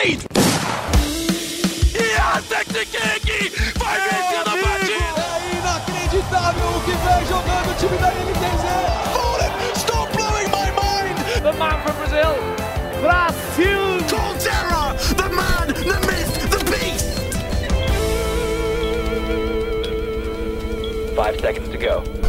Wade! 0.00 0.24
E 1.94 2.16
a 2.16 2.40
King 3.20 3.50
vai 3.76 4.00
vencer 4.00 4.40
a 4.40 4.44
partida! 4.44 5.24
É 5.36 5.52
inacreditável 5.58 6.68
o 6.68 6.80
que 6.84 6.92
vem 6.92 7.22
jogando 7.26 7.68
o 7.70 7.74
time 7.74 7.98
da 7.98 8.08
NTZ! 8.08 8.64
Fallen, 9.12 9.52
stop 9.76 10.08
blowing 10.16 10.48
my 10.48 10.70
mind! 10.80 11.16
The 11.42 11.52
man 11.52 11.76
from 11.82 11.96
Brazil, 11.96 12.34
Brasil! 13.02 14.00
Colterra, 14.08 14.96
the 15.16 15.28
man, 15.28 15.66
the 15.68 15.98
myth, 16.06 16.32
the 16.48 16.60
beast! 16.70 17.10
Five 21.14 21.38
seconds 21.40 21.68
to 21.68 21.76
go. 21.76 22.19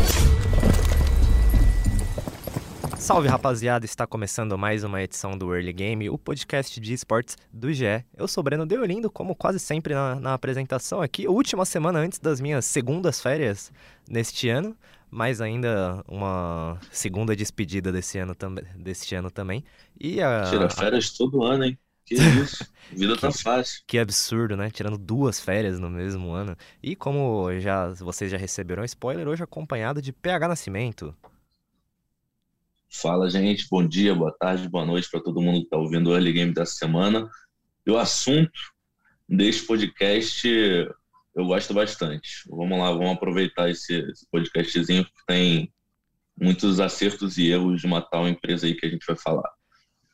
Salve 3.01 3.27
rapaziada, 3.27 3.83
está 3.83 4.05
começando 4.05 4.55
mais 4.59 4.83
uma 4.83 5.01
edição 5.01 5.35
do 5.35 5.51
Early 5.55 5.73
Game, 5.73 6.07
o 6.07 6.19
podcast 6.19 6.79
de 6.79 6.93
esportes 6.93 7.35
do 7.51 7.73
GE. 7.73 8.05
Eu 8.15 8.27
sou 8.27 8.43
Breno 8.43 8.63
Deolindo, 8.63 9.09
como 9.09 9.35
quase 9.35 9.57
sempre 9.59 9.95
na, 9.95 10.15
na 10.19 10.35
apresentação 10.35 11.01
aqui, 11.01 11.27
última 11.27 11.65
semana 11.65 11.97
antes 11.97 12.19
das 12.19 12.39
minhas 12.39 12.63
segundas 12.63 13.19
férias 13.19 13.71
neste 14.07 14.49
ano, 14.49 14.77
mas 15.09 15.41
ainda 15.41 16.03
uma 16.07 16.79
segunda 16.91 17.35
despedida 17.35 17.91
desse 17.91 18.19
ano, 18.19 18.35
tam 18.35 18.53
deste 18.75 19.15
ano 19.15 19.31
também. 19.31 19.63
E 19.99 20.21
a, 20.21 20.43
Tira 20.47 20.69
férias 20.69 21.11
a... 21.11 21.17
todo 21.17 21.43
ano, 21.43 21.65
hein? 21.65 21.79
Que 22.05 22.13
isso, 22.39 22.63
vida 22.91 23.17
tá 23.17 23.31
fácil. 23.31 23.81
Que 23.87 23.97
absurdo, 23.97 24.55
né? 24.55 24.69
Tirando 24.69 24.99
duas 24.99 25.39
férias 25.39 25.79
no 25.79 25.89
mesmo 25.89 26.31
ano. 26.33 26.55
E 26.83 26.95
como 26.95 27.49
já 27.59 27.87
vocês 27.93 28.29
já 28.29 28.37
receberam 28.37 28.85
spoiler, 28.85 29.27
hoje 29.27 29.41
acompanhado 29.41 30.03
de 30.03 30.13
PH 30.13 30.47
Nascimento. 30.47 31.15
Fala, 32.93 33.29
gente. 33.29 33.67
Bom 33.71 33.87
dia, 33.87 34.13
boa 34.13 34.35
tarde, 34.37 34.67
boa 34.67 34.85
noite 34.85 35.09
para 35.09 35.21
todo 35.21 35.41
mundo 35.41 35.59
que 35.59 35.63
está 35.63 35.77
ouvindo 35.77 36.09
o 36.09 36.13
Early 36.13 36.33
Game 36.33 36.53
da 36.53 36.65
semana. 36.65 37.29
E 37.85 37.89
o 37.89 37.97
assunto 37.97 38.51
deste 39.27 39.63
podcast 39.63 40.45
eu 41.33 41.45
gosto 41.45 41.73
bastante. 41.73 42.43
Vamos 42.49 42.77
lá, 42.77 42.91
vamos 42.91 43.13
aproveitar 43.13 43.69
esse, 43.69 43.93
esse 43.93 44.27
podcastzinho 44.29 45.05
que 45.05 45.25
tem 45.25 45.73
muitos 46.37 46.81
acertos 46.81 47.37
e 47.37 47.49
erros 47.49 47.79
de 47.79 47.87
uma 47.87 48.01
tal 48.01 48.27
empresa 48.27 48.67
aí 48.67 48.75
que 48.75 48.85
a 48.85 48.89
gente 48.89 49.05
vai 49.05 49.15
falar. 49.15 49.49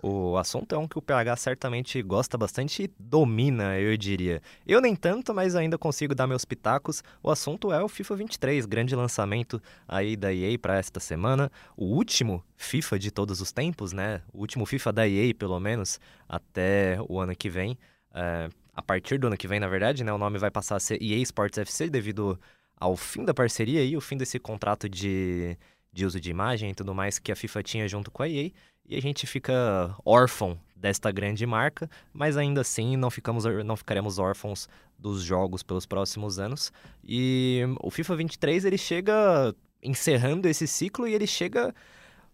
O 0.02 0.38
assunto 0.38 0.76
é 0.76 0.78
um 0.78 0.88
que 0.88 0.98
o 1.00 1.02
PH 1.02 1.36
certamente 1.38 2.02
gosta 2.03 2.38
bastante 2.38 2.84
e 2.84 2.92
domina, 3.00 3.80
eu 3.80 3.98
diria. 3.98 4.44
Eu 4.66 4.80
nem 4.80 4.95
tanto, 4.95 5.34
mas 5.34 5.56
ainda 5.56 5.76
consigo 5.76 6.14
dar 6.14 6.28
meus 6.28 6.45
pitacos. 6.45 7.04
O 7.23 7.31
assunto 7.31 7.73
é 7.73 7.84
o 7.84 7.88
FIFA 7.88 8.16
23, 8.17 8.66
grande 8.67 8.95
lançamento 8.95 9.59
aí 9.88 10.16
da 10.16 10.31
EA 10.31 10.58
para 10.59 10.78
esta 10.78 11.00
semana. 11.00 11.52
O 11.76 11.86
último 11.86 12.44
FIFA 12.56 13.00
de 13.00 13.09
todos 13.09 13.42
os 13.42 13.52
tempos, 13.52 13.92
né? 13.92 14.22
O 14.31 14.42
último 14.42 14.67
FIFA 14.67 14.94
da 14.94 15.08
EA, 15.09 15.34
pelo 15.34 15.59
menos, 15.59 16.00
até 16.30 17.00
o 17.09 17.20
ano 17.20 17.36
que 17.36 17.50
vem. 17.50 17.76
É, 18.14 18.50
a 18.76 18.82
partir 18.84 19.17
do 19.17 19.26
ano 19.26 19.38
que 19.38 19.48
vem, 19.48 19.59
na 19.59 19.67
verdade, 19.67 20.04
né? 20.04 20.14
O 20.14 20.17
nome 20.20 20.38
vai 20.38 20.52
passar 20.52 20.76
a 20.76 20.80
ser 20.80 21.02
EA 21.02 21.17
Sports 21.23 21.58
FC 21.58 21.89
devido 21.89 22.39
ao 22.80 22.95
fim 22.95 23.26
da 23.26 23.34
parceria 23.34 23.84
e 23.84 23.98
o 23.98 24.02
fim 24.02 24.16
desse 24.16 24.38
contrato 24.38 24.88
de, 24.88 25.58
de 25.92 26.06
uso 26.06 26.20
de 26.22 26.30
imagem 26.30 26.70
e 26.70 26.76
tudo 26.76 26.94
mais 26.94 27.17
que 27.17 27.32
a 27.32 27.36
FIFA 27.36 27.64
tinha 27.64 27.88
junto 27.88 28.11
com 28.11 28.22
a 28.22 28.30
EA 28.30 28.52
e 28.88 28.96
a 28.96 29.02
gente 29.02 29.28
fica 29.28 29.96
órfão 30.06 30.58
desta 30.76 31.12
grande 31.12 31.46
marca, 31.46 31.90
mas 32.14 32.38
ainda 32.38 32.62
assim 32.62 32.96
não, 32.96 33.10
ficamos, 33.10 33.44
não 33.66 33.76
ficaremos 33.76 34.20
órfãos 34.20 34.70
dos 34.98 35.22
jogos 35.22 35.64
pelos 35.64 35.86
próximos 35.86 36.40
anos. 36.40 36.72
E 37.04 37.62
o 37.82 37.92
FIFA 37.92 38.16
23 38.16 38.66
ele 38.66 38.78
chega 38.78 39.54
encerrando 39.82 40.48
esse 40.48 40.68
ciclo 40.68 41.08
e 41.08 41.14
ele 41.14 41.28
chega 41.28 41.74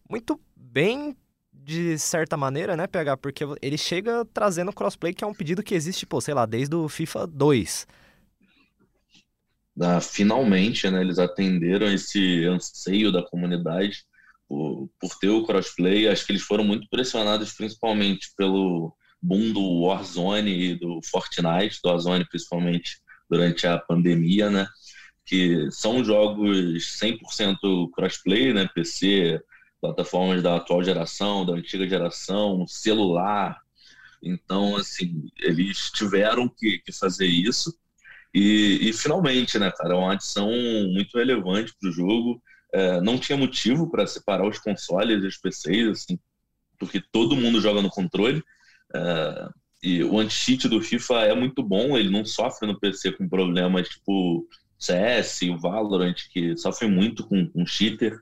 muito 0.10 0.40
bem 0.56 1.16
de 1.52 1.98
certa 1.98 2.36
maneira, 2.36 2.76
né, 2.76 2.88
PH? 2.88 3.17
Porque 3.17 3.45
ele 3.62 3.78
chega 3.78 4.26
trazendo 4.34 4.73
crossplay, 4.73 5.14
que 5.14 5.23
é 5.23 5.28
um 5.28 5.34
pedido 5.34 5.64
que 5.64 5.73
existe, 5.73 6.06
pô, 6.06 6.20
sei 6.20 6.34
lá, 6.34 6.45
desde 6.45 6.76
o 6.76 6.90
FIFA 6.90 7.26
2. 7.28 7.88
Ah, 9.80 10.02
finalmente, 10.02 10.90
né, 10.90 11.02
eles 11.02 11.17
atenderam 11.17 11.88
esse 11.88 12.45
anseio 12.45 13.11
da 13.11 13.23
comunidade 13.23 14.06
por, 14.48 14.89
por 14.99 15.17
ter 15.20 15.30
o 15.30 15.45
crossplay. 15.45 16.08
Acho 16.08 16.26
que 16.26 16.31
eles 16.31 16.43
foram 16.43 16.64
muito 16.64 16.87
pressionados 16.89 17.54
principalmente 17.54 18.30
pelo 18.37 18.95
boom 19.21 19.52
do 19.54 19.81
Warzone 19.83 20.52
e 20.52 20.76
do 20.76 20.99
Fortnite, 21.04 21.80
do 21.83 21.89
Warzone 21.89 22.27
principalmente 22.27 23.02
durante 23.30 23.65
a 23.65 23.77
pandemia, 23.77 24.49
né? 24.49 24.67
Que 25.26 25.71
são 25.71 26.03
jogos 26.03 26.99
100% 27.02 27.89
crossplay, 27.92 28.53
né? 28.53 28.70
PC, 28.73 29.42
plataformas 29.82 30.42
da 30.42 30.55
atual 30.55 30.83
geração, 30.83 31.45
da 31.45 31.53
antiga 31.53 31.87
geração, 31.87 32.65
celular. 32.67 33.59
Então, 34.21 34.77
assim, 34.77 35.30
eles 35.39 35.92
tiveram 35.92 36.48
que, 36.48 36.80
que 36.80 36.92
fazer 36.93 37.27
isso. 37.27 37.77
E, 38.33 38.89
e, 38.89 38.93
finalmente, 38.93 39.59
né, 39.59 39.71
cara, 39.71 39.93
é 39.93 39.98
uma 39.98 40.14
adição 40.14 40.49
muito 40.92 41.17
relevante 41.17 41.73
para 41.80 41.89
o 41.89 41.93
jogo. 41.93 42.42
É, 42.73 43.00
não 43.02 43.20
tinha 43.20 43.38
motivo 43.38 43.89
para 43.89 44.08
separar 44.08 44.48
os 44.48 44.58
consoles 44.58 45.23
e 45.23 45.28
os 45.28 45.38
PCs, 45.38 45.89
assim, 45.89 46.20
porque 46.80 47.02
todo 47.11 47.36
mundo 47.36 47.61
joga 47.61 47.82
no 47.82 47.89
controle. 47.89 48.44
É, 48.94 49.50
e 49.84 50.04
o 50.04 50.17
anti-cheat 50.17 50.67
do 50.67 50.82
FIFA 50.82 51.26
é 51.26 51.36
muito 51.36 51.62
bom, 51.62 51.98
ele 51.98 52.10
não 52.10 52.26
sofre 52.26 52.67
no 52.67 52.80
PC 52.80 53.12
com 53.12 53.28
problemas 53.28 53.89
tipo 53.89 54.48
CS 54.80 55.42
o 55.44 55.58
Valorant, 55.58 56.16
que 56.32 56.58
sofrem 56.58 56.89
muito 56.89 57.26
com, 57.28 57.48
com 57.48 57.66
cheater. 57.66 58.17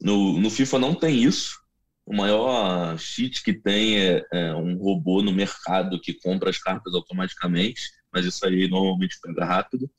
No, 0.00 0.40
no 0.40 0.50
FIFA 0.50 0.78
não 0.78 0.94
tem 0.94 1.22
isso. 1.22 1.58
O 2.06 2.14
maior 2.14 2.98
cheat 2.98 3.42
que 3.42 3.52
tem 3.52 3.98
é, 3.98 4.24
é, 4.32 4.54
um 4.54 4.76
robô 4.76 5.22
no 5.22 5.32
mercado 5.32 6.00
que 6.00 6.14
compra 6.14 6.50
as 6.50 6.58
cartas 6.58 6.94
automaticamente, 6.94 7.82
mas 8.12 8.26
isso 8.26 8.44
aí 8.46 8.68
normalmente 8.68 9.18
pega 9.22 9.44
rápido 9.44 9.90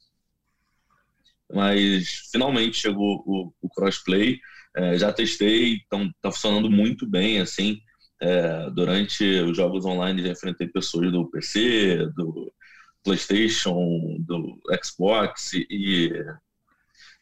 mas 1.56 2.28
finalmente 2.32 2.78
chegou 2.78 3.24
o, 3.26 3.54
o 3.62 3.70
crossplay. 3.70 4.40
É, 4.76 4.98
já 4.98 5.14
testei, 5.14 5.82
então 5.86 6.12
tá 6.22 6.30
funcionando 6.32 6.70
muito 6.70 7.08
bem, 7.08 7.40
assim. 7.40 7.80
É, 8.22 8.70
durante 8.72 9.24
os 9.24 9.56
jogos 9.56 9.86
online 9.86 10.22
já 10.22 10.30
enfrentei 10.30 10.68
pessoas 10.68 11.12
do 11.12 11.30
PC, 11.30 12.08
do 12.16 12.52
PlayStation, 13.04 14.18
do 14.20 14.60
Xbox 14.84 15.54
e 15.54 16.12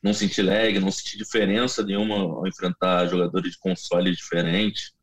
não 0.02 0.14
senti 0.14 0.42
lag, 0.42 0.80
não 0.80 0.92
senti 0.92 1.18
diferença 1.18 1.84
nenhuma 1.84 2.16
ao 2.16 2.48
enfrentar 2.48 3.08
jogadores 3.08 3.54
de 3.54 3.60
consoles 3.60 4.18
diferentes. 4.18 4.94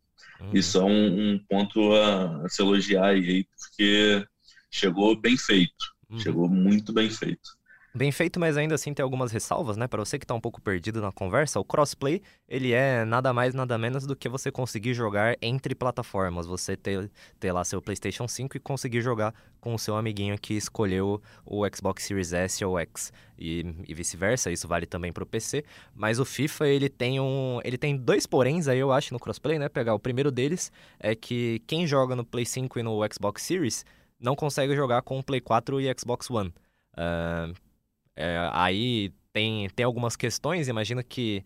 Uhum. 0.40 0.50
Isso 0.54 0.78
é 0.78 0.84
um, 0.84 1.32
um 1.34 1.38
ponto 1.48 1.92
a, 1.94 2.44
a, 2.44 2.48
se 2.48 2.62
elogiar 2.62 3.06
aí, 3.06 3.46
porque 3.58 4.26
chegou 4.70 5.19
bem 5.19 5.36
feito, 5.36 5.94
uhum. 6.08 6.19
chegou 6.19 6.48
muito 6.48 6.92
bem 6.92 7.08
feito. 7.10 7.59
Bem 7.92 8.12
feito, 8.12 8.38
mas 8.38 8.56
ainda 8.56 8.76
assim 8.76 8.94
tem 8.94 9.02
algumas 9.02 9.32
ressalvas, 9.32 9.76
né? 9.76 9.88
Para 9.88 10.04
você 10.04 10.16
que 10.16 10.24
está 10.24 10.32
um 10.32 10.40
pouco 10.40 10.60
perdido 10.60 11.00
na 11.00 11.10
conversa, 11.10 11.58
o 11.58 11.64
crossplay, 11.64 12.22
ele 12.48 12.72
é 12.72 13.04
nada 13.04 13.32
mais, 13.32 13.52
nada 13.52 13.76
menos 13.76 14.06
do 14.06 14.14
que 14.14 14.28
você 14.28 14.48
conseguir 14.52 14.94
jogar 14.94 15.36
entre 15.42 15.74
plataformas. 15.74 16.46
Você 16.46 16.76
ter, 16.76 17.10
ter 17.40 17.50
lá 17.50 17.64
seu 17.64 17.82
PlayStation 17.82 18.28
5 18.28 18.56
e 18.56 18.60
conseguir 18.60 19.00
jogar 19.00 19.34
com 19.60 19.74
o 19.74 19.78
seu 19.78 19.96
amiguinho 19.96 20.38
que 20.38 20.54
escolheu 20.54 21.20
o 21.44 21.64
Xbox 21.74 22.04
Series 22.04 22.32
S 22.32 22.64
ou 22.64 22.78
X. 22.78 23.12
E, 23.36 23.66
e 23.88 23.92
vice-versa, 23.92 24.52
isso 24.52 24.68
vale 24.68 24.86
também 24.86 25.12
para 25.12 25.24
o 25.24 25.26
PC. 25.26 25.64
Mas 25.92 26.20
o 26.20 26.24
FIFA, 26.24 26.68
ele 26.68 26.88
tem 26.88 27.18
um... 27.18 27.58
Ele 27.64 27.76
tem 27.76 27.96
dois 27.96 28.24
poréns 28.24 28.68
aí, 28.68 28.78
eu 28.78 28.92
acho, 28.92 29.12
no 29.12 29.18
crossplay, 29.18 29.58
né? 29.58 29.68
Pegar 29.68 29.94
o 29.94 29.98
primeiro 29.98 30.30
deles 30.30 30.70
é 31.00 31.16
que 31.16 31.60
quem 31.66 31.88
joga 31.88 32.14
no 32.14 32.24
Play 32.24 32.46
5 32.46 32.78
e 32.78 32.84
no 32.84 33.00
Xbox 33.12 33.42
Series 33.42 33.84
não 34.20 34.36
consegue 34.36 34.76
jogar 34.76 35.02
com 35.02 35.18
o 35.18 35.24
Play 35.24 35.40
4 35.40 35.80
e 35.80 35.92
Xbox 35.98 36.30
One. 36.30 36.54
Uh, 36.92 37.52
é, 38.20 38.50
aí 38.53 39.12
tem, 39.32 39.69
tem 39.70 39.84
algumas 39.84 40.16
questões, 40.16 40.69
imagino 40.69 41.03
que 41.03 41.44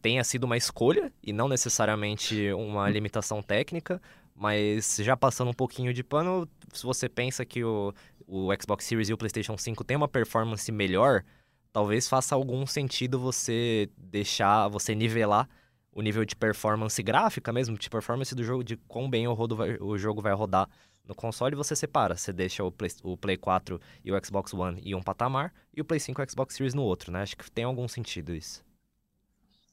tenha 0.00 0.22
sido 0.22 0.44
uma 0.44 0.56
escolha 0.56 1.12
e 1.22 1.32
não 1.32 1.48
necessariamente 1.48 2.52
uma 2.52 2.88
limitação 2.88 3.42
técnica, 3.42 4.00
mas 4.34 4.96
já 5.00 5.16
passando 5.16 5.50
um 5.50 5.54
pouquinho 5.54 5.92
de 5.92 6.02
pano, 6.02 6.48
se 6.72 6.84
você 6.84 7.08
pensa 7.08 7.44
que 7.44 7.64
o, 7.64 7.92
o 8.26 8.48
Xbox 8.60 8.84
Series 8.84 9.08
e 9.08 9.12
o 9.12 9.18
PlayStation 9.18 9.56
5 9.56 9.84
têm 9.84 9.96
uma 9.96 10.08
performance 10.08 10.70
melhor, 10.70 11.24
talvez 11.72 12.08
faça 12.08 12.34
algum 12.34 12.66
sentido 12.66 13.18
você 13.18 13.88
deixar, 13.96 14.68
você 14.68 14.94
nivelar 14.94 15.48
o 15.92 16.00
nível 16.00 16.24
de 16.24 16.34
performance 16.34 17.02
gráfica 17.02 17.52
mesmo, 17.52 17.76
de 17.76 17.90
performance 17.90 18.34
do 18.34 18.42
jogo, 18.42 18.64
de 18.64 18.76
quão 18.88 19.10
bem 19.10 19.28
o, 19.28 19.34
rodo 19.34 19.56
vai, 19.56 19.76
o 19.80 19.98
jogo 19.98 20.22
vai 20.22 20.32
rodar 20.32 20.68
no 21.04 21.14
console 21.14 21.56
você 21.56 21.74
separa, 21.74 22.16
você 22.16 22.32
deixa 22.32 22.62
o 22.62 22.70
Play, 22.70 22.90
o 23.02 23.16
Play 23.16 23.36
4 23.36 23.80
e 24.04 24.12
o 24.12 24.24
Xbox 24.24 24.54
One 24.54 24.80
em 24.84 24.94
um 24.94 25.02
patamar 25.02 25.52
e 25.74 25.80
o 25.80 25.84
Play 25.84 26.00
5 26.00 26.20
e 26.20 26.24
o 26.24 26.30
Xbox 26.30 26.54
Series 26.54 26.74
no 26.74 26.82
outro, 26.82 27.10
né? 27.10 27.22
Acho 27.22 27.36
que 27.36 27.50
tem 27.50 27.64
algum 27.64 27.88
sentido 27.88 28.34
isso. 28.34 28.64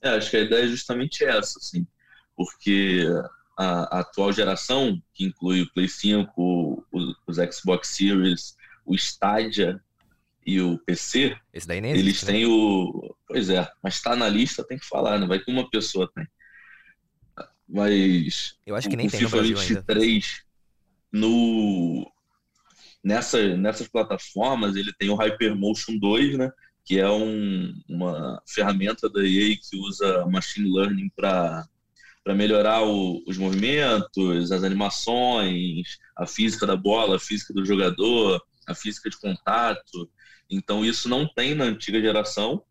É, 0.02 0.10
acho 0.10 0.32
que 0.32 0.38
a 0.38 0.42
ideia 0.42 0.64
é 0.64 0.68
justamente 0.68 1.24
essa, 1.24 1.60
assim, 1.60 1.86
porque 2.36 3.06
a, 3.58 3.98
a 3.98 4.00
atual 4.00 4.32
geração, 4.32 5.02
que 5.14 5.26
inclui 5.26 5.62
o 5.62 5.74
Play 5.74 5.88
5, 5.88 6.32
o, 6.38 6.84
os 7.28 7.38
Xbox 7.54 7.90
Series, 7.90 8.56
o 8.86 8.96
Stadia 8.96 9.80
e 10.46 10.62
o 10.62 10.80
PC, 10.80 11.38
Esse 11.54 11.68
daí 11.68 11.82
nem 11.82 11.92
existe, 11.92 12.08
eles 12.08 12.24
né? 12.24 12.32
têm 12.32 12.46
o. 12.46 13.16
Pois 13.28 13.50
é, 13.50 13.70
mas 13.84 13.96
está 13.96 14.16
na 14.16 14.28
lista, 14.28 14.64
tem 14.64 14.80
que 14.80 14.86
falar, 14.86 15.20
né? 15.20 15.28
Vai 15.28 15.40
que 15.40 15.52
uma 15.52 15.70
pessoa 15.70 16.10
tem. 16.16 16.26
Mas. 17.68 18.58
Eu 18.66 18.76
acho 18.76 18.90
que 18.90 18.96
nem 18.96 19.08
o 19.08 19.12
tem 19.12 19.20
FIFA 19.20 19.36
no 19.36 19.42
Brasil 19.42 19.58
23, 19.58 20.00
ainda 20.00 20.49
no, 21.12 22.10
nessa, 23.04 23.56
nessas 23.58 23.88
plataformas 23.88 24.76
ele 24.76 24.94
tem 24.98 25.10
o 25.10 25.16
Hypermotion 25.16 25.98
2, 25.98 26.38
né? 26.38 26.52
Que 26.86 27.00
é 27.00 27.10
um, 27.10 27.74
uma 27.88 28.42
ferramenta 28.48 29.10
da 29.10 29.22
EA 29.22 29.56
que 29.56 29.78
usa 29.78 30.26
machine 30.28 30.72
learning 30.72 31.10
para 31.16 31.68
para 32.22 32.36
melhorar 32.36 32.84
o, 32.84 33.24
os 33.26 33.38
movimentos, 33.38 34.52
as 34.52 34.64
animações, 34.64 35.98
a 36.16 36.28
física 36.28 36.68
da 36.68 36.76
bola, 36.76 37.16
a 37.16 37.20
física 37.20 37.54
do 37.54 37.66
jogador, 37.66 38.40
a 38.68 38.76
física 38.76 39.10
de 39.10 39.18
contato. 39.18 40.10
Então 40.50 40.86
isso 40.86 41.10
não 41.10 41.28
tem 41.28 41.56
na 41.56 41.64
antiga 41.64 42.00
geração 42.00 42.62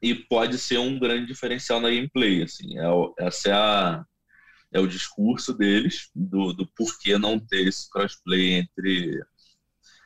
e 0.00 0.14
pode 0.14 0.58
ser 0.58 0.78
um 0.78 0.98
grande 0.98 1.26
diferencial 1.26 1.80
na 1.80 1.90
gameplay. 1.90 2.42
Assim, 2.42 2.78
é, 2.78 3.26
essa 3.26 3.48
é, 3.48 3.52
a, 3.52 4.04
é 4.74 4.80
o 4.80 4.88
discurso 4.88 5.54
deles 5.54 6.10
do, 6.12 6.52
do 6.52 6.66
porquê 6.66 7.16
não 7.16 7.38
ter 7.38 7.68
esse 7.68 7.88
crossplay 7.88 8.54
entre, 8.54 9.22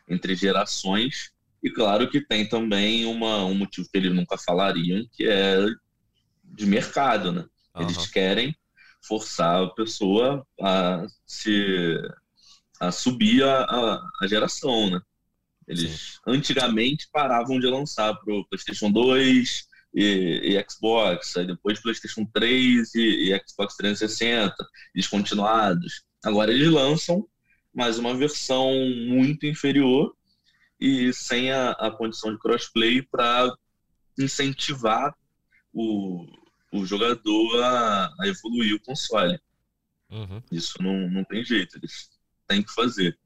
entre 0.07 0.35
gerações. 0.35 1.33
E 1.63 1.71
claro 1.71 2.09
que 2.09 2.21
tem 2.21 2.47
também 2.47 3.07
uma, 3.07 3.45
um 3.47 3.55
motivo 3.55 3.89
que 3.91 3.97
eles 3.97 4.15
nunca 4.15 4.37
falariam, 4.37 5.09
que 5.11 5.27
é 5.27 5.57
de 6.45 6.67
mercado, 6.67 7.33
né? 7.33 7.47
Eles 7.77 7.97
uhum. 7.97 8.11
querem 8.13 8.55
forçar 9.03 9.63
a 9.63 9.71
pessoa 9.71 10.47
a 10.61 11.07
se 11.27 11.97
a 12.81 12.93
subir 12.93 13.43
a, 13.43 13.63
a, 13.63 14.03
a 14.23 14.27
geração, 14.27 14.91
né? 14.91 15.01
Eles 15.67 15.91
Sim. 15.91 16.19
antigamente 16.27 17.09
paravam 17.11 17.59
de 17.59 17.67
lançar 17.67 18.15
para 18.15 18.35
o 18.35 18.45
PlayStation 18.47 18.91
2, 18.91 19.67
e, 19.95 20.57
e, 20.57 20.67
Xbox, 20.71 21.37
aí 21.37 21.47
depois 21.47 21.81
PlayStation 21.81 22.25
3 22.33 22.95
e, 22.95 23.33
e, 23.33 23.43
Xbox 23.47 23.77
360, 23.77 24.55
descontinuados. 24.95 26.05
Agora 26.25 26.53
eles 26.53 26.71
lançam 26.71 27.27
mais 27.75 27.99
uma 27.99 28.15
versão 28.17 28.73
muito 29.07 29.47
inferior 29.47 30.15
e 30.81 31.13
sem 31.13 31.51
a, 31.51 31.71
a 31.73 31.91
condição 31.91 32.33
de 32.33 32.39
crossplay 32.39 33.03
para 33.03 33.53
incentivar 34.19 35.15
o, 35.73 36.27
o 36.73 36.85
jogador 36.85 37.63
a, 37.63 38.07
a 38.21 38.27
evoluir 38.27 38.75
o 38.75 38.81
console. 38.81 39.41
Uhum. 40.11 40.43
Isso 40.51 40.83
não, 40.83 41.09
não 41.11 41.25
tem 41.25 41.45
jeito, 41.45 41.79
eles 41.79 42.11
têm 42.47 42.63
que 42.63 42.73
fazer. 42.73 43.19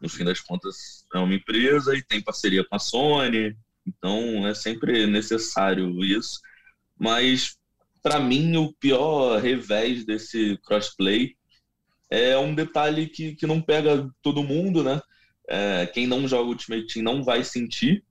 No 0.00 0.08
fim 0.08 0.24
das 0.24 0.40
contas, 0.40 1.06
é 1.14 1.18
uma 1.18 1.34
empresa 1.34 1.96
e 1.96 2.02
tem 2.02 2.22
parceria 2.22 2.64
com 2.64 2.76
a 2.76 2.78
Sony, 2.78 3.56
então 3.86 4.46
é 4.46 4.54
sempre 4.54 5.06
necessário 5.06 6.04
isso. 6.04 6.40
Mas 6.98 7.56
para 8.02 8.20
mim 8.20 8.56
o 8.56 8.72
pior 8.74 9.40
revés 9.40 10.04
desse 10.04 10.58
crossplay 10.64 11.34
é 12.10 12.38
um 12.38 12.54
detalhe 12.54 13.08
que, 13.08 13.34
que 13.34 13.46
não 13.46 13.60
pega 13.60 14.08
todo 14.22 14.44
mundo, 14.44 14.82
né? 14.82 15.00
É, 15.48 15.86
quem 15.86 16.06
não 16.06 16.26
joga 16.26 16.48
Ultimate 16.48 16.86
Team 16.86 17.04
não 17.04 17.22
vai 17.22 17.42
sentir, 17.44 18.04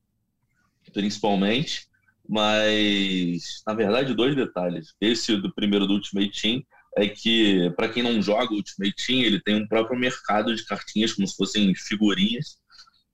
principalmente. 0.94 1.88
Mas, 2.28 3.62
na 3.68 3.74
verdade, 3.74 4.14
dois 4.14 4.36
detalhes. 4.36 4.94
Esse 5.00 5.38
do 5.38 5.54
primeiro 5.54 5.86
do 5.86 5.94
Ultimate 5.94 6.42
Team 6.42 6.64
é 6.98 7.08
que, 7.08 7.70
para 7.76 7.90
quem 7.90 8.02
não 8.02 8.22
joga 8.22 8.54
Ultimate 8.54 8.96
Team, 9.06 9.20
ele 9.22 9.42
tem 9.42 9.56
um 9.56 9.68
próprio 9.68 10.00
mercado 10.00 10.56
de 10.56 10.66
cartinhas, 10.66 11.14
como 11.14 11.28
se 11.28 11.36
fossem 11.36 11.74
figurinhas. 11.76 12.58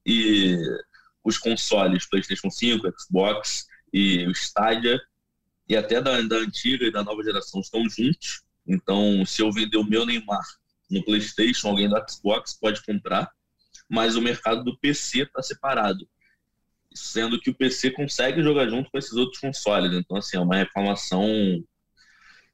E 0.06 0.56
os 1.24 1.38
consoles 1.38 2.08
PlayStation 2.08 2.50
5, 2.50 2.92
Xbox 2.98 3.66
e 3.92 4.26
o 4.26 4.32
Stadia, 4.32 5.00
e 5.68 5.76
até 5.76 6.00
da, 6.00 6.20
da 6.22 6.36
antiga 6.36 6.84
e 6.84 6.90
da 6.90 7.04
nova 7.04 7.22
geração 7.22 7.60
estão 7.60 7.88
juntos. 7.88 8.42
Então, 8.66 9.24
se 9.24 9.42
eu 9.42 9.52
vender 9.52 9.76
o 9.76 9.84
meu 9.84 10.04
Neymar 10.04 10.44
no 10.90 11.04
PlayStation, 11.04 11.68
alguém 11.68 11.88
do 11.88 11.96
Xbox 12.08 12.58
pode 12.60 12.84
comprar, 12.84 13.30
mas 13.88 14.16
o 14.16 14.22
mercado 14.22 14.64
do 14.64 14.78
PC 14.78 15.22
está 15.22 15.42
separado, 15.42 16.08
sendo 16.94 17.40
que 17.40 17.50
o 17.50 17.54
PC 17.54 17.90
consegue 17.90 18.42
jogar 18.42 18.68
junto 18.68 18.90
com 18.90 18.98
esses 18.98 19.12
outros 19.12 19.40
consoles. 19.40 19.92
Então, 19.92 20.16
assim, 20.16 20.36
é 20.36 20.40
uma 20.40 20.56
reclamação 20.56 21.26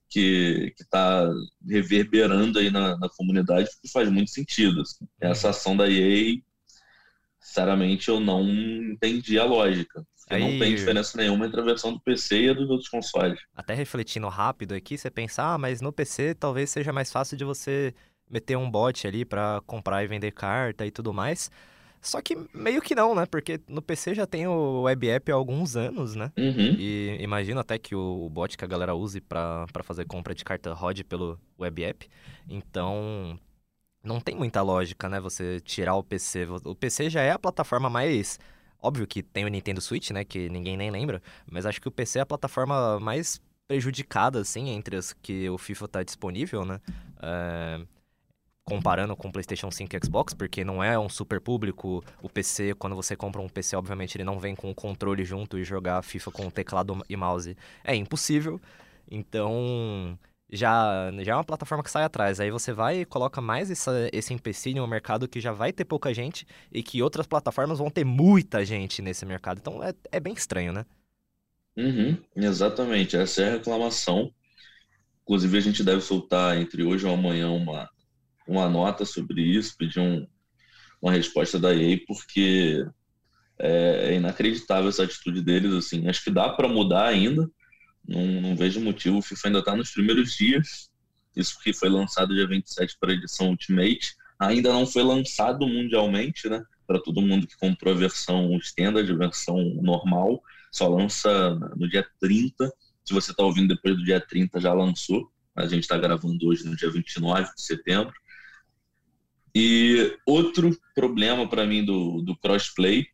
que 0.08 0.74
está 0.80 1.30
reverberando 1.66 2.58
aí 2.58 2.70
na, 2.70 2.96
na, 2.96 3.08
comunidade, 3.10 3.68
porque 3.70 3.88
faz 3.88 4.08
muito 4.10 4.30
sentido. 4.30 4.80
Assim. 4.80 5.06
Essa 5.20 5.50
ação 5.50 5.76
da 5.76 5.88
EA 5.90 6.40
sinceramente, 7.48 8.08
eu 8.08 8.20
não 8.20 8.46
entendi 8.48 9.38
a 9.38 9.44
lógica. 9.44 10.04
Aí... 10.30 10.40
Não 10.40 10.58
tem 10.58 10.74
diferença 10.74 11.16
nenhuma 11.16 11.46
entre 11.46 11.60
a 11.60 11.64
versão 11.64 11.92
do 11.92 12.00
PC 12.00 12.42
e 12.42 12.50
a 12.50 12.52
dos 12.52 12.68
outros 12.68 12.88
consoles. 12.88 13.40
Até 13.56 13.72
refletindo 13.72 14.28
rápido 14.28 14.74
aqui, 14.74 14.98
você 14.98 15.10
pensa, 15.10 15.42
ah, 15.42 15.58
mas 15.58 15.80
no 15.80 15.92
PC 15.92 16.34
talvez 16.34 16.68
seja 16.68 16.92
mais 16.92 17.10
fácil 17.10 17.36
de 17.36 17.44
você 17.44 17.94
meter 18.30 18.56
um 18.56 18.70
bot 18.70 19.06
ali 19.06 19.24
para 19.24 19.62
comprar 19.66 20.04
e 20.04 20.06
vender 20.06 20.32
carta 20.32 20.86
e 20.86 20.90
tudo 20.90 21.14
mais. 21.14 21.50
Só 22.00 22.20
que 22.20 22.36
meio 22.54 22.80
que 22.80 22.94
não, 22.94 23.14
né? 23.14 23.26
Porque 23.26 23.60
no 23.66 23.82
PC 23.82 24.14
já 24.14 24.26
tem 24.26 24.46
o 24.46 24.82
web 24.82 25.08
app 25.08 25.32
há 25.32 25.34
alguns 25.34 25.76
anos, 25.76 26.14
né? 26.14 26.30
Uhum. 26.38 26.76
E 26.78 27.16
imagino 27.20 27.58
até 27.58 27.78
que 27.78 27.94
o 27.94 28.28
bot 28.28 28.56
que 28.56 28.64
a 28.64 28.68
galera 28.68 28.94
use 28.94 29.20
para 29.20 29.66
fazer 29.82 30.04
compra 30.04 30.34
de 30.34 30.44
carta 30.44 30.72
rode 30.74 31.02
pelo 31.02 31.40
web 31.58 31.82
app. 31.82 32.06
Então, 32.48 33.38
não 34.02 34.20
tem 34.20 34.34
muita 34.34 34.62
lógica, 34.62 35.08
né? 35.08 35.20
Você 35.20 35.60
tirar 35.60 35.94
o 35.96 36.02
PC. 36.02 36.46
O 36.64 36.74
PC 36.74 37.10
já 37.10 37.22
é 37.22 37.30
a 37.30 37.38
plataforma 37.38 37.90
mais. 37.90 38.38
Óbvio 38.80 39.06
que 39.06 39.22
tem 39.22 39.44
o 39.44 39.48
Nintendo 39.48 39.80
Switch, 39.80 40.10
né? 40.10 40.24
Que 40.24 40.48
ninguém 40.48 40.76
nem 40.76 40.90
lembra. 40.90 41.22
Mas 41.50 41.66
acho 41.66 41.80
que 41.80 41.88
o 41.88 41.92
PC 41.92 42.20
é 42.20 42.22
a 42.22 42.26
plataforma 42.26 43.00
mais 43.00 43.40
prejudicada, 43.66 44.40
assim, 44.40 44.70
entre 44.70 44.96
as 44.96 45.12
que 45.12 45.48
o 45.50 45.58
FIFA 45.58 45.88
tá 45.88 46.02
disponível, 46.02 46.64
né? 46.64 46.80
É... 47.20 47.80
Comparando 48.64 49.16
com 49.16 49.28
o 49.28 49.32
PlayStation 49.32 49.70
5 49.70 49.96
e 49.96 50.00
Xbox, 50.04 50.34
porque 50.34 50.62
não 50.62 50.84
é 50.84 50.98
um 50.98 51.08
super 51.08 51.40
público. 51.40 52.04
O 52.22 52.28
PC, 52.28 52.74
quando 52.74 52.94
você 52.94 53.16
compra 53.16 53.40
um 53.40 53.48
PC, 53.48 53.74
obviamente 53.76 54.16
ele 54.16 54.24
não 54.24 54.38
vem 54.38 54.54
com 54.54 54.70
o 54.70 54.74
controle 54.74 55.24
junto 55.24 55.58
e 55.58 55.64
jogar 55.64 56.02
FIFA 56.02 56.30
com 56.30 56.50
teclado 56.50 57.02
e 57.08 57.16
mouse 57.16 57.56
é 57.82 57.94
impossível. 57.94 58.60
Então, 59.10 60.18
já, 60.50 61.10
já 61.20 61.32
é 61.32 61.34
uma 61.34 61.44
plataforma 61.44 61.84
que 61.84 61.90
sai 61.90 62.04
atrás. 62.04 62.40
Aí 62.40 62.50
você 62.50 62.72
vai 62.72 63.00
e 63.00 63.04
coloca 63.04 63.40
mais 63.40 63.70
essa, 63.70 64.08
esse 64.12 64.32
empecilho 64.32 64.82
no 64.82 64.88
mercado 64.88 65.28
que 65.28 65.40
já 65.40 65.52
vai 65.52 65.72
ter 65.72 65.84
pouca 65.84 66.12
gente 66.14 66.46
e 66.72 66.82
que 66.82 67.02
outras 67.02 67.26
plataformas 67.26 67.78
vão 67.78 67.90
ter 67.90 68.04
muita 68.04 68.64
gente 68.64 69.02
nesse 69.02 69.26
mercado. 69.26 69.58
Então 69.58 69.82
é, 69.82 69.92
é 70.10 70.20
bem 70.20 70.32
estranho, 70.32 70.72
né? 70.72 70.84
Uhum, 71.76 72.18
exatamente, 72.34 73.16
essa 73.16 73.42
é 73.42 73.48
a 73.48 73.52
reclamação. 73.52 74.32
Inclusive, 75.22 75.58
a 75.58 75.60
gente 75.60 75.84
deve 75.84 76.00
soltar 76.00 76.58
entre 76.58 76.82
hoje 76.82 77.06
ou 77.06 77.14
amanhã 77.14 77.50
uma, 77.50 77.88
uma 78.48 78.68
nota 78.68 79.04
sobre 79.04 79.42
isso, 79.42 79.76
pedir 79.76 80.00
um, 80.00 80.26
uma 81.00 81.12
resposta 81.12 81.58
da 81.58 81.72
EA, 81.74 81.98
porque 82.06 82.84
é, 83.60 84.08
é 84.08 84.14
inacreditável 84.14 84.88
essa 84.88 85.04
atitude 85.04 85.42
deles. 85.42 85.72
Assim, 85.74 86.08
acho 86.08 86.24
que 86.24 86.30
dá 86.30 86.48
para 86.48 86.66
mudar 86.66 87.06
ainda, 87.06 87.48
não, 88.08 88.40
não 88.40 88.56
vejo 88.56 88.80
motivo. 88.80 89.18
O 89.18 89.22
FIFA 89.22 89.48
ainda 89.48 89.58
está 89.58 89.76
nos 89.76 89.90
primeiros 89.90 90.34
dias. 90.34 90.90
Isso 91.36 91.58
que 91.62 91.72
foi 91.72 91.90
lançado 91.90 92.34
dia 92.34 92.48
27 92.48 92.96
para 92.98 93.12
a 93.12 93.14
edição 93.14 93.50
Ultimate. 93.50 94.16
Ainda 94.40 94.72
não 94.72 94.86
foi 94.86 95.02
lançado 95.02 95.66
mundialmente, 95.66 96.48
né? 96.48 96.64
Para 96.86 97.00
todo 97.00 97.20
mundo 97.20 97.46
que 97.46 97.56
comprou 97.56 97.92
a 97.92 97.96
versão 97.96 98.56
standard, 98.56 99.12
a 99.12 99.16
versão 99.16 99.58
normal. 99.82 100.42
Só 100.72 100.88
lança 100.88 101.54
no 101.76 101.88
dia 101.88 102.06
30. 102.20 102.72
Se 103.04 103.12
você 103.12 103.30
está 103.30 103.44
ouvindo 103.44 103.74
depois 103.74 103.96
do 103.96 104.04
dia 104.04 104.20
30, 104.20 104.58
já 104.58 104.72
lançou. 104.72 105.30
A 105.54 105.66
gente 105.66 105.82
está 105.82 105.98
gravando 105.98 106.46
hoje 106.46 106.64
no 106.64 106.76
dia 106.76 106.90
29 106.90 107.54
de 107.54 107.62
setembro. 107.62 108.14
E 109.54 110.16
outro 110.24 110.76
problema 110.94 111.48
para 111.48 111.66
mim 111.66 111.84
do, 111.84 112.22
do 112.22 112.36
crossplay 112.36 113.06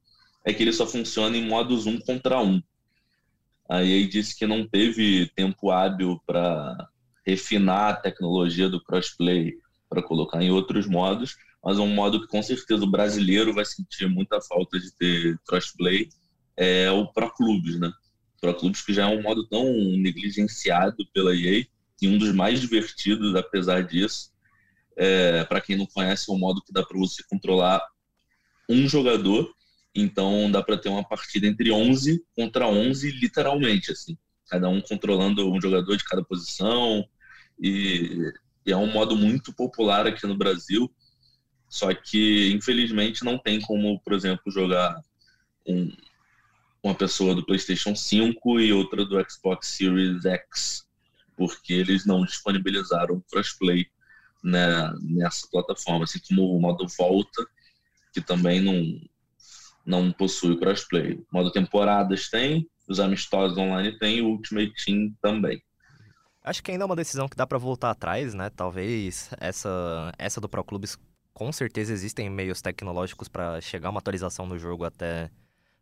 é 0.44 0.52
que 0.52 0.62
ele 0.62 0.72
só 0.72 0.86
funciona 0.86 1.36
em 1.36 1.46
modos 1.46 1.86
um 1.86 1.98
contra 1.98 2.40
um. 2.40 2.62
A 3.68 3.82
EA 3.82 4.06
disse 4.06 4.36
que 4.36 4.46
não 4.46 4.66
teve 4.66 5.30
tempo 5.34 5.70
hábil 5.70 6.20
para 6.26 6.88
refinar 7.26 7.90
a 7.90 7.96
tecnologia 7.96 8.68
do 8.68 8.82
crossplay 8.82 9.54
para 9.88 10.02
colocar 10.02 10.42
em 10.42 10.50
outros 10.50 10.86
modos, 10.86 11.36
mas 11.62 11.78
um 11.78 11.86
modo 11.86 12.20
que 12.20 12.26
com 12.26 12.42
certeza 12.42 12.84
o 12.84 12.90
brasileiro 12.90 13.54
vai 13.54 13.64
sentir 13.64 14.06
muita 14.08 14.40
falta 14.40 14.78
de 14.78 14.92
ter 14.94 15.38
crossplay 15.46 16.08
é 16.56 16.90
o 16.90 17.06
Pro 17.06 17.32
Clubes, 17.32 17.78
né? 17.78 17.90
Pro 18.40 18.54
Clubes 18.54 18.82
que 18.82 18.92
já 18.92 19.10
é 19.10 19.16
um 19.16 19.22
modo 19.22 19.46
tão 19.48 19.64
negligenciado 19.96 21.06
pela 21.12 21.34
EA 21.34 21.66
e 22.02 22.08
um 22.08 22.18
dos 22.18 22.32
mais 22.34 22.60
divertidos, 22.60 23.34
apesar 23.34 23.82
disso. 23.82 24.30
É, 24.96 25.44
para 25.44 25.60
quem 25.60 25.76
não 25.76 25.86
conhece, 25.86 26.30
é 26.30 26.34
um 26.34 26.38
modo 26.38 26.62
que 26.62 26.72
dá 26.72 26.82
para 26.84 26.98
você 26.98 27.22
controlar 27.28 27.82
um 28.68 28.86
jogador 28.86 29.53
então 29.94 30.50
dá 30.50 30.62
para 30.62 30.76
ter 30.76 30.88
uma 30.88 31.06
partida 31.06 31.46
entre 31.46 31.70
11 31.70 32.24
contra 32.34 32.66
11, 32.66 33.10
literalmente, 33.12 33.92
assim. 33.92 34.16
Cada 34.48 34.68
um 34.68 34.80
controlando 34.80 35.50
um 35.50 35.60
jogador 35.60 35.96
de 35.96 36.04
cada 36.04 36.24
posição. 36.24 37.04
E, 37.60 38.32
e 38.66 38.72
é 38.72 38.76
um 38.76 38.90
modo 38.90 39.16
muito 39.16 39.52
popular 39.52 40.06
aqui 40.06 40.26
no 40.26 40.36
Brasil. 40.36 40.92
Só 41.68 41.92
que, 41.94 42.52
infelizmente, 42.52 43.24
não 43.24 43.38
tem 43.38 43.60
como, 43.60 44.00
por 44.00 44.12
exemplo, 44.12 44.50
jogar 44.50 45.00
um, 45.66 45.90
uma 46.82 46.94
pessoa 46.94 47.34
do 47.34 47.44
PlayStation 47.44 47.94
5 47.94 48.60
e 48.60 48.72
outra 48.72 49.04
do 49.04 49.18
Xbox 49.30 49.68
Series 49.68 50.24
X, 50.24 50.84
porque 51.36 51.72
eles 51.72 52.04
não 52.04 52.24
disponibilizaram 52.24 53.24
crossplay 53.30 53.86
né, 54.42 54.92
nessa 55.00 55.48
plataforma, 55.50 56.04
assim 56.04 56.20
como 56.28 56.54
o 56.54 56.60
modo 56.60 56.86
volta 56.98 57.46
que 58.14 58.20
também 58.20 58.60
não, 58.60 59.00
não 59.84 60.12
possui 60.12 60.58
crossplay. 60.58 61.18
Modo 61.32 61.50
temporadas 61.50 62.28
tem, 62.28 62.68
os 62.88 63.00
amistosos 63.00 63.56
online 63.58 63.98
tem, 63.98 64.20
o 64.20 64.28
Ultimate 64.28 64.72
Team 64.84 65.12
também. 65.20 65.62
Acho 66.42 66.62
que 66.62 66.70
ainda 66.70 66.84
é 66.84 66.86
uma 66.86 66.96
decisão 66.96 67.28
que 67.28 67.36
dá 67.36 67.46
para 67.46 67.56
voltar 67.56 67.90
atrás, 67.90 68.34
né? 68.34 68.50
Talvez 68.50 69.30
essa, 69.40 70.12
essa 70.18 70.40
do 70.40 70.48
Pro 70.48 70.62
Clubes, 70.62 70.98
com 71.32 71.50
certeza 71.50 71.92
existem 71.92 72.28
meios 72.28 72.60
tecnológicos 72.60 73.28
para 73.28 73.60
chegar 73.60 73.90
uma 73.90 73.98
atualização 73.98 74.46
no 74.46 74.58
jogo 74.58 74.84
até, 74.84 75.30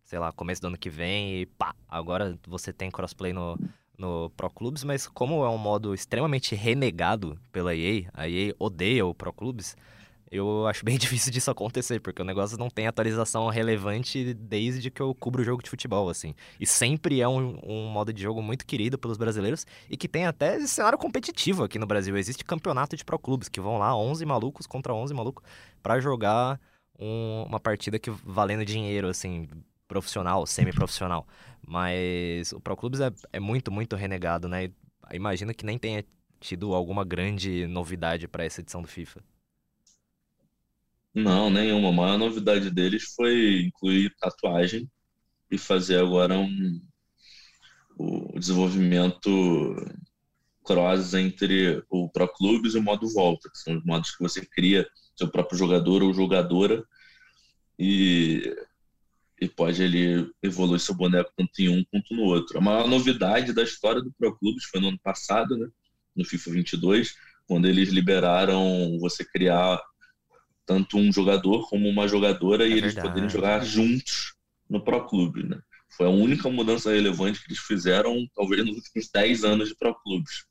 sei 0.05 0.21
lá, 0.21 0.31
começo 0.33 0.61
do 0.61 0.69
ano 0.69 0.79
que 0.79 0.89
vem 0.89 1.41
e 1.41 1.47
pá, 1.47 1.75
agora 1.89 2.39
você 2.47 2.73
tem 2.73 2.93
crossplay 2.93 3.33
no, 3.33 3.59
no 3.99 4.31
Pro 4.37 4.49
Clubes, 4.51 4.85
mas 4.85 5.09
como 5.09 5.45
é 5.45 5.51
um 5.51 5.59
modo 5.59 5.95
extremamente 5.95 6.55
renegado 6.55 7.37
pela 7.51 7.75
EA, 7.75 8.09
a 8.15 8.29
EA 8.29 8.55
odeia 8.57 9.05
o 9.05 9.13
Pro 9.13 9.33
Clubes, 9.33 9.77
eu 10.33 10.67
acho 10.67 10.83
bem 10.83 10.97
difícil 10.99 11.31
disso 11.31 11.51
acontecer, 11.51 12.01
porque 12.01 12.23
o 12.23 12.25
negócio 12.25 12.57
não 12.57 12.71
tem 12.71 12.87
atualização 12.87 13.49
relevante 13.49 14.33
desde 14.33 14.91
que 14.91 15.03
eu 15.03 15.15
cubro 15.15 15.43
o 15.43 15.45
jogo 15.45 15.62
de 15.62 15.69
futebol, 15.69 16.09
assim. 16.09 16.35
E 16.59 16.67
sempre 16.67 17.21
é 17.21 17.29
um, 17.29 17.59
um 17.62 17.89
modo 17.91 18.12
de 18.12 18.23
jogo 18.23 18.43
muito 18.43 18.65
querido 18.65 18.97
pelos 18.97 19.19
brasileiros 19.19 19.67
e 19.91 19.97
que 19.97 20.09
tem 20.09 20.25
até 20.25 20.59
cenário 20.67 20.97
competitivo 20.97 21.65
aqui 21.65 21.79
no 21.79 21.87
Brasil. 21.87 22.17
Existe 22.17 22.45
campeonato 22.45 22.97
de 22.97 23.05
pro 23.05 23.19
clubes 23.19 23.49
que 23.51 23.61
vão 23.61 23.77
lá 23.77 23.95
11 23.95 24.25
malucos 24.25 24.67
contra 24.67 24.95
11 24.95 25.12
malucos 25.12 25.45
para 25.83 26.01
jogar 26.01 26.59
um, 26.99 27.45
uma 27.47 27.61
partida 27.61 27.99
que 27.99 28.11
valendo 28.11 28.65
dinheiro, 28.65 29.09
assim, 29.09 29.47
profissional, 29.87 30.47
semi-profissional. 30.47 31.27
Mas 31.67 32.53
o 32.53 32.61
Pro 32.61 32.77
Clubes 32.77 33.01
é, 33.01 33.11
é 33.35 33.39
muito, 33.39 33.71
muito 33.71 33.97
renegado, 33.97 34.49
né? 34.49 34.71
Imagina 35.12 35.53
que 35.53 35.67
nem 35.67 35.79
tenha 35.79 36.03
tido 36.41 36.75
alguma 36.75 37.05
grande 37.05 37.67
novidade 37.67 38.27
para 38.27 38.45
essa 38.45 38.62
edição 38.62 38.81
do 38.81 38.89
FIFA. 38.89 39.21
Não, 41.14 41.50
nenhuma. 41.50 41.88
A 41.90 41.92
maior 41.92 42.19
novidade 42.19 42.71
deles 42.71 43.14
foi 43.14 43.62
incluir 43.62 44.14
tatuagem 44.19 44.90
e 45.50 45.59
fazer 45.59 45.99
agora 45.99 46.38
um 46.38 46.81
o 47.99 48.38
desenvolvimento 48.38 49.76
cross 50.64 51.14
entre 51.14 51.85
o 51.90 52.09
Pro 52.09 52.26
Clubes 52.28 52.75
e 52.75 52.78
o 52.78 52.83
modo 52.83 53.09
volta, 53.12 53.50
que 53.50 53.59
são 53.59 53.76
os 53.76 53.85
modos 53.85 54.16
que 54.16 54.23
você 54.23 54.45
cria 54.45 54.88
seu 55.16 55.28
próprio 55.28 55.59
jogador 55.59 56.02
ou 56.02 56.14
jogadora 56.14 56.83
e, 57.78 58.54
e 59.40 59.49
pode 59.49 59.83
ele 59.83 60.31
evoluir 60.42 60.81
seu 60.81 60.95
boneco 60.95 61.33
tanto 61.37 61.61
em 61.61 61.69
um 61.69 61.85
quanto 61.85 62.14
no 62.14 62.23
outro. 62.23 62.59
A 62.59 62.61
maior 62.61 62.88
novidade 62.88 63.52
da 63.52 63.62
história 63.62 64.00
do 64.00 64.12
Pro 64.12 64.37
Clubes 64.38 64.64
foi 64.64 64.81
no 64.81 64.88
ano 64.88 64.99
passado, 64.99 65.57
né, 65.57 65.69
no 66.16 66.25
FIFA 66.25 66.52
22, 66.52 67.14
quando 67.47 67.66
eles 67.66 67.90
liberaram 67.90 68.99
você 68.99 69.25
criar 69.25 69.81
tanto 70.66 70.97
um 70.97 71.12
jogador 71.12 71.69
como 71.69 71.88
uma 71.88 72.07
jogadora 72.07 72.64
é 72.64 72.69
e 72.69 72.73
eles 72.73 72.95
poderem 72.95 73.28
jogar 73.28 73.64
juntos 73.64 74.35
no 74.69 74.83
Pro 74.83 75.07
Clube, 75.07 75.42
né? 75.42 75.61
Foi 75.88 76.07
a 76.07 76.11
única 76.11 76.49
mudança 76.49 76.90
relevante 76.90 77.40
que 77.40 77.49
eles 77.49 77.59
fizeram, 77.59 78.26
talvez 78.35 78.64
nos 78.64 78.76
últimos 78.76 79.11
10 79.12 79.45
anos 79.45 79.69
de 79.69 79.76
Pro 79.76 79.95
Clubes. 79.95 80.47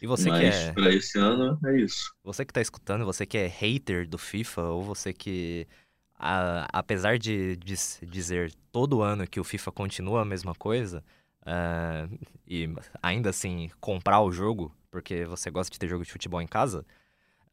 E 0.00 0.06
você 0.06 0.28
Mas 0.28 0.40
que 0.40 0.62
é... 0.62 0.72
para 0.72 0.92
esse 0.92 1.18
ano 1.18 1.58
é 1.64 1.80
isso. 1.80 2.14
Você 2.22 2.44
que 2.44 2.52
tá 2.52 2.60
escutando, 2.60 3.04
você 3.04 3.26
que 3.26 3.38
é 3.38 3.46
hater 3.46 4.08
do 4.08 4.18
FIFA, 4.18 4.62
ou 4.64 4.82
você 4.82 5.12
que, 5.12 5.66
a, 6.14 6.68
apesar 6.72 7.18
de, 7.18 7.56
de, 7.56 7.74
dizer 8.02 8.54
todo 8.70 9.02
ano 9.02 9.26
que 9.26 9.40
o 9.40 9.44
FIFA 9.44 9.72
continua 9.72 10.22
a 10.22 10.24
mesma 10.24 10.54
coisa, 10.54 11.02
uh, 11.42 12.18
e 12.46 12.68
ainda 13.02 13.30
assim 13.30 13.70
comprar 13.80 14.20
o 14.20 14.30
jogo, 14.30 14.74
porque 14.90 15.24
você 15.24 15.50
gosta 15.50 15.72
de 15.72 15.78
ter 15.78 15.88
jogo 15.88 16.04
de 16.04 16.12
futebol 16.12 16.40
em 16.40 16.46
casa, 16.46 16.84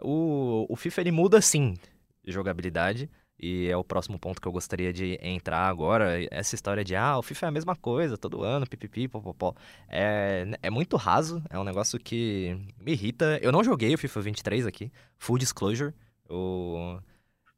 o, 0.01 0.65
o 0.69 0.75
FIFA 0.75 1.01
ele 1.01 1.11
muda 1.11 1.41
sim 1.41 1.75
jogabilidade. 2.25 3.09
E 3.37 3.67
é 3.67 3.75
o 3.75 3.83
próximo 3.83 4.17
ponto 4.17 4.41
que 4.41 4.47
eu 4.47 4.51
gostaria 4.51 4.93
de 4.93 5.19
entrar 5.21 5.67
agora. 5.67 6.25
Essa 6.31 6.55
história 6.55 6.83
de, 6.83 6.95
ah, 6.95 7.17
o 7.17 7.21
FIFA 7.21 7.47
é 7.47 7.49
a 7.49 7.51
mesma 7.51 7.75
coisa 7.75 8.17
todo 8.17 8.43
ano, 8.43 8.67
pipipi, 8.67 9.07
popopó. 9.07 9.53
É, 9.89 10.47
é 10.63 10.69
muito 10.69 10.95
raso, 10.95 11.43
é 11.49 11.59
um 11.59 11.63
negócio 11.63 11.99
que 11.99 12.57
me 12.79 12.93
irrita. 12.93 13.37
Eu 13.41 13.51
não 13.51 13.63
joguei 13.63 13.93
o 13.93 13.97
FIFA 13.97 14.21
23 14.21 14.65
aqui, 14.65 14.91
full 15.17 15.37
disclosure. 15.37 15.93
O, 16.29 16.97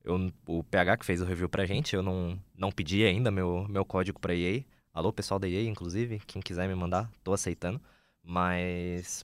eu, 0.04 0.32
o 0.48 0.64
PH 0.64 0.98
que 0.98 1.06
fez 1.06 1.22
o 1.22 1.26
review 1.26 1.48
pra 1.48 1.66
gente, 1.66 1.96
eu 1.96 2.02
não, 2.02 2.40
não 2.56 2.72
pedi 2.72 3.04
ainda 3.06 3.30
meu, 3.30 3.68
meu 3.70 3.86
código 3.86 4.20
pra 4.20 4.34
EA. 4.34 4.64
Alô, 4.92 5.14
pessoal 5.14 5.40
da 5.40 5.48
EA, 5.48 5.62
inclusive, 5.64 6.20
quem 6.26 6.42
quiser 6.42 6.68
me 6.68 6.74
mandar, 6.74 7.12
tô 7.24 7.34
aceitando. 7.34 7.80
Mas 8.24 9.24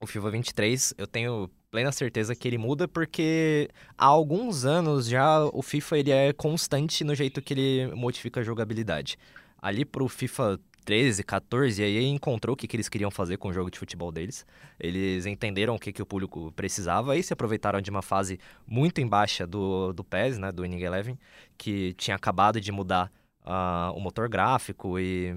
o 0.00 0.06
FIFA 0.06 0.30
23, 0.32 0.94
eu 0.98 1.06
tenho 1.06 1.48
plena 1.70 1.92
certeza 1.92 2.34
que 2.34 2.48
ele 2.48 2.58
muda 2.58 2.88
porque 2.88 3.68
há 3.96 4.06
alguns 4.06 4.64
anos 4.64 5.06
já 5.06 5.44
o 5.52 5.62
FIFA 5.62 5.98
ele 5.98 6.10
é 6.10 6.32
constante 6.32 7.04
no 7.04 7.14
jeito 7.14 7.42
que 7.42 7.54
ele 7.54 7.94
modifica 7.94 8.40
a 8.40 8.42
jogabilidade. 8.42 9.18
Ali 9.60 9.84
pro 9.84 10.08
FIFA 10.08 10.58
13, 10.84 11.22
14, 11.22 11.82
aí 11.82 12.06
encontrou 12.06 12.54
o 12.54 12.56
que, 12.56 12.66
que 12.66 12.74
eles 12.74 12.88
queriam 12.88 13.10
fazer 13.10 13.36
com 13.36 13.48
o 13.48 13.52
jogo 13.52 13.70
de 13.70 13.78
futebol 13.78 14.10
deles. 14.10 14.46
Eles 14.80 15.26
entenderam 15.26 15.74
o 15.74 15.78
que, 15.78 15.92
que 15.92 16.00
o 16.00 16.06
público 16.06 16.50
precisava 16.52 17.14
e 17.16 17.22
se 17.22 17.32
aproveitaram 17.32 17.80
de 17.80 17.90
uma 17.90 18.00
fase 18.00 18.40
muito 18.66 19.00
embaixo 19.00 19.46
do, 19.46 19.92
do 19.92 20.02
PES, 20.02 20.38
né, 20.38 20.50
do 20.50 20.62
Winning 20.62 20.80
Eleven, 20.80 21.18
que 21.58 21.92
tinha 21.94 22.16
acabado 22.16 22.58
de 22.58 22.72
mudar 22.72 23.12
uh, 23.42 23.92
o 23.94 24.00
motor 24.00 24.30
gráfico 24.30 24.98
e 24.98 25.36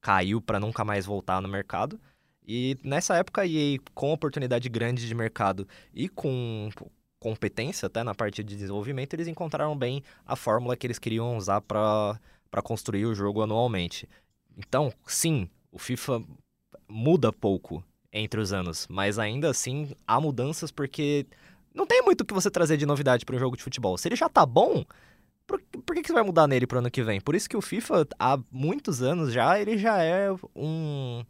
caiu 0.00 0.40
para 0.40 0.58
nunca 0.58 0.84
mais 0.84 1.06
voltar 1.06 1.40
no 1.40 1.48
mercado. 1.48 2.00
E 2.46 2.76
nessa 2.82 3.16
época, 3.16 3.42
a 3.42 3.46
EA, 3.46 3.78
com 3.94 4.12
oportunidade 4.12 4.68
grande 4.68 5.06
de 5.06 5.14
mercado 5.14 5.68
e 5.94 6.08
com 6.08 6.70
competência 7.18 7.86
até 7.86 8.02
na 8.02 8.14
parte 8.14 8.42
de 8.42 8.56
desenvolvimento, 8.56 9.14
eles 9.14 9.28
encontraram 9.28 9.76
bem 9.76 10.02
a 10.26 10.34
fórmula 10.34 10.76
que 10.76 10.86
eles 10.86 10.98
queriam 10.98 11.36
usar 11.36 11.60
para 11.60 12.18
construir 12.64 13.04
o 13.06 13.14
jogo 13.14 13.42
anualmente. 13.42 14.08
Então, 14.56 14.92
sim, 15.06 15.48
o 15.70 15.78
FIFA 15.78 16.22
muda 16.88 17.32
pouco 17.32 17.84
entre 18.12 18.40
os 18.40 18.52
anos, 18.52 18.86
mas 18.90 19.18
ainda 19.18 19.50
assim 19.50 19.92
há 20.06 20.20
mudanças 20.20 20.70
porque 20.70 21.26
não 21.72 21.86
tem 21.86 22.02
muito 22.02 22.22
o 22.22 22.24
que 22.24 22.34
você 22.34 22.50
trazer 22.50 22.76
de 22.76 22.86
novidade 22.86 23.24
para 23.24 23.36
um 23.36 23.38
jogo 23.38 23.56
de 23.56 23.62
futebol. 23.62 23.96
Se 23.96 24.08
ele 24.08 24.16
já 24.16 24.28
tá 24.28 24.44
bom, 24.44 24.84
por, 25.46 25.60
por 25.60 25.94
que, 25.94 26.02
que 26.02 26.08
você 26.08 26.14
vai 26.14 26.22
mudar 26.22 26.46
nele 26.48 26.66
pro 26.66 26.78
ano 26.78 26.90
que 26.90 27.02
vem? 27.02 27.20
Por 27.20 27.34
isso 27.34 27.48
que 27.48 27.56
o 27.56 27.62
FIFA, 27.62 28.08
há 28.18 28.38
muitos 28.50 29.02
anos 29.02 29.32
já, 29.32 29.60
ele 29.60 29.78
já 29.78 30.02
é 30.02 30.28
um 30.56 31.24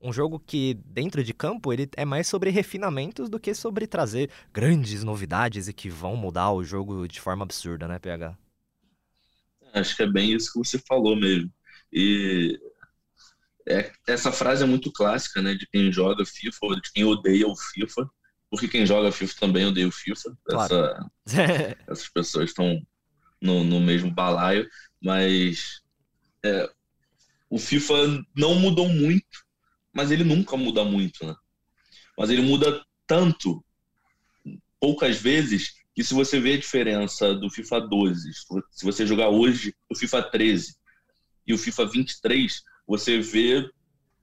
um 0.00 0.12
jogo 0.12 0.38
que, 0.38 0.74
dentro 0.84 1.22
de 1.24 1.32
campo, 1.32 1.72
ele 1.72 1.88
é 1.96 2.04
mais 2.04 2.26
sobre 2.26 2.50
refinamentos 2.50 3.28
do 3.28 3.40
que 3.40 3.54
sobre 3.54 3.86
trazer 3.86 4.30
grandes 4.52 5.02
novidades 5.02 5.68
e 5.68 5.72
que 5.72 5.90
vão 5.90 6.16
mudar 6.16 6.52
o 6.52 6.64
jogo 6.64 7.06
de 7.06 7.20
forma 7.20 7.44
absurda, 7.44 7.88
né, 7.88 7.98
PH? 7.98 8.36
Acho 9.72 9.96
que 9.96 10.02
é 10.02 10.06
bem 10.06 10.32
isso 10.32 10.52
que 10.52 10.58
você 10.58 10.78
falou 10.78 11.16
mesmo. 11.16 11.52
E 11.92 12.58
é, 13.68 13.90
essa 14.06 14.32
frase 14.32 14.62
é 14.62 14.66
muito 14.66 14.92
clássica, 14.92 15.42
né, 15.42 15.54
de 15.54 15.66
quem 15.66 15.92
joga 15.92 16.24
FIFA 16.24 16.58
ou 16.62 16.74
de 16.76 16.92
quem 16.92 17.04
odeia 17.04 17.46
o 17.46 17.56
FIFA, 17.56 18.08
porque 18.50 18.68
quem 18.68 18.86
joga 18.86 19.12
FIFA 19.12 19.34
também 19.40 19.66
odeia 19.66 19.88
o 19.88 19.92
FIFA. 19.92 20.38
Claro. 20.44 20.74
Essa, 20.74 21.10
essas 21.86 22.08
pessoas 22.08 22.50
estão 22.50 22.80
no, 23.40 23.64
no 23.64 23.80
mesmo 23.80 24.10
balaio, 24.10 24.68
mas 25.02 25.82
é, 26.44 26.70
o 27.50 27.58
FIFA 27.58 28.24
não 28.34 28.54
mudou 28.54 28.88
muito 28.88 29.47
mas 29.98 30.12
ele 30.12 30.22
nunca 30.22 30.56
muda 30.56 30.84
muito, 30.84 31.26
né? 31.26 31.34
Mas 32.16 32.30
ele 32.30 32.40
muda 32.40 32.84
tanto, 33.04 33.64
poucas 34.78 35.20
vezes, 35.20 35.74
que 35.92 36.04
se 36.04 36.14
você 36.14 36.38
vê 36.38 36.52
a 36.52 36.56
diferença 36.56 37.34
do 37.34 37.50
FIFA 37.50 37.80
12, 37.80 38.30
se 38.70 38.84
você 38.84 39.04
jogar 39.04 39.28
hoje 39.28 39.74
o 39.90 39.96
FIFA 39.96 40.22
13 40.22 40.76
e 41.44 41.52
o 41.52 41.58
FIFA 41.58 41.86
23, 41.86 42.62
você 42.86 43.18
vê 43.18 43.68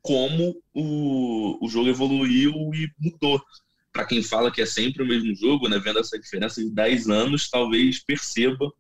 como 0.01 0.55
o, 0.73 1.57
o 1.61 1.67
jogo 1.67 1.89
evoluiu 1.89 2.53
e 2.73 2.89
mudou. 2.97 3.43
Para 3.91 4.05
quem 4.05 4.23
fala 4.23 4.53
que 4.53 4.61
é 4.61 4.65
sempre 4.65 5.03
o 5.03 5.05
mesmo 5.05 5.35
jogo, 5.35 5.67
né, 5.67 5.77
vendo 5.77 5.99
essa 5.99 6.17
diferença 6.17 6.63
de 6.63 6.69
10 6.69 7.09
anos, 7.09 7.49
talvez 7.49 8.01
perceba 8.01 8.71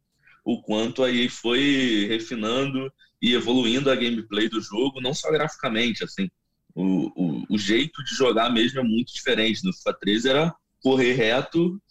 o 0.45 0.61
quanto 0.61 1.03
aí 1.03 1.27
foi 1.27 2.05
refinando 2.07 2.89
e 3.21 3.33
evoluindo 3.33 3.91
a 3.91 3.95
gameplay 3.95 4.47
do 4.47 4.61
jogo, 4.61 5.01
não 5.01 5.13
só 5.13 5.29
graficamente, 5.29 6.01
assim, 6.01 6.29
o, 6.75 7.11
o, 7.15 7.45
o, 7.51 7.57
jeito 7.57 8.03
de 8.03 8.13
jogar 8.13 8.51
mesmo 8.51 8.81
é 8.81 8.83
muito 8.83 9.13
diferente. 9.13 9.63
No 9.63 9.73
FIFA 9.73 9.93
13 9.93 10.29
era 10.29 10.55
correr 10.81 11.13
reto 11.13 11.81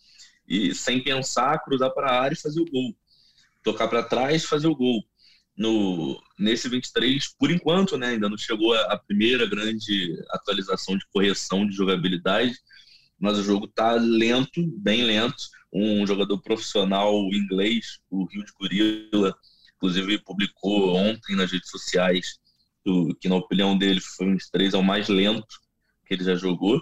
e 0.47 0.75
sem 0.75 1.03
pensar, 1.03 1.59
cruzar 1.65 1.91
para 1.93 2.11
a 2.11 2.21
área 2.21 2.35
e 2.35 2.41
fazer 2.41 2.61
o 2.61 2.71
gol. 2.71 2.95
Tocar 3.63 3.89
para 3.89 4.03
trás, 4.03 4.45
fazer 4.45 4.69
o 4.69 4.77
gol. 4.77 5.03
No, 5.57 6.21
nesse 6.39 6.69
23, 6.69 7.35
por 7.39 7.51
enquanto, 7.51 7.97
né, 7.97 8.09
ainda 8.09 8.29
não 8.29 8.37
chegou 8.37 8.75
a, 8.75 8.93
a 8.93 8.99
primeira 8.99 9.47
grande 9.47 10.15
atualização 10.31 10.99
de 10.99 11.07
correção 11.11 11.67
de 11.67 11.75
jogabilidade, 11.75 12.55
mas 13.19 13.39
o 13.39 13.43
jogo 13.43 13.65
está 13.67 13.93
lento, 13.93 14.67
bem 14.79 15.03
lento. 15.05 15.45
Um 15.73 16.07
jogador 16.07 16.41
profissional 16.43 17.15
inglês, 17.33 18.01
o 18.11 18.27
Rio 18.27 18.45
de 18.45 18.53
Gorila, 18.53 19.35
inclusive 19.77 20.19
publicou 20.19 20.95
ontem 20.95 21.37
nas 21.37 21.51
redes 21.51 21.71
sociais 21.71 22.39
do, 22.85 23.17
que 23.21 23.29
na 23.29 23.37
opinião 23.37 23.77
dele 23.77 24.01
foi 24.01 24.27
um 24.27 24.35
dos 24.35 24.49
três 24.51 24.75
é 24.75 24.79
o 24.79 24.83
mais 24.83 25.09
lento 25.09 25.61
que 26.07 26.15
ele 26.15 26.25
já 26.25 26.35
jogou. 26.35 26.81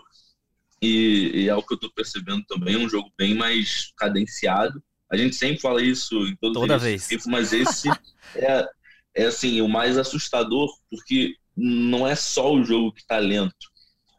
E, 0.80 1.30
e 1.34 1.48
é 1.48 1.54
o 1.54 1.62
que 1.62 1.74
eu 1.74 1.76
estou 1.76 1.92
percebendo 1.92 2.44
também, 2.46 2.76
um 2.76 2.88
jogo 2.88 3.10
bem 3.16 3.34
mais 3.34 3.92
cadenciado. 3.96 4.82
A 5.10 5.16
gente 5.16 5.36
sempre 5.36 5.60
fala 5.60 5.80
isso 5.82 6.26
em 6.26 6.34
todos 6.36 6.60
Toda 6.60 6.78
vez. 6.78 7.06
FIFA, 7.06 7.30
mas 7.30 7.52
esse 7.52 7.88
é, 8.34 8.66
é 9.14 9.26
assim, 9.26 9.60
o 9.60 9.68
mais 9.68 9.96
assustador, 9.96 10.68
porque 10.90 11.36
não 11.56 12.06
é 12.06 12.16
só 12.16 12.52
o 12.52 12.64
jogo 12.64 12.92
que 12.92 13.06
tá 13.06 13.18
lento. 13.18 13.70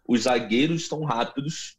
Os 0.08 0.22
zagueiros 0.22 0.84
estão 0.84 1.04
rápidos 1.04 1.76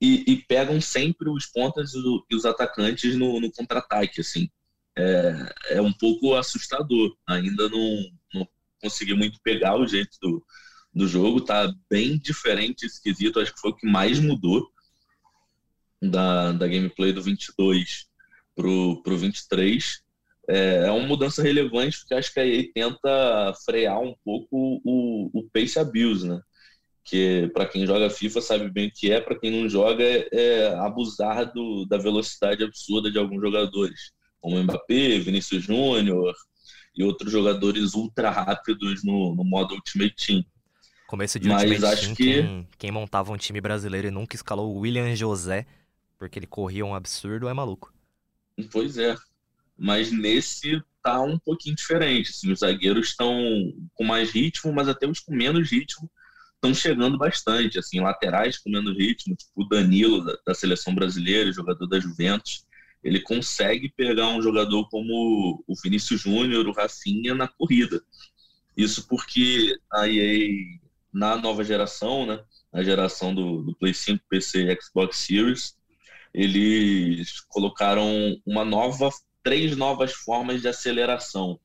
e, 0.00 0.24
e 0.26 0.36
pegam 0.44 0.80
sempre 0.80 1.30
os 1.30 1.46
pontas 1.46 1.92
e 1.94 2.34
os 2.34 2.44
atacantes 2.44 3.16
no, 3.16 3.40
no 3.40 3.50
contra-ataque, 3.50 4.20
assim. 4.20 4.50
É, 4.98 5.54
é 5.70 5.80
um 5.80 5.92
pouco 5.92 6.34
assustador. 6.34 7.16
Ainda 7.26 7.68
não, 7.68 8.10
consegui 8.82 9.14
muito 9.14 9.38
pegar 9.42 9.76
o 9.76 9.86
jeito 9.86 10.16
do, 10.20 10.44
do 10.92 11.06
jogo. 11.06 11.40
Tá 11.40 11.72
bem 11.88 12.18
diferente, 12.18 12.84
esquisito. 12.84 13.40
Acho 13.40 13.54
que 13.54 13.60
foi 13.60 13.70
o 13.70 13.76
que 13.76 13.86
mais 13.86 14.18
mudou 14.18 14.68
da, 16.02 16.52
da 16.52 16.66
gameplay 16.66 17.12
do 17.12 17.22
22 17.22 18.06
pro, 18.54 19.00
pro 19.02 19.16
23. 19.16 20.02
É, 20.48 20.86
é 20.86 20.90
uma 20.90 21.06
mudança 21.06 21.42
relevante 21.42 21.98
porque 22.00 22.14
acho 22.14 22.32
que 22.32 22.40
a 22.40 22.46
EA 22.46 22.64
tenta 22.74 23.54
frear 23.64 24.00
um 24.00 24.14
pouco 24.24 24.80
o, 24.84 25.30
o 25.32 25.48
pace 25.52 25.78
abuse, 25.78 26.28
né? 26.28 26.40
Que 27.04 27.50
para 27.54 27.66
quem 27.66 27.86
joga 27.86 28.10
FIFA 28.10 28.40
sabe 28.40 28.70
bem 28.70 28.88
o 28.88 28.92
que 28.92 29.10
é, 29.10 29.20
para 29.20 29.38
quem 29.38 29.50
não 29.50 29.68
joga 29.68 30.02
é, 30.02 30.28
é 30.32 30.74
abusar 30.76 31.52
do, 31.52 31.84
da 31.86 31.96
velocidade 31.96 32.62
absurda 32.64 33.10
de 33.10 33.18
alguns 33.18 33.40
jogadores, 33.40 34.12
como 34.40 34.60
Mbappé, 34.62 35.18
Vinícius 35.18 35.64
Júnior 35.64 36.34
e 36.96 37.02
outros 37.04 37.30
jogadores 37.32 37.94
ultra 37.94 38.30
rápidos 38.30 39.02
no, 39.04 39.34
no 39.34 39.44
modo 39.44 39.74
Ultimate 39.74 40.14
Team. 40.26 40.44
Começo 41.06 41.38
de 41.38 41.48
Mas 41.48 41.62
Ultimate 41.70 41.92
acho 41.92 42.02
Team, 42.02 42.14
que- 42.14 42.24
quem, 42.42 42.68
quem 42.78 42.90
montava 42.90 43.32
um 43.32 43.36
time 43.36 43.60
brasileiro 43.60 44.08
e 44.08 44.10
nunca 44.10 44.34
escalou 44.36 44.74
o 44.74 44.80
William 44.80 45.14
José, 45.14 45.66
porque 46.18 46.38
ele 46.38 46.46
corria 46.46 46.84
um 46.86 46.94
absurdo, 46.94 47.48
é 47.48 47.52
maluco. 47.52 47.92
Pois 48.70 48.96
é. 48.98 49.14
Mas 49.76 50.12
nesse 50.12 50.82
tá 51.02 51.20
um 51.20 51.38
pouquinho 51.38 51.74
diferente. 51.74 52.30
Assim, 52.30 52.52
os 52.52 52.60
zagueiros 52.60 53.08
estão 53.08 53.34
com 53.94 54.04
mais 54.04 54.30
ritmo, 54.30 54.72
mas 54.72 54.88
até 54.88 55.06
os 55.06 55.18
com 55.20 55.34
menos 55.34 55.70
ritmo 55.70 56.08
estão 56.54 56.72
chegando 56.72 57.18
bastante. 57.18 57.78
Assim, 57.78 58.00
laterais 58.00 58.56
com 58.58 58.70
menos 58.70 58.96
ritmo, 58.96 59.34
tipo 59.34 59.50
o 59.56 59.68
Danilo 59.68 60.24
da, 60.24 60.36
da 60.46 60.54
seleção 60.54 60.94
brasileira, 60.94 61.50
jogador 61.52 61.86
da 61.88 61.98
Juventus, 61.98 62.64
ele 63.02 63.20
consegue 63.20 63.88
pegar 63.96 64.28
um 64.28 64.42
jogador 64.42 64.88
como 64.88 65.62
o 65.66 65.74
Vinícius 65.82 66.20
Júnior, 66.20 66.66
o 66.66 66.72
Rafinha 66.72 67.34
na 67.34 67.48
corrida. 67.48 68.02
Isso 68.76 69.06
porque 69.08 69.76
a 69.92 70.08
EA, 70.08 70.78
na 71.12 71.36
nova 71.36 71.64
geração, 71.64 72.24
né, 72.26 72.42
na 72.72 72.82
geração 72.82 73.34
do, 73.34 73.62
do 73.62 73.74
Play 73.74 73.92
5, 73.92 74.24
PC 74.28 74.64
e 74.64 74.78
Xbox 74.80 75.18
Series, 75.18 75.76
eles 76.32 77.40
colocaram 77.48 78.40
uma 78.46 78.64
nova, 78.64 79.10
três 79.42 79.76
novas 79.76 80.12
formas 80.12 80.62
de 80.62 80.68
aceleração. 80.68 81.60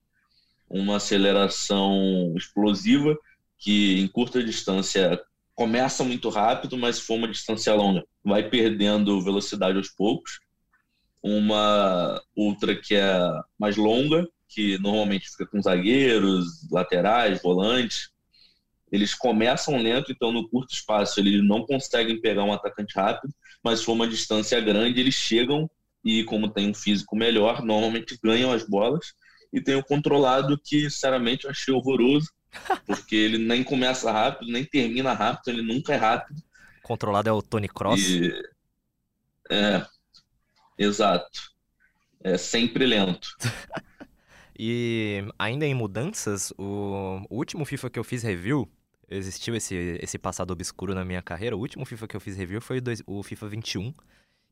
Uma 0.69 0.97
aceleração 0.97 2.33
explosiva, 2.35 3.17
que 3.57 3.99
em 3.99 4.07
curta 4.07 4.43
distância 4.43 5.19
começa 5.55 6.03
muito 6.03 6.29
rápido, 6.29 6.77
mas 6.77 6.97
se 6.97 7.01
for 7.03 7.15
uma 7.15 7.27
distância 7.27 7.73
longa, 7.73 8.03
vai 8.23 8.47
perdendo 8.47 9.23
velocidade 9.23 9.77
aos 9.77 9.89
poucos. 9.89 10.39
Uma 11.21 12.21
outra 12.35 12.75
que 12.75 12.95
é 12.95 13.17
mais 13.59 13.75
longa, 13.75 14.27
que 14.47 14.77
normalmente 14.79 15.29
fica 15.29 15.45
com 15.45 15.61
zagueiros, 15.61 16.69
laterais, 16.71 17.41
volantes. 17.41 18.09
Eles 18.91 19.13
começam 19.13 19.77
lento, 19.77 20.11
então 20.11 20.31
no 20.31 20.47
curto 20.47 20.73
espaço 20.73 21.19
eles 21.19 21.43
não 21.43 21.65
conseguem 21.65 22.21
pegar 22.21 22.43
um 22.43 22.53
atacante 22.53 22.95
rápido, 22.95 23.33
mas 23.61 23.79
se 23.79 23.85
for 23.85 23.93
uma 23.93 24.07
distância 24.07 24.59
grande, 24.61 24.99
eles 24.99 25.15
chegam 25.15 25.69
e, 26.03 26.23
como 26.23 26.49
tem 26.49 26.69
um 26.69 26.73
físico 26.73 27.15
melhor, 27.15 27.61
normalmente 27.61 28.17
ganham 28.23 28.51
as 28.51 28.63
bolas. 28.63 29.13
E 29.51 29.61
tem 29.61 29.75
o 29.75 29.83
controlado, 29.83 30.57
que, 30.57 30.89
sinceramente, 30.89 31.45
eu 31.45 31.51
achei 31.51 31.73
horroroso, 31.73 32.31
porque 32.87 33.15
ele 33.15 33.37
nem 33.37 33.63
começa 33.63 34.11
rápido, 34.11 34.51
nem 34.51 34.63
termina 34.63 35.11
rápido, 35.13 35.49
ele 35.49 35.61
nunca 35.61 35.93
é 35.93 35.97
rápido. 35.97 36.41
Controlado 36.81 37.27
é 37.27 37.31
o 37.31 37.41
Tony 37.41 37.67
Cross. 37.67 37.99
E, 38.01 38.33
é, 39.49 39.85
exato. 40.77 41.39
É 42.23 42.37
sempre 42.37 42.85
lento. 42.87 43.29
E 44.59 45.23
ainda 45.37 45.65
em 45.65 45.73
mudanças, 45.75 46.51
o, 46.57 47.21
o 47.29 47.35
último 47.37 47.63
FIFA 47.65 47.89
que 47.89 47.99
eu 47.99 48.03
fiz 48.03 48.23
review, 48.23 48.69
existiu 49.09 49.55
esse, 49.55 49.75
esse 50.01 50.17
passado 50.17 50.51
obscuro 50.51 50.95
na 50.95 51.05
minha 51.05 51.21
carreira, 51.21 51.55
o 51.55 51.59
último 51.59 51.85
FIFA 51.85 52.07
que 52.07 52.15
eu 52.15 52.19
fiz 52.19 52.35
review 52.35 52.59
foi 52.61 52.81
dois- 52.81 53.03
o 53.05 53.21
FIFA 53.23 53.47
21, 53.49 53.93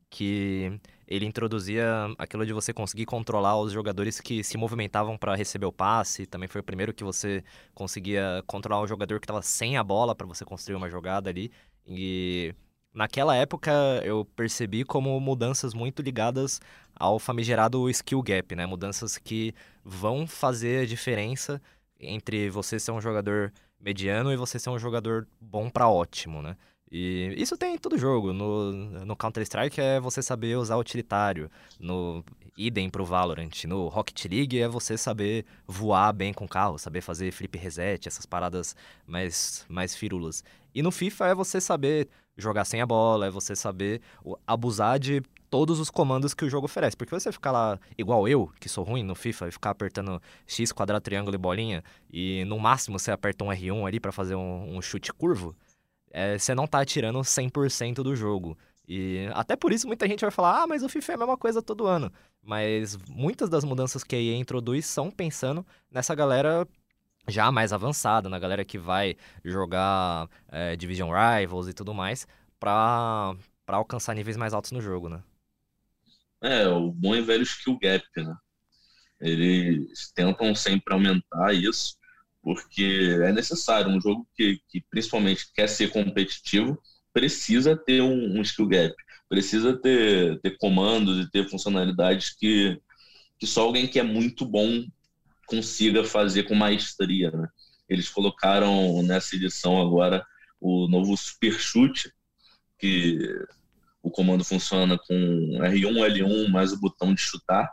que 0.10 0.80
ele 1.08 1.26
introduzia 1.26 1.86
aquilo 2.18 2.46
de 2.46 2.54
você 2.54 2.72
conseguir 2.74 3.06
controlar 3.06 3.60
os 3.60 3.72
jogadores 3.72 4.22
que 4.22 4.44
se 4.44 4.58
movimentavam 4.58 5.18
para 5.18 5.36
receber 5.36 5.66
o 5.66 5.72
passe, 5.74 6.26
também 6.28 6.48
foi 6.48 6.62
o 6.62 6.64
primeiro 6.64 6.94
que 6.94 7.04
você 7.04 7.44
conseguia 7.74 8.44
controlar 8.48 8.82
o 8.82 8.88
jogador 8.88 9.20
que 9.20 9.26
estava 9.26 9.42
sem 9.42 9.78
a 9.78 9.84
bola 9.84 10.16
para 10.16 10.28
você 10.28 10.46
construir 10.46 10.76
uma 10.76 10.90
jogada 10.90 11.30
ali. 11.30 11.52
E 11.88 12.54
naquela 12.96 13.36
época 13.36 13.72
eu 14.04 14.26
percebi 14.36 14.84
como 14.84 15.20
mudanças 15.20 15.74
muito 15.74 16.02
ligadas 16.02 16.62
ao 16.96 17.20
famigerado 17.20 17.90
skill 17.90 18.22
gap, 18.24 18.56
né? 18.56 18.66
Mudanças 18.66 19.18
que 19.18 19.54
vão 19.84 20.26
fazer 20.26 20.84
a 20.84 20.86
diferença 20.86 21.62
entre 22.00 22.50
você 22.50 22.80
ser 22.80 22.92
um 22.92 23.02
jogador 23.02 23.52
mediano 23.80 24.32
e 24.32 24.38
você 24.38 24.58
ser 24.58 24.70
um 24.70 24.80
jogador 24.80 25.28
bom 25.40 25.70
pra 25.70 25.90
ótimo, 25.90 26.42
né? 26.42 26.56
E 26.92 27.34
isso 27.38 27.58
tem 27.58 27.76
em 27.76 27.78
todo 27.78 27.98
jogo. 27.98 28.32
No, 28.32 28.72
no 28.72 29.16
Counter-Strike 29.16 29.82
é 29.82 30.00
você 30.00 30.22
saber 30.22 30.58
usar 30.58 30.78
utilitário. 30.78 31.52
No 31.80 32.24
idem 32.58 32.90
pro 32.90 33.06
Valorant. 33.06 33.66
No 33.66 33.88
Rocket 33.88 34.26
League 34.26 34.60
é 34.60 34.68
você 34.68 34.98
saber 34.98 35.46
voar 35.68 36.14
bem 36.14 36.34
com 36.34 36.46
o 36.46 36.50
carro, 36.50 36.78
saber 36.78 37.02
fazer 37.02 37.32
flip 37.32 37.58
reset, 37.58 38.08
essas 38.08 38.26
paradas 38.26 38.76
mais, 39.06 39.66
mais 39.70 39.96
firulas. 39.96 40.44
E 40.74 40.82
no 40.82 40.92
FIFA 40.92 41.28
é 41.28 41.36
você 41.36 41.60
saber 41.60 42.10
jogar 42.38 42.66
sem 42.66 42.82
a 42.82 42.86
bola, 42.86 43.28
é 43.28 43.32
você 43.32 43.56
saber 43.56 44.02
abusar 44.46 45.00
de 45.00 45.22
todos 45.50 45.80
os 45.80 45.90
comandos 45.90 46.34
que 46.34 46.44
o 46.44 46.50
jogo 46.50 46.66
oferece. 46.66 46.98
Porque 46.98 47.14
você 47.14 47.32
ficar 47.32 47.52
lá, 47.52 47.80
igual 47.98 48.28
eu, 48.28 48.52
que 48.60 48.68
sou 48.68 48.84
ruim 48.84 49.04
no 49.04 49.16
FIFA, 49.16 49.48
e 49.48 49.52
ficar 49.52 49.70
apertando 49.70 50.22
X, 50.46 50.72
quadrado, 50.72 51.04
triângulo 51.04 51.36
e 51.36 51.38
bolinha, 51.38 51.84
e 52.12 52.44
no 52.46 52.60
máximo 52.60 53.00
você 53.00 53.12
aperta 53.12 53.44
um 53.44 53.48
R1 53.48 53.88
ali 53.88 54.00
pra 54.00 54.12
fazer 54.12 54.36
um, 54.36 54.76
um 54.76 54.82
chute 54.82 55.14
curvo, 55.14 55.56
é, 56.12 56.38
você 56.38 56.54
não 56.54 56.68
tá 56.68 56.80
atirando 56.80 57.20
100% 57.20 57.96
do 57.96 58.16
jogo. 58.16 58.58
E 58.88 59.28
até 59.34 59.56
por 59.56 59.72
isso 59.72 59.88
muita 59.88 60.08
gente 60.08 60.22
vai 60.22 60.32
falar, 60.32 60.64
ah, 60.64 60.68
mas 60.68 60.84
o 60.84 60.90
FIFA 60.90 61.12
é 61.12 61.16
a 61.16 61.18
mesma 61.20 61.38
coisa 61.38 61.62
todo 61.62 61.88
ano. 61.88 62.12
Mas 62.42 62.98
muitas 63.10 63.50
das 63.50 63.64
mudanças 63.64 64.04
que 64.04 64.16
a 64.16 64.20
EA 64.20 64.36
introduz 64.36 64.86
são 64.86 65.10
pensando 65.10 65.66
nessa 65.90 66.14
galera 66.14 66.68
já 67.28 67.52
mais 67.52 67.74
avançada, 67.74 68.30
na 68.30 68.38
galera 68.38 68.64
que 68.64 68.78
vai 68.78 69.16
jogar 69.44 70.30
é, 70.50 70.76
Division 70.76 71.10
Rivals 71.12 71.68
e 71.68 71.74
tudo 71.74 71.94
mais, 71.94 72.28
pra 72.60 73.36
alcançar 73.68 74.14
níveis 74.14 74.38
mais 74.38 74.54
altos 74.54 74.72
no 74.72 74.82
jogo, 74.82 75.10
né? 75.10 75.24
É, 76.42 76.68
o 76.68 76.92
bom 76.92 77.16
e 77.16 77.22
velho 77.22 77.44
skill 77.44 77.80
gap, 77.80 78.06
né? 78.18 78.36
Eles 79.20 80.12
tentam 80.14 80.54
sempre 80.54 80.94
aumentar 80.94 81.54
isso, 81.54 81.98
porque 82.44 83.18
é 83.24 83.32
necessário. 83.32 83.90
Um 83.90 84.00
jogo 84.00 84.28
que, 84.36 84.62
que 84.68 84.82
principalmente 84.90 85.52
quer 85.54 85.68
ser 85.68 85.90
competitivo 85.90 86.80
precisa 87.16 87.78
ter 87.78 88.02
um, 88.02 88.38
um 88.38 88.42
skill 88.42 88.68
gap, 88.68 88.94
precisa 89.30 89.74
ter, 89.74 90.38
ter 90.42 90.58
comandos 90.58 91.26
e 91.26 91.32
ter 91.32 91.50
funcionalidades 91.50 92.32
que, 92.32 92.78
que 93.40 93.48
só 93.48 93.62
alguém 93.62 93.88
que 93.88 93.98
é 93.98 94.04
muito 94.04 94.46
bom 94.46 94.86
consiga 95.48 96.04
fazer 96.04 96.44
com 96.44 96.54
maestria, 96.54 97.32
né? 97.32 97.48
Eles 97.88 98.10
colocaram 98.10 99.02
nessa 99.02 99.38
edição 99.38 99.82
agora 99.82 100.26
o 100.60 100.90
novo 100.90 101.16
Super 101.16 101.54
Chute, 101.54 102.12
que 102.78 103.18
o 104.04 104.12
comando 104.12 104.44
funciona 104.44 104.98
com 104.98 105.14
R1, 105.14 105.94
L1 105.94 106.50
mais 106.50 106.74
o 106.74 106.80
botão 106.80 107.14
de 107.14 107.22
chutar. 107.22 107.72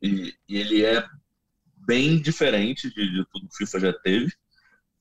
E, 0.00 0.32
e 0.48 0.56
ele 0.56 0.84
é 0.84 1.04
bem 1.74 2.20
diferente 2.20 2.88
de, 2.90 3.10
de 3.10 3.24
tudo 3.32 3.48
que 3.48 3.54
o 3.54 3.56
FIFA 3.56 3.80
já 3.80 3.92
teve. 3.92 4.32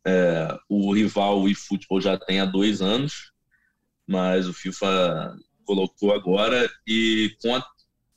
É, 0.05 0.57
o 0.67 0.93
rival 0.93 1.41
o 1.41 1.49
eFootball 1.49 2.01
já 2.01 2.17
tem 2.17 2.39
há 2.39 2.45
dois 2.45 2.81
anos, 2.81 3.31
mas 4.07 4.47
o 4.47 4.53
FIFA 4.53 5.35
colocou 5.65 6.13
agora 6.13 6.69
e 6.87 7.35
com 7.41 7.55
a, 7.55 7.63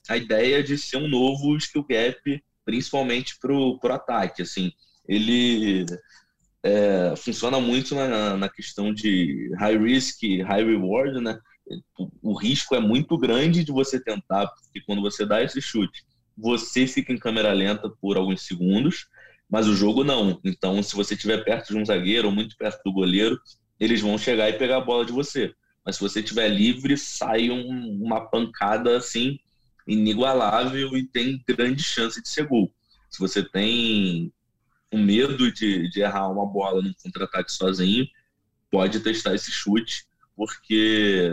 a 0.08 0.16
ideia 0.16 0.62
de 0.62 0.78
ser 0.78 0.96
um 0.96 1.08
novo 1.08 1.56
skill 1.56 1.84
gap, 1.84 2.42
principalmente 2.64 3.38
para 3.38 3.52
o 3.52 3.78
ataque. 3.84 4.42
Assim, 4.42 4.72
ele 5.06 5.84
é, 6.62 7.14
funciona 7.16 7.60
muito 7.60 7.94
na, 7.94 8.36
na 8.36 8.48
questão 8.48 8.92
de 8.94 9.52
high 9.58 9.76
risk, 9.76 10.22
high 10.46 10.64
reward, 10.64 11.20
né? 11.20 11.38
o 12.20 12.34
risco 12.34 12.74
é 12.74 12.80
muito 12.80 13.16
grande 13.16 13.64
de 13.64 13.72
você 13.72 14.02
tentar, 14.02 14.46
porque 14.48 14.80
quando 14.80 15.00
você 15.00 15.24
dá 15.24 15.42
esse 15.42 15.60
chute, 15.60 16.04
você 16.36 16.86
fica 16.86 17.12
em 17.12 17.18
câmera 17.18 17.52
lenta 17.52 17.88
por 17.88 18.16
alguns 18.16 18.42
segundos, 18.42 19.06
mas 19.52 19.68
o 19.68 19.76
jogo 19.76 20.02
não. 20.02 20.40
Então, 20.42 20.82
se 20.82 20.96
você 20.96 21.12
estiver 21.12 21.44
perto 21.44 21.74
de 21.74 21.76
um 21.76 21.84
zagueiro 21.84 22.28
ou 22.28 22.34
muito 22.34 22.56
perto 22.56 22.80
do 22.82 22.90
goleiro, 22.90 23.38
eles 23.78 24.00
vão 24.00 24.16
chegar 24.16 24.48
e 24.48 24.54
pegar 24.54 24.78
a 24.78 24.80
bola 24.80 25.04
de 25.04 25.12
você. 25.12 25.54
Mas 25.84 25.96
se 25.96 26.00
você 26.00 26.20
estiver 26.20 26.48
livre, 26.48 26.96
sai 26.96 27.50
um, 27.50 28.02
uma 28.02 28.30
pancada 28.30 28.96
assim 28.96 29.38
inigualável 29.86 30.96
e 30.96 31.06
tem 31.06 31.44
grande 31.46 31.82
chance 31.82 32.22
de 32.22 32.30
ser 32.30 32.46
gol. 32.46 32.72
Se 33.10 33.18
você 33.18 33.46
tem 33.46 34.32
um 34.90 35.04
medo 35.04 35.52
de, 35.52 35.86
de 35.90 36.00
errar 36.00 36.30
uma 36.30 36.46
bola 36.46 36.80
num 36.80 36.94
contra-ataque 37.02 37.52
sozinho, 37.52 38.06
pode 38.70 39.00
testar 39.00 39.34
esse 39.34 39.50
chute, 39.50 40.06
porque 40.34 41.30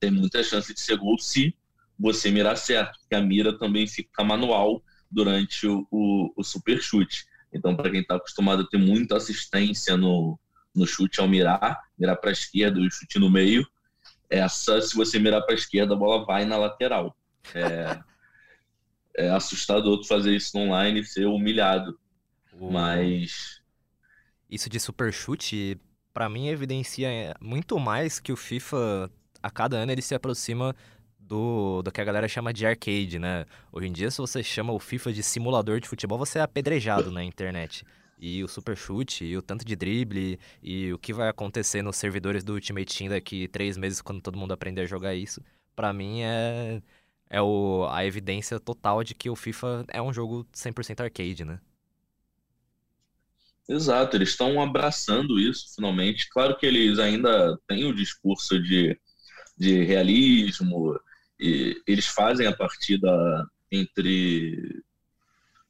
tem 0.00 0.10
muita 0.10 0.42
chance 0.42 0.74
de 0.74 0.80
ser 0.80 0.96
gol 0.96 1.16
se 1.20 1.54
você 1.96 2.32
mirar 2.32 2.56
certo, 2.56 2.98
porque 2.98 3.14
a 3.14 3.22
mira 3.22 3.56
também 3.56 3.86
fica 3.86 4.24
manual 4.24 4.82
durante 5.16 5.66
o, 5.66 5.88
o, 5.90 6.30
o 6.36 6.44
super 6.44 6.78
chute. 6.78 7.26
Então, 7.50 7.74
para 7.74 7.90
quem 7.90 8.02
está 8.02 8.16
acostumado 8.16 8.62
a 8.62 8.66
ter 8.66 8.76
muita 8.76 9.16
assistência 9.16 9.96
no, 9.96 10.38
no 10.74 10.86
chute 10.86 11.20
ao 11.20 11.26
mirar, 11.26 11.82
mirar 11.98 12.16
para 12.16 12.28
a 12.28 12.32
esquerda 12.32 12.78
e 12.78 12.90
chute 12.90 13.18
no 13.18 13.30
meio, 13.30 13.66
essa, 14.28 14.78
se 14.82 14.94
você 14.94 15.18
mirar 15.18 15.40
para 15.40 15.54
a 15.54 15.58
esquerda, 15.58 15.94
a 15.94 15.96
bola 15.96 16.26
vai 16.26 16.44
na 16.44 16.58
lateral. 16.58 17.16
É, 17.54 17.98
é 19.16 19.30
assustador 19.30 20.04
fazer 20.04 20.36
isso 20.36 20.58
online 20.58 21.00
e 21.00 21.04
ser 21.04 21.24
humilhado. 21.24 21.98
Mas. 22.60 23.62
Isso 24.50 24.68
de 24.68 24.78
super 24.78 25.10
chute, 25.12 25.80
para 26.12 26.28
mim, 26.28 26.48
evidencia 26.48 27.34
muito 27.40 27.78
mais 27.78 28.20
que 28.20 28.32
o 28.32 28.36
FIFA, 28.36 29.10
a 29.42 29.50
cada 29.50 29.78
ano, 29.78 29.92
ele 29.92 30.02
se 30.02 30.14
aproxima 30.14 30.76
do, 31.26 31.82
do 31.82 31.90
que 31.90 32.00
a 32.00 32.04
galera 32.04 32.28
chama 32.28 32.52
de 32.52 32.66
arcade, 32.66 33.18
né? 33.18 33.44
Hoje 33.72 33.88
em 33.88 33.92
dia, 33.92 34.10
se 34.10 34.18
você 34.18 34.42
chama 34.42 34.72
o 34.72 34.78
FIFA 34.78 35.12
de 35.12 35.22
simulador 35.22 35.80
de 35.80 35.88
futebol, 35.88 36.18
você 36.18 36.38
é 36.38 36.42
apedrejado 36.42 37.10
na 37.10 37.22
internet. 37.24 37.84
E 38.18 38.42
o 38.42 38.48
super 38.48 38.76
chute, 38.76 39.24
e 39.24 39.36
o 39.36 39.42
tanto 39.42 39.64
de 39.64 39.76
drible, 39.76 40.38
e 40.62 40.92
o 40.92 40.98
que 40.98 41.12
vai 41.12 41.28
acontecer 41.28 41.82
nos 41.82 41.96
servidores 41.96 42.42
do 42.42 42.54
Ultimate 42.54 42.96
Team 42.96 43.10
daqui 43.10 43.48
três 43.48 43.76
meses, 43.76 44.00
quando 44.00 44.22
todo 44.22 44.38
mundo 44.38 44.52
aprender 44.52 44.82
a 44.82 44.86
jogar 44.86 45.14
isso, 45.14 45.42
para 45.74 45.92
mim 45.92 46.22
é, 46.22 46.80
é 47.28 47.42
o, 47.42 47.86
a 47.90 48.04
evidência 48.06 48.58
total 48.58 49.04
de 49.04 49.14
que 49.14 49.28
o 49.28 49.36
FIFA 49.36 49.84
é 49.88 50.00
um 50.00 50.12
jogo 50.12 50.46
100% 50.54 51.00
arcade, 51.00 51.44
né? 51.44 51.60
Exato, 53.68 54.16
eles 54.16 54.30
estão 54.30 54.62
abraçando 54.62 55.40
isso 55.40 55.74
finalmente. 55.74 56.28
Claro 56.30 56.56
que 56.56 56.64
eles 56.64 57.00
ainda 57.00 57.58
têm 57.66 57.84
o 57.84 57.94
discurso 57.94 58.62
de, 58.62 58.98
de 59.58 59.82
realismo, 59.82 60.96
e 61.38 61.80
eles 61.86 62.06
fazem 62.06 62.46
a 62.46 62.56
partida 62.56 63.10
entre 63.70 64.82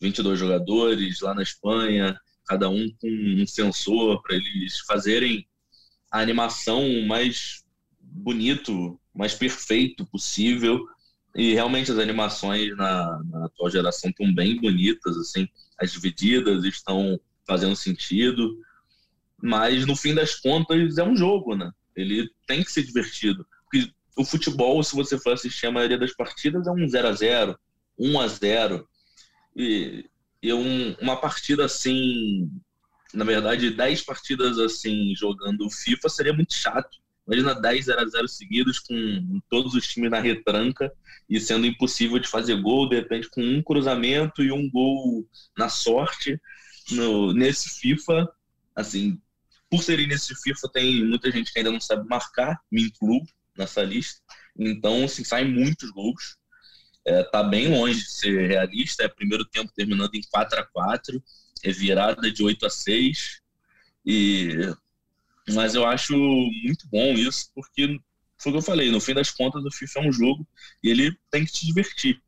22 0.00 0.38
jogadores 0.38 1.20
lá 1.20 1.34
na 1.34 1.42
Espanha, 1.42 2.18
cada 2.46 2.68
um 2.68 2.88
com 3.00 3.08
um 3.08 3.46
sensor 3.46 4.22
para 4.22 4.36
eles 4.36 4.80
fazerem 4.80 5.46
a 6.10 6.20
animação 6.20 7.02
mais 7.06 7.64
bonito, 8.00 8.98
mais 9.14 9.34
perfeito 9.34 10.06
possível. 10.06 10.86
E 11.34 11.52
realmente 11.52 11.92
as 11.92 11.98
animações 11.98 12.74
na, 12.76 13.20
na 13.24 13.46
atual 13.46 13.70
geração 13.70 14.10
estão 14.10 14.32
bem 14.32 14.58
bonitas, 14.58 15.16
assim, 15.18 15.46
as 15.78 15.92
divididas 15.92 16.64
estão 16.64 17.20
fazendo 17.46 17.76
sentido. 17.76 18.58
Mas 19.42 19.84
no 19.86 19.94
fim 19.94 20.14
das 20.14 20.34
contas 20.36 20.96
é 20.96 21.04
um 21.04 21.16
jogo, 21.16 21.54
né? 21.54 21.70
Ele 21.94 22.30
tem 22.46 22.62
que 22.62 22.72
ser 22.72 22.84
divertido. 22.84 23.46
Porque 23.70 23.92
o 24.16 24.24
futebol, 24.24 24.82
se 24.82 24.96
você 24.96 25.18
for 25.18 25.34
assistir 25.34 25.66
a 25.66 25.70
maioria 25.70 25.98
das 25.98 26.14
partidas, 26.14 26.66
é 26.66 26.70
um 26.70 26.88
0 26.88 27.08
a 27.08 27.12
0 27.12 27.58
1 27.98 28.20
a 28.20 28.26
0 28.26 28.88
E, 29.54 30.08
e 30.42 30.52
um, 30.52 30.94
uma 31.00 31.16
partida 31.16 31.64
assim, 31.64 32.50
na 33.12 33.24
verdade, 33.24 33.70
10 33.70 34.02
partidas 34.02 34.58
assim, 34.58 35.14
jogando 35.14 35.70
FIFA 35.70 36.08
seria 36.08 36.32
muito 36.32 36.54
chato. 36.54 36.98
Imagina 37.26 37.54
10 37.54 37.84
0 37.86 38.00
a 38.00 38.06
0 38.06 38.28
seguidos 38.28 38.78
com 38.78 39.40
todos 39.50 39.74
os 39.74 39.86
times 39.86 40.10
na 40.10 40.20
retranca 40.20 40.92
e 41.28 41.40
sendo 41.40 41.66
impossível 41.66 42.18
de 42.18 42.28
fazer 42.28 42.60
gol, 42.62 42.88
de 42.88 42.96
repente 42.96 43.28
com 43.28 43.42
um 43.42 43.62
cruzamento 43.62 44.42
e 44.42 44.52
um 44.52 44.70
gol 44.70 45.28
na 45.56 45.68
sorte. 45.68 46.40
No, 46.92 47.32
nesse 47.32 47.80
FIFA, 47.80 48.28
assim, 48.74 49.20
por 49.68 49.82
serem 49.82 50.06
nesse 50.06 50.34
FIFA, 50.36 50.68
tem 50.72 51.04
muita 51.04 51.30
gente 51.30 51.52
que 51.52 51.58
ainda 51.58 51.72
não 51.72 51.80
sabe 51.80 52.08
marcar, 52.08 52.60
me 52.70 52.82
incluo 52.82 53.26
nessa 53.58 53.82
lista. 53.82 54.20
Então, 54.58 55.04
assim, 55.04 55.24
saem 55.24 55.50
muitos 55.50 55.90
gols. 55.90 56.36
É, 57.04 57.22
tá 57.24 57.42
bem 57.42 57.68
longe 57.68 58.00
de 58.00 58.10
ser 58.10 58.48
realista. 58.48 59.04
É 59.04 59.08
primeiro 59.08 59.44
tempo 59.44 59.72
terminando 59.74 60.14
em 60.14 60.22
4 60.30 60.60
a 60.60 60.64
4 60.64 61.22
é 61.62 61.72
virada 61.72 62.30
de 62.30 62.42
8 62.42 62.66
a 62.66 62.70
6 62.70 63.40
e 64.04 64.50
mas 65.48 65.74
eu 65.74 65.86
acho 65.86 66.16
muito 66.16 66.88
bom 66.88 67.14
isso 67.14 67.50
porque 67.54 68.00
foi 68.38 68.52
o 68.52 68.54
que 68.54 68.58
eu 68.58 68.62
falei 68.62 68.90
no 68.90 69.00
fim 69.00 69.14
das 69.14 69.30
contas 69.30 69.64
o 69.64 69.70
FIFA 69.70 70.00
é 70.00 70.08
um 70.08 70.12
jogo 70.12 70.46
e 70.82 70.90
ele 70.90 71.16
tem 71.30 71.44
que 71.44 71.52
te 71.52 71.66
divertir 71.66 72.20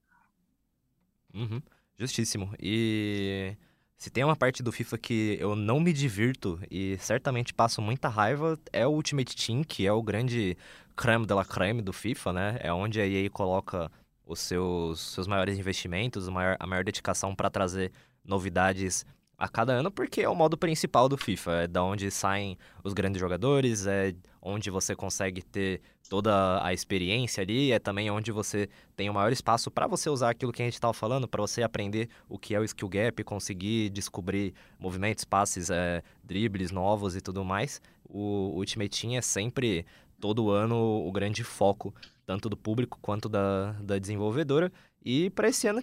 uhum. 1.34 1.60
justíssimo 1.98 2.54
e 2.60 3.56
se 3.98 4.10
tem 4.10 4.22
uma 4.22 4.36
parte 4.36 4.62
do 4.62 4.70
FIFA 4.70 4.96
que 4.96 5.36
eu 5.40 5.56
não 5.56 5.80
me 5.80 5.92
divirto 5.92 6.60
e 6.70 6.96
certamente 6.98 7.52
passo 7.52 7.82
muita 7.82 8.08
raiva 8.08 8.58
é 8.72 8.86
o 8.86 8.90
Ultimate 8.90 9.34
Team 9.34 9.64
que 9.64 9.86
é 9.86 9.92
o 9.92 10.00
grande 10.00 10.56
creme 10.96 11.26
de 11.26 11.34
la 11.34 11.44
creme 11.44 11.82
do 11.82 11.92
FIFA 11.92 12.32
né? 12.32 12.58
É 12.60 12.72
onde 12.72 13.00
a 13.00 13.06
EA 13.06 13.28
coloca 13.28 13.90
os 14.24 14.38
seus, 14.38 15.00
seus 15.00 15.26
maiores 15.26 15.58
investimentos, 15.58 16.28
a 16.28 16.30
maior, 16.30 16.56
a 16.60 16.66
maior 16.66 16.84
dedicação 16.84 17.34
para 17.34 17.50
trazer 17.50 17.90
novidades 18.24 19.04
a 19.38 19.48
cada 19.48 19.72
ano, 19.72 19.90
porque 19.90 20.20
é 20.20 20.28
o 20.28 20.34
modo 20.34 20.58
principal 20.58 21.08
do 21.08 21.16
FIFA. 21.16 21.52
É 21.52 21.66
da 21.68 21.82
onde 21.84 22.10
saem 22.10 22.58
os 22.82 22.92
grandes 22.92 23.20
jogadores, 23.20 23.86
é 23.86 24.12
onde 24.42 24.68
você 24.68 24.96
consegue 24.96 25.42
ter 25.42 25.80
toda 26.10 26.64
a 26.64 26.72
experiência 26.72 27.42
ali, 27.42 27.70
é 27.70 27.78
também 27.78 28.10
onde 28.10 28.32
você 28.32 28.68
tem 28.96 29.08
o 29.08 29.14
maior 29.14 29.30
espaço 29.30 29.70
para 29.70 29.86
você 29.86 30.10
usar 30.10 30.30
aquilo 30.30 30.52
que 30.52 30.62
a 30.62 30.64
gente 30.64 30.74
estava 30.74 30.92
falando, 30.92 31.28
para 31.28 31.40
você 31.40 31.62
aprender 31.62 32.08
o 32.28 32.38
que 32.38 32.54
é 32.54 32.58
o 32.58 32.64
skill 32.64 32.88
gap, 32.88 33.22
conseguir 33.22 33.90
descobrir 33.90 34.54
movimentos, 34.78 35.24
passes, 35.24 35.70
é, 35.70 36.02
dribles 36.24 36.72
novos 36.72 37.14
e 37.14 37.20
tudo 37.20 37.44
mais. 37.44 37.80
O 38.04 38.54
Ultimate 38.56 39.00
Team 39.00 39.16
é 39.16 39.20
sempre, 39.20 39.86
todo 40.18 40.50
ano, 40.50 40.76
o 40.76 41.12
grande 41.12 41.44
foco, 41.44 41.94
tanto 42.26 42.48
do 42.48 42.56
público 42.56 42.98
quanto 43.00 43.28
da, 43.28 43.72
da 43.82 43.98
desenvolvedora. 43.98 44.72
E 45.04 45.30
para 45.30 45.48
esse 45.48 45.68
ano 45.68 45.82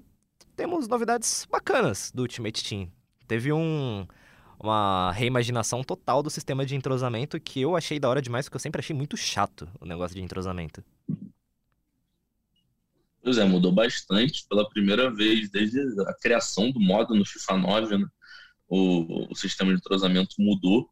temos 0.56 0.88
novidades 0.88 1.48
bacanas 1.50 2.12
do 2.14 2.24
Ultimate 2.24 2.64
Team 2.64 2.90
teve 3.26 3.52
um, 3.52 4.08
uma 4.60 5.12
reimaginação 5.12 5.84
total 5.84 6.24
do 6.24 6.30
sistema 6.30 6.66
de 6.66 6.76
entrosamento 6.76 7.40
que 7.40 7.62
eu 7.62 7.76
achei 7.76 8.00
da 8.00 8.10
hora 8.10 8.22
demais, 8.22 8.46
porque 8.46 8.56
eu 8.56 8.62
sempre 8.62 8.80
achei 8.80 8.96
muito 8.96 9.18
chato 9.18 9.68
o 9.80 9.86
negócio 9.86 10.16
de 10.16 10.24
entrosamento. 10.24 10.84
Pois 13.24 13.38
é, 13.38 13.44
mudou 13.44 13.72
bastante 13.72 14.46
pela 14.48 14.70
primeira 14.70 15.10
vez 15.10 15.50
desde 15.50 15.80
a 16.02 16.14
criação 16.14 16.72
do 16.72 16.80
modo 16.80 17.16
no 17.16 17.26
FIFA 17.26 17.58
9, 17.58 17.98
né? 17.98 18.08
o, 18.68 19.32
o 19.32 19.36
sistema 19.36 19.72
de 19.72 19.80
entrosamento 19.80 20.36
mudou. 20.40 20.90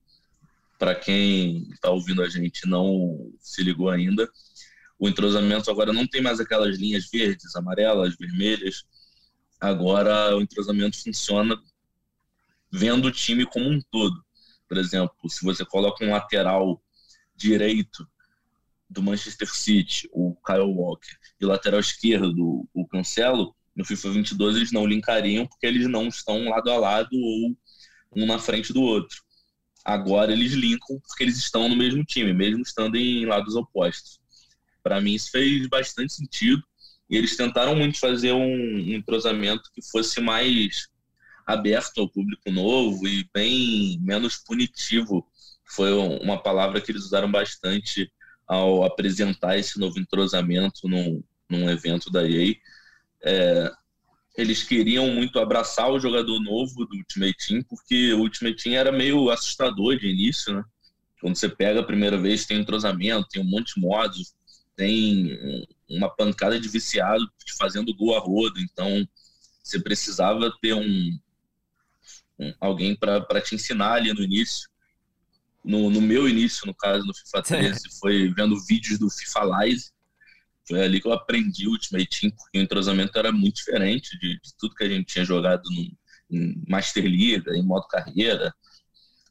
Para 0.80 0.96
quem 0.96 1.70
está 1.72 1.92
ouvindo 1.92 2.22
a 2.22 2.28
gente 2.30 2.68
não 2.68 3.32
se 3.40 3.64
ligou 3.64 3.90
ainda, 3.90 4.28
o 5.00 5.08
entrosamento 5.08 5.70
agora 5.70 5.94
não 5.94 6.08
tem 6.08 6.22
mais 6.22 6.40
aquelas 6.40 6.78
linhas 6.78 7.10
verdes, 7.10 7.56
amarelas, 7.56 8.16
vermelhas. 8.18 8.84
Agora 9.62 10.36
o 10.36 10.42
entrosamento 10.42 11.02
funciona 11.02 11.56
vendo 12.74 13.06
o 13.06 13.12
time 13.12 13.46
como 13.46 13.70
um 13.70 13.80
todo. 13.92 14.20
Por 14.68 14.78
exemplo, 14.78 15.16
se 15.30 15.46
você 15.46 15.64
coloca 15.64 16.04
um 16.04 16.10
lateral 16.10 16.82
direito 17.36 18.08
do 18.90 19.04
Manchester 19.04 19.48
City, 19.54 20.10
o 20.12 20.36
Kyle 20.44 20.62
Walker, 20.62 21.16
e 21.40 21.46
o 21.46 21.50
lateral 21.50 21.80
esquerdo, 21.80 22.68
o 22.74 22.88
Cancelo, 22.88 23.56
no 23.76 23.86
FIFA 23.86 24.12
22 24.12 24.56
eles 24.56 24.72
não 24.72 24.88
linkariam 24.88 25.46
porque 25.46 25.68
eles 25.68 25.88
não 25.88 26.08
estão 26.08 26.50
lado 26.50 26.72
a 26.72 26.78
lado 26.78 27.10
ou 27.14 27.56
um 28.16 28.26
na 28.26 28.40
frente 28.40 28.74
do 28.74 28.82
outro. 28.82 29.22
Agora 29.86 30.32
eles 30.32 30.54
linkam 30.54 31.00
porque 31.08 31.24
eles 31.24 31.38
estão 31.38 31.70
no 31.70 31.76
mesmo 31.76 32.04
time, 32.04 32.34
mesmo 32.34 32.62
estando 32.62 32.96
em 32.96 33.26
lados 33.26 33.56
opostos. 33.56 34.20
Para 34.82 35.00
mim 35.00 35.14
isso 35.14 35.30
fez 35.30 35.68
bastante 35.68 36.14
sentido 36.14 36.64
e 37.10 37.18
eles 37.18 37.38
tentaram 37.38 37.76
muito 37.76 38.00
fazer 38.00 38.32
um 38.32 38.80
entrosamento 38.80 39.70
que 39.74 39.82
fosse 39.92 40.20
mais 40.22 40.88
aberto 41.46 42.00
ao 42.00 42.10
público 42.10 42.52
novo 42.52 43.08
e 43.08 43.28
bem 43.34 44.00
menos 44.02 44.38
punitivo. 44.38 45.28
Foi 45.66 45.92
uma 45.94 46.42
palavra 46.42 46.80
que 46.80 46.92
eles 46.92 47.04
usaram 47.04 47.32
bastante 47.32 48.12
ao 48.48 48.84
apresentar 48.84 49.58
esse 49.58 49.80
novo 49.80 50.00
entrosamento 50.00 50.88
num, 50.88 51.24
num 51.50 51.70
evento 51.70 52.10
da 52.10 52.28
EA. 52.28 52.56
É, 53.24 53.72
eles 54.36 54.64
queriam 54.64 55.08
muito 55.12 55.40
abraçar 55.40 55.92
o 55.92 56.00
jogador 56.00 56.40
novo 56.40 56.86
do 56.86 56.96
Ultimate 56.98 57.48
Team, 57.48 57.64
porque 57.64 58.14
o 58.14 58.20
Ultimate 58.20 58.64
Team 58.64 58.76
era 58.76 58.92
meio 58.92 59.30
assustador 59.30 59.98
de 59.98 60.08
início, 60.08 60.54
né? 60.54 60.64
Quando 61.22 61.38
você 61.38 61.48
pega 61.48 61.80
a 61.80 61.86
primeira 61.86 62.18
vez, 62.18 62.46
tem 62.46 62.60
entrosamento, 62.60 63.30
tem 63.30 63.42
um 63.42 63.50
monte 63.50 63.76
de 63.76 63.82
modos, 63.82 64.36
tem 64.76 65.66
uma 65.90 66.10
pancada 66.10 66.60
de 66.60 66.68
viciado 66.68 67.26
fazendo 67.58 67.96
gol 67.96 68.16
a 68.16 68.20
rodo, 68.20 68.60
então 68.60 69.08
você 69.64 69.80
precisava 69.80 70.52
ter 70.62 70.74
um, 70.74 71.18
alguém 72.60 72.96
para 72.96 73.42
te 73.42 73.56
ensinar 73.56 73.94
ali 73.94 74.14
no 74.14 74.24
início. 74.24 74.70
No, 75.64 75.90
no, 75.90 76.02
meu 76.02 76.28
início, 76.28 76.68
no 76.68 76.76
caso, 76.76 77.06
no 77.06 77.14
FIFA 77.14 77.42
13, 77.42 77.80
foi 78.00 78.34
vendo 78.34 78.60
vídeos 78.66 79.00
do 79.00 79.10
FIFA 79.10 79.44
Live. 79.44 79.84
Foi 80.68 80.82
ali 80.82 81.00
que 81.00 81.08
eu 81.08 81.14
aprendi 81.14 81.68
o 81.68 81.72
Ultimate 81.72 82.20
Team, 82.20 82.32
porque 82.32 82.60
o 82.60 82.62
entrosamento 82.62 83.18
era 83.18 83.32
muito 83.32 83.56
diferente 83.56 84.18
de, 84.20 84.40
de 84.40 84.58
tudo 84.58 84.76
que 84.76 84.84
a 84.84 84.90
gente 84.90 85.06
tinha 85.06 85.26
jogado 85.26 85.64
no, 85.70 86.38
em 86.38 86.64
Master 86.68 87.04
League, 87.04 87.44
em 87.50 87.64
modo 87.64 87.88
carreira. 87.88 88.54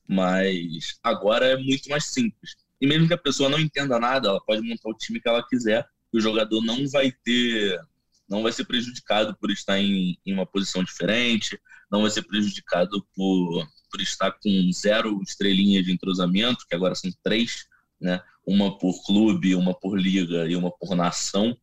Mas 0.08 0.98
agora 1.02 1.46
é 1.46 1.56
muito 1.56 1.88
mais 1.88 2.06
simples. 2.06 2.56
E 2.80 2.86
mesmo 2.86 3.06
que 3.06 3.14
a 3.14 3.18
pessoa 3.18 3.48
não 3.48 3.60
entenda 3.60 3.98
nada, 3.98 4.28
ela 4.28 4.40
pode 4.44 4.62
montar 4.62 4.88
o 4.88 4.96
time 4.96 5.20
que 5.20 5.28
ela 5.28 5.46
quiser, 5.46 5.86
e 6.12 6.18
o 6.18 6.20
jogador 6.20 6.62
não 6.62 6.88
vai 6.88 7.12
ter 7.24 7.80
não 8.28 8.42
vai 8.42 8.50
ser 8.50 8.64
prejudicado 8.64 9.36
por 9.38 9.50
estar 9.50 9.78
em, 9.78 10.18
em, 10.24 10.32
uma 10.32 10.46
posição 10.46 10.82
diferente, 10.82 11.60
não 11.92 12.00
vai 12.00 12.10
ser 12.10 12.22
prejudicado 12.22 13.06
por, 13.14 13.68
por 13.90 14.00
estar 14.00 14.32
com 14.32 14.70
zero 14.72 15.20
estrelinha 15.22 15.82
de 15.82 15.92
entrosamento, 15.92 16.66
que 16.66 16.74
agora 16.74 16.94
são 16.94 17.12
três, 17.22 17.66
né? 18.00 18.22
uma 18.46 18.78
por 18.78 19.04
clube, 19.04 19.54
uma 19.54 19.78
por 19.78 20.00
liga 20.00 20.48
e 20.48 20.56
uma 20.56 20.70
por 20.70 20.96
nação. 20.96 21.54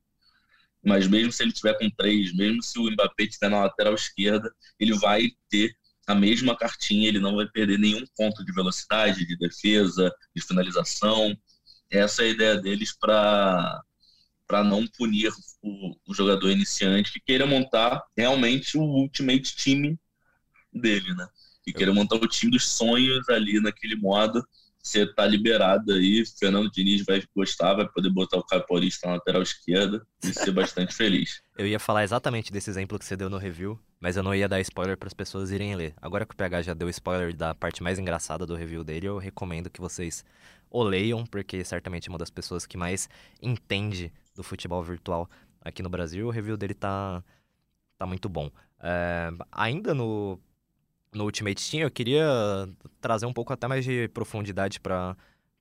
Mas 0.85 1.07
mesmo 1.07 1.31
se 1.31 1.41
ele 1.41 1.51
tiver 1.51 1.73
com 1.79 1.89
três, 1.89 2.33
mesmo 2.33 2.61
se 2.61 2.77
o 2.77 2.89
Mbappé 2.91 3.23
estiver 3.23 3.49
na 3.49 3.61
lateral 3.61 3.95
esquerda, 3.95 4.53
ele 4.79 4.93
vai 4.93 5.31
ter 5.49 5.75
a 6.05 6.13
mesma 6.13 6.55
cartinha, 6.55 7.07
ele 7.07 7.19
não 7.19 7.35
vai 7.35 7.47
perder 7.47 7.79
nenhum 7.79 8.05
ponto 8.15 8.45
de 8.45 8.53
velocidade, 8.53 9.25
de 9.25 9.35
defesa, 9.35 10.13
de 10.35 10.41
finalização. 10.41 11.35
Essa 11.89 12.21
é 12.21 12.27
a 12.27 12.29
ideia 12.29 12.55
deles 12.55 12.95
para 12.97 13.83
para 14.47 14.63
não 14.63 14.87
punir 14.87 15.31
o, 15.61 15.95
o, 16.07 16.13
jogador 16.13 16.49
iniciante 16.49 17.13
que 17.13 17.19
queira 17.19 17.45
montar 17.45 18.03
realmente 18.17 18.79
o 18.79 18.81
ultimate 18.81 19.55
time 19.55 19.95
dele, 20.73 21.13
né? 21.15 21.27
Que 21.63 21.73
queira 21.73 21.93
montar 21.93 22.15
o 22.15 22.27
time 22.27 22.51
dos 22.51 22.67
sonhos 22.67 23.27
ali 23.29 23.59
naquele 23.61 23.95
modo 23.95 24.43
você 24.81 25.05
tá 25.05 25.25
liberado 25.25 25.93
aí. 25.93 26.23
Fernando 26.25 26.71
Diniz 26.71 27.03
vai 27.05 27.21
gostar, 27.35 27.75
vai 27.75 27.87
poder 27.87 28.09
botar 28.09 28.37
o 28.37 28.43
Caio 28.43 28.65
Paulista 28.65 29.07
na 29.07 29.13
lateral 29.13 29.41
esquerda 29.41 30.05
e 30.23 30.33
ser 30.33 30.51
bastante 30.51 30.93
feliz. 30.93 31.41
Eu 31.57 31.67
ia 31.67 31.79
falar 31.79 32.03
exatamente 32.03 32.51
desse 32.51 32.69
exemplo 32.69 32.97
que 32.97 33.05
você 33.05 33.15
deu 33.15 33.29
no 33.29 33.37
review, 33.37 33.77
mas 33.99 34.15
eu 34.15 34.23
não 34.23 34.33
ia 34.33 34.47
dar 34.47 34.61
spoiler 34.61 34.97
para 34.97 35.07
as 35.07 35.13
pessoas 35.13 35.51
irem 35.51 35.75
ler. 35.75 35.93
Agora 36.01 36.25
que 36.25 36.33
o 36.33 36.37
PH 36.37 36.61
já 36.61 36.73
deu 36.73 36.87
spoiler 36.87 37.35
da 37.35 37.53
parte 37.53 37.83
mais 37.83 37.99
engraçada 37.99 38.45
do 38.45 38.55
review 38.55 38.81
dele, 38.81 39.07
eu 39.07 39.17
recomendo 39.17 39.69
que 39.69 39.81
vocês 39.81 40.23
o 40.69 40.81
leiam, 40.81 41.25
porque 41.25 41.65
certamente 41.65 42.07
é 42.07 42.11
uma 42.11 42.17
das 42.17 42.29
pessoas 42.29 42.65
que 42.65 42.77
mais 42.77 43.09
entende 43.41 44.09
do 44.33 44.41
futebol 44.41 44.81
virtual 44.81 45.29
aqui 45.61 45.83
no 45.83 45.89
Brasil. 45.89 46.27
O 46.27 46.31
review 46.31 46.55
dele 46.55 46.73
tá, 46.73 47.21
tá 47.97 48.05
muito 48.05 48.29
bom. 48.29 48.49
É, 48.79 49.29
ainda 49.51 49.93
no 49.93 50.39
no 51.13 51.25
Ultimate 51.25 51.69
Team, 51.69 51.83
eu 51.83 51.91
queria 51.91 52.25
trazer 53.01 53.25
um 53.25 53.33
pouco 53.33 53.53
até 53.53 53.67
mais 53.67 53.83
de 53.83 54.07
profundidade 54.09 54.79
para 54.79 55.15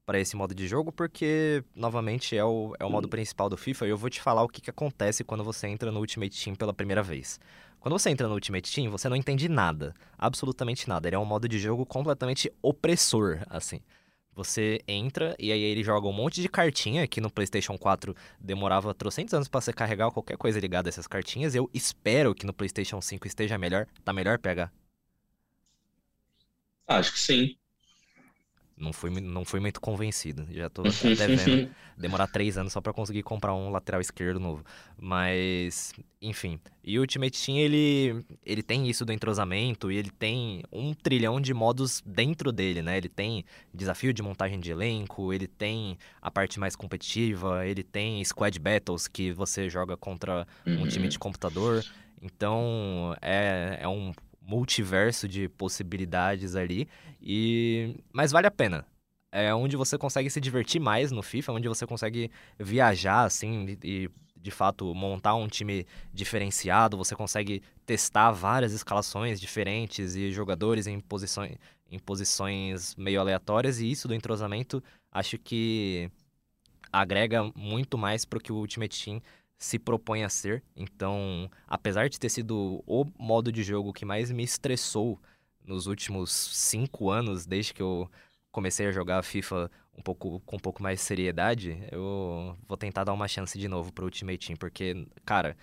para 0.08 0.18
esse 0.18 0.34
modo 0.34 0.54
de 0.54 0.66
jogo, 0.66 0.90
porque, 0.90 1.62
novamente, 1.74 2.34
é 2.34 2.42
o, 2.42 2.74
é 2.80 2.84
o 2.86 2.88
modo 2.88 3.06
principal 3.10 3.50
do 3.50 3.58
FIFA 3.58 3.86
e 3.86 3.90
eu 3.90 3.96
vou 3.98 4.08
te 4.08 4.22
falar 4.22 4.42
o 4.42 4.48
que, 4.48 4.58
que 4.58 4.70
acontece 4.70 5.22
quando 5.22 5.44
você 5.44 5.68
entra 5.68 5.92
no 5.92 6.00
Ultimate 6.00 6.42
Team 6.42 6.56
pela 6.56 6.72
primeira 6.72 7.02
vez. 7.02 7.38
Quando 7.78 7.92
você 7.92 8.08
entra 8.08 8.26
no 8.26 8.32
Ultimate 8.32 8.74
Team, 8.74 8.90
você 8.90 9.06
não 9.06 9.16
entende 9.16 9.50
nada, 9.50 9.92
absolutamente 10.16 10.88
nada. 10.88 11.06
Ele 11.06 11.16
é 11.16 11.18
um 11.18 11.26
modo 11.26 11.46
de 11.46 11.58
jogo 11.58 11.84
completamente 11.84 12.50
opressor, 12.62 13.40
assim. 13.50 13.82
Você 14.34 14.80
entra 14.88 15.36
e 15.38 15.52
aí 15.52 15.60
ele 15.60 15.84
joga 15.84 16.08
um 16.08 16.12
monte 16.12 16.40
de 16.40 16.48
cartinha, 16.48 17.06
que 17.06 17.20
no 17.20 17.30
PlayStation 17.30 17.76
4 17.76 18.16
demorava 18.40 18.94
trocentos 18.94 19.34
anos 19.34 19.46
para 19.46 19.60
você 19.60 19.74
carregar 19.74 20.10
qualquer 20.10 20.38
coisa 20.38 20.58
ligada 20.58 20.88
a 20.88 20.90
essas 20.90 21.06
cartinhas. 21.06 21.54
Eu 21.54 21.68
espero 21.74 22.34
que 22.34 22.46
no 22.46 22.54
PlayStation 22.54 22.98
5 22.98 23.26
esteja 23.26 23.58
melhor. 23.58 23.86
Tá 24.02 24.14
melhor 24.14 24.38
pegar? 24.38 24.72
Acho 26.88 27.12
que 27.12 27.20
sim. 27.20 27.54
Não 28.78 28.92
fui, 28.92 29.10
não 29.10 29.44
fui 29.44 29.58
muito 29.58 29.80
convencido. 29.80 30.46
Já 30.50 30.70
tô 30.70 30.82
até 30.82 31.26
vendo 31.26 31.68
demorar 31.98 32.28
três 32.28 32.56
anos 32.56 32.72
só 32.72 32.80
para 32.80 32.92
conseguir 32.92 33.24
comprar 33.24 33.52
um 33.52 33.70
lateral 33.70 34.00
esquerdo 34.00 34.38
novo. 34.38 34.64
Mas, 34.96 35.92
enfim. 36.22 36.60
E 36.84 36.96
o 36.96 37.00
Ultimate 37.00 37.44
Team, 37.44 37.58
ele, 37.58 38.24
ele 38.46 38.62
tem 38.62 38.88
isso 38.88 39.04
do 39.04 39.12
entrosamento 39.12 39.90
e 39.90 39.96
ele 39.96 40.10
tem 40.10 40.62
um 40.70 40.94
trilhão 40.94 41.40
de 41.40 41.52
modos 41.52 42.00
dentro 42.06 42.52
dele, 42.52 42.80
né? 42.80 42.96
Ele 42.96 43.08
tem 43.08 43.44
desafio 43.74 44.12
de 44.12 44.22
montagem 44.22 44.60
de 44.60 44.70
elenco, 44.70 45.32
ele 45.32 45.48
tem 45.48 45.98
a 46.22 46.30
parte 46.30 46.60
mais 46.60 46.76
competitiva, 46.76 47.66
ele 47.66 47.82
tem 47.82 48.24
squad 48.24 48.56
battles 48.60 49.08
que 49.08 49.32
você 49.32 49.68
joga 49.68 49.96
contra 49.96 50.46
um 50.64 50.86
time 50.86 51.04
uhum. 51.04 51.10
de 51.10 51.18
computador. 51.18 51.84
Então, 52.22 53.14
é, 53.20 53.78
é 53.80 53.88
um 53.88 54.12
multiverso 54.48 55.28
de 55.28 55.46
possibilidades 55.50 56.56
ali. 56.56 56.88
E 57.20 57.94
mas 58.12 58.32
vale 58.32 58.46
a 58.46 58.50
pena. 58.50 58.86
É 59.30 59.54
onde 59.54 59.76
você 59.76 59.98
consegue 59.98 60.30
se 60.30 60.40
divertir 60.40 60.80
mais 60.80 61.12
no 61.12 61.22
FIFA, 61.22 61.52
onde 61.52 61.68
você 61.68 61.86
consegue 61.86 62.30
viajar 62.58 63.24
assim 63.24 63.76
e 63.84 64.10
de 64.34 64.50
fato 64.50 64.94
montar 64.94 65.34
um 65.34 65.48
time 65.48 65.84
diferenciado, 66.14 66.96
você 66.96 67.14
consegue 67.14 67.60
testar 67.84 68.30
várias 68.30 68.72
escalações 68.72 69.38
diferentes 69.38 70.14
e 70.14 70.30
jogadores 70.30 70.86
em 70.86 70.98
posições 71.00 71.56
em 71.90 71.98
posições 71.98 72.94
meio 72.96 73.20
aleatórias 73.20 73.80
e 73.80 73.90
isso 73.90 74.06
do 74.06 74.14
entrosamento 74.14 74.82
acho 75.10 75.38
que 75.38 76.10
agrega 76.92 77.50
muito 77.56 77.98
mais 77.98 78.24
para 78.24 78.38
o 78.38 78.40
que 78.40 78.52
o 78.52 78.56
Ultimate 78.56 79.04
Team 79.04 79.22
se 79.58 79.78
propõe 79.78 80.24
a 80.24 80.28
ser. 80.28 80.62
Então, 80.76 81.50
apesar 81.66 82.08
de 82.08 82.18
ter 82.18 82.28
sido 82.28 82.82
o 82.86 83.04
modo 83.18 83.50
de 83.52 83.62
jogo 83.62 83.92
que 83.92 84.04
mais 84.04 84.30
me 84.30 84.44
estressou 84.44 85.20
nos 85.64 85.86
últimos 85.86 86.30
cinco 86.32 87.10
anos, 87.10 87.44
desde 87.44 87.74
que 87.74 87.82
eu 87.82 88.10
comecei 88.52 88.86
a 88.86 88.92
jogar 88.92 89.22
FIFA 89.22 89.70
um 89.96 90.02
pouco, 90.02 90.40
com 90.46 90.56
um 90.56 90.60
pouco 90.60 90.82
mais 90.82 91.00
de 91.00 91.04
seriedade, 91.04 91.78
eu 91.90 92.56
vou 92.66 92.76
tentar 92.76 93.04
dar 93.04 93.12
uma 93.12 93.28
chance 93.28 93.58
de 93.58 93.68
novo 93.68 93.92
pro 93.92 94.04
Ultimate 94.06 94.46
Team, 94.46 94.56
porque, 94.56 95.06
cara, 95.24 95.56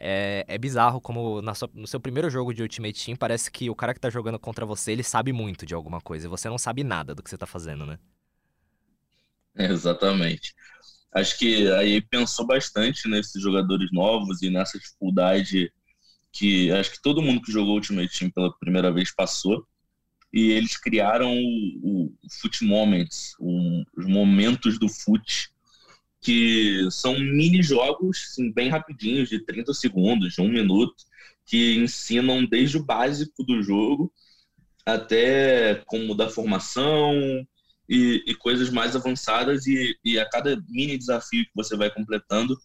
é, 0.00 0.44
é 0.48 0.58
bizarro 0.58 1.00
como 1.00 1.40
sua, 1.54 1.70
no 1.74 1.86
seu 1.86 2.00
primeiro 2.00 2.28
jogo 2.30 2.52
de 2.54 2.62
Ultimate 2.62 3.04
Team 3.04 3.16
parece 3.16 3.50
que 3.50 3.70
o 3.70 3.74
cara 3.74 3.94
que 3.94 4.00
tá 4.00 4.10
jogando 4.10 4.38
contra 4.38 4.66
você, 4.66 4.92
ele 4.92 5.02
sabe 5.02 5.32
muito 5.32 5.66
de 5.66 5.74
alguma 5.74 6.00
coisa, 6.00 6.26
e 6.26 6.30
você 6.30 6.48
não 6.48 6.58
sabe 6.58 6.82
nada 6.82 7.14
do 7.14 7.22
que 7.22 7.30
você 7.30 7.38
tá 7.38 7.46
fazendo, 7.46 7.86
né? 7.86 7.98
Exatamente 9.54 10.54
acho 11.12 11.38
que 11.38 11.70
aí 11.72 12.00
pensou 12.00 12.46
bastante 12.46 13.08
nesses 13.08 13.40
jogadores 13.42 13.90
novos 13.92 14.42
e 14.42 14.50
nessa 14.50 14.78
dificuldade 14.78 15.72
que 16.32 16.72
acho 16.72 16.92
que 16.92 17.02
todo 17.02 17.20
mundo 17.20 17.42
que 17.42 17.52
jogou 17.52 17.74
Ultimate 17.74 18.18
Team 18.18 18.30
pela 18.30 18.56
primeira 18.58 18.90
vez 18.90 19.14
passou. 19.14 19.66
E 20.32 20.50
eles 20.50 20.78
criaram 20.78 21.36
o, 21.36 22.06
o 22.06 22.30
Foot 22.40 22.64
Moments, 22.64 23.34
os 23.38 24.06
momentos 24.06 24.78
do 24.78 24.88
foot, 24.88 25.50
que 26.22 26.88
são 26.90 27.18
mini-jogos 27.18 28.28
assim, 28.30 28.50
bem 28.50 28.70
rapidinhos, 28.70 29.28
de 29.28 29.44
30 29.44 29.74
segundos, 29.74 30.32
de 30.32 30.40
um 30.40 30.48
minuto, 30.48 31.04
que 31.44 31.74
ensinam 31.74 32.46
desde 32.46 32.78
o 32.78 32.84
básico 32.84 33.44
do 33.44 33.62
jogo 33.62 34.10
até 34.86 35.76
como 35.86 36.14
dar 36.14 36.30
formação, 36.30 37.46
e, 37.92 38.24
e 38.26 38.34
coisas 38.34 38.70
mais 38.70 38.96
avançadas 38.96 39.66
e, 39.66 39.94
e 40.02 40.18
a 40.18 40.26
cada 40.26 40.56
mini 40.66 40.96
desafio 40.96 41.44
que 41.44 41.50
você 41.54 41.76
vai 41.76 41.90
completando, 41.90 42.58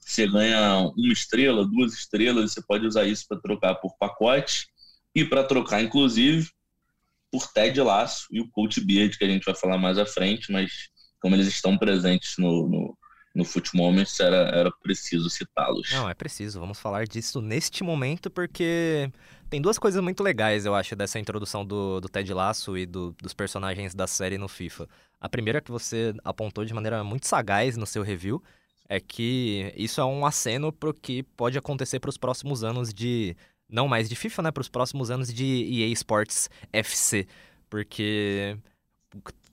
você 0.00 0.26
ganha 0.26 0.80
uma 0.80 1.12
estrela, 1.12 1.64
duas 1.64 1.94
estrelas, 1.94 2.52
você 2.52 2.60
pode 2.60 2.84
usar 2.84 3.04
isso 3.04 3.26
para 3.28 3.40
trocar 3.40 3.76
por 3.76 3.96
pacote 3.96 4.66
e 5.14 5.24
para 5.24 5.44
trocar, 5.44 5.82
inclusive, 5.82 6.50
por 7.30 7.46
Ted 7.46 7.80
Laço 7.80 8.26
e 8.32 8.40
o 8.40 8.50
Coach 8.50 8.80
Beard, 8.80 9.16
que 9.16 9.24
a 9.24 9.28
gente 9.28 9.44
vai 9.44 9.54
falar 9.54 9.78
mais 9.78 9.98
à 9.98 10.06
frente, 10.06 10.50
mas 10.50 10.72
como 11.20 11.36
eles 11.36 11.46
estão 11.46 11.78
presentes 11.78 12.34
no, 12.36 12.68
no, 12.68 12.98
no 13.36 13.44
Foot 13.44 13.76
Moments, 13.76 14.18
era, 14.18 14.48
era 14.48 14.70
preciso 14.82 15.28
citá-los. 15.28 15.92
Não, 15.92 16.08
é 16.08 16.14
preciso. 16.14 16.58
Vamos 16.58 16.80
falar 16.80 17.06
disso 17.06 17.42
neste 17.42 17.84
momento, 17.84 18.30
porque 18.30 19.12
tem 19.50 19.60
duas 19.60 19.78
coisas 19.78 20.02
muito 20.02 20.22
legais, 20.22 20.64
eu 20.64 20.74
acho, 20.74 20.96
dessa 20.96 21.18
introdução 21.18 21.64
do, 21.64 22.00
do 22.00 22.08
Ted 22.08 22.32
Lasso 22.32 22.76
e 22.78 22.86
do, 22.86 23.14
dos 23.20 23.34
personagens 23.34 23.94
da 23.94 24.06
série 24.06 24.38
no 24.38 24.48
FIFA. 24.48 24.88
A 25.20 25.28
primeira 25.28 25.60
que 25.60 25.70
você 25.70 26.14
apontou 26.24 26.64
de 26.64 26.72
maneira 26.72 27.04
muito 27.04 27.26
sagaz 27.26 27.76
no 27.76 27.86
seu 27.86 28.02
review 28.02 28.42
é 28.88 28.98
que 28.98 29.72
isso 29.76 30.00
é 30.00 30.04
um 30.04 30.24
aceno 30.24 30.72
para 30.72 30.88
o 30.88 30.94
que 30.94 31.22
pode 31.22 31.58
acontecer 31.58 32.00
para 32.00 32.10
os 32.10 32.16
próximos 32.16 32.64
anos 32.64 32.92
de. 32.92 33.36
Não 33.68 33.88
mais 33.88 34.08
de 34.08 34.14
FIFA, 34.14 34.42
né? 34.42 34.50
Para 34.52 34.60
os 34.60 34.68
próximos 34.68 35.10
anos 35.10 35.32
de 35.32 35.82
EA 35.82 35.88
Sports 35.88 36.48
FC. 36.72 37.26
Porque 37.68 38.56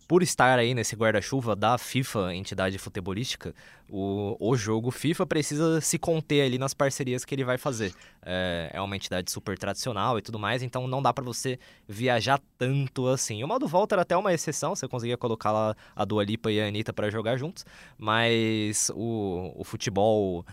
por 0.08 0.22
estar 0.22 0.60
aí 0.60 0.74
nesse 0.74 0.96
guarda-chuva 0.96 1.56
da 1.56 1.78
FIFA, 1.78 2.36
entidade 2.36 2.78
futebolística, 2.78 3.56
o, 3.90 4.36
o 4.40 4.56
jogo 4.56 4.92
FIFA 4.92 5.26
precisa 5.26 5.82
se 5.82 5.98
conter 5.98 6.42
ali 6.42 6.58
nas 6.58 6.74
parcerias 6.74 7.24
que 7.24 7.34
ele 7.34 7.44
vai 7.44 7.58
fazer. 7.58 7.94
É, 8.22 8.72
é 8.74 8.82
uma 8.82 8.96
entidade 8.96 9.32
super 9.32 9.58
tradicional 9.58 10.18
e 10.18 10.22
tudo 10.22 10.38
mais, 10.38 10.62
então 10.62 10.88
não 10.88 11.02
dá 11.02 11.14
para 11.14 11.24
você 11.24 11.58
viajar 11.88 12.40
tanto 12.58 13.08
assim. 13.08 13.44
O 13.44 13.48
modo 13.48 13.68
volta 13.68 13.96
era 13.96 14.02
até 14.02 14.16
uma 14.16 14.34
exceção, 14.34 14.76
você 14.76 14.88
conseguia 14.88 15.18
colocar 15.18 15.52
lá 15.52 15.76
a 15.96 16.06
Dua 16.06 16.24
Lipa 16.24 16.52
e 16.52 16.62
a 16.62 16.68
Anitta 16.68 16.94
para 16.94 17.10
jogar 17.10 17.38
juntos, 17.38 17.66
mas 17.98 18.92
o, 18.94 19.54
o 19.56 19.64
futebol 19.64 20.46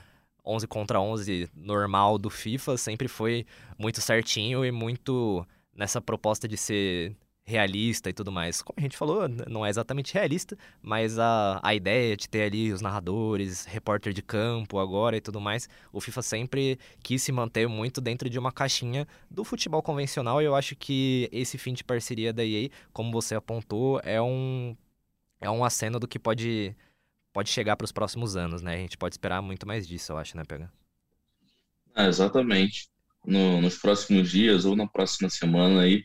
11 0.44 0.66
contra 0.66 1.00
11 1.00 1.50
normal 1.54 2.18
do 2.18 2.30
FIFA 2.30 2.76
sempre 2.76 3.08
foi 3.08 3.46
muito 3.78 4.00
certinho 4.00 4.64
e 4.64 4.70
muito 4.70 5.46
nessa 5.74 6.00
proposta 6.00 6.46
de 6.46 6.56
ser 6.56 7.16
realista 7.44 8.08
e 8.10 8.12
tudo 8.12 8.30
mais. 8.30 8.62
Como 8.62 8.76
a 8.78 8.82
gente 8.82 8.96
falou, 8.96 9.28
não 9.28 9.66
é 9.66 9.70
exatamente 9.70 10.14
realista, 10.14 10.56
mas 10.82 11.18
a, 11.18 11.60
a 11.62 11.74
ideia 11.74 12.16
de 12.16 12.28
ter 12.28 12.42
ali 12.44 12.72
os 12.72 12.80
narradores, 12.80 13.64
repórter 13.64 14.12
de 14.12 14.22
campo 14.22 14.78
agora 14.78 15.16
e 15.16 15.20
tudo 15.20 15.40
mais, 15.40 15.68
o 15.92 16.00
FIFA 16.00 16.22
sempre 16.22 16.78
quis 17.02 17.22
se 17.22 17.32
manter 17.32 17.68
muito 17.68 18.00
dentro 18.00 18.30
de 18.30 18.38
uma 18.38 18.52
caixinha 18.52 19.06
do 19.30 19.44
futebol 19.44 19.82
convencional 19.82 20.40
e 20.40 20.44
eu 20.44 20.54
acho 20.54 20.76
que 20.76 21.28
esse 21.32 21.58
fim 21.58 21.74
de 21.74 21.82
parceria 21.84 22.32
da 22.32 22.44
EA, 22.44 22.70
como 22.92 23.10
você 23.12 23.34
apontou, 23.34 24.00
é 24.04 24.20
um, 24.22 24.76
é 25.40 25.50
um 25.50 25.64
aceno 25.64 26.00
do 26.00 26.08
que 26.08 26.18
pode, 26.18 26.76
pode 27.32 27.50
chegar 27.50 27.76
para 27.76 27.84
os 27.86 27.92
próximos 27.92 28.36
anos, 28.36 28.62
né? 28.62 28.74
A 28.74 28.78
gente 28.78 28.98
pode 28.98 29.14
esperar 29.14 29.42
muito 29.42 29.66
mais 29.66 29.88
disso, 29.88 30.12
eu 30.12 30.18
acho, 30.18 30.36
né, 30.36 30.44
Pega? 30.46 30.72
É, 31.96 32.06
exatamente. 32.06 32.88
No, 33.24 33.60
nos 33.60 33.78
próximos 33.78 34.30
dias 34.30 34.64
ou 34.64 34.74
na 34.76 34.86
próxima 34.88 35.28
semana 35.28 35.82
aí, 35.82 36.04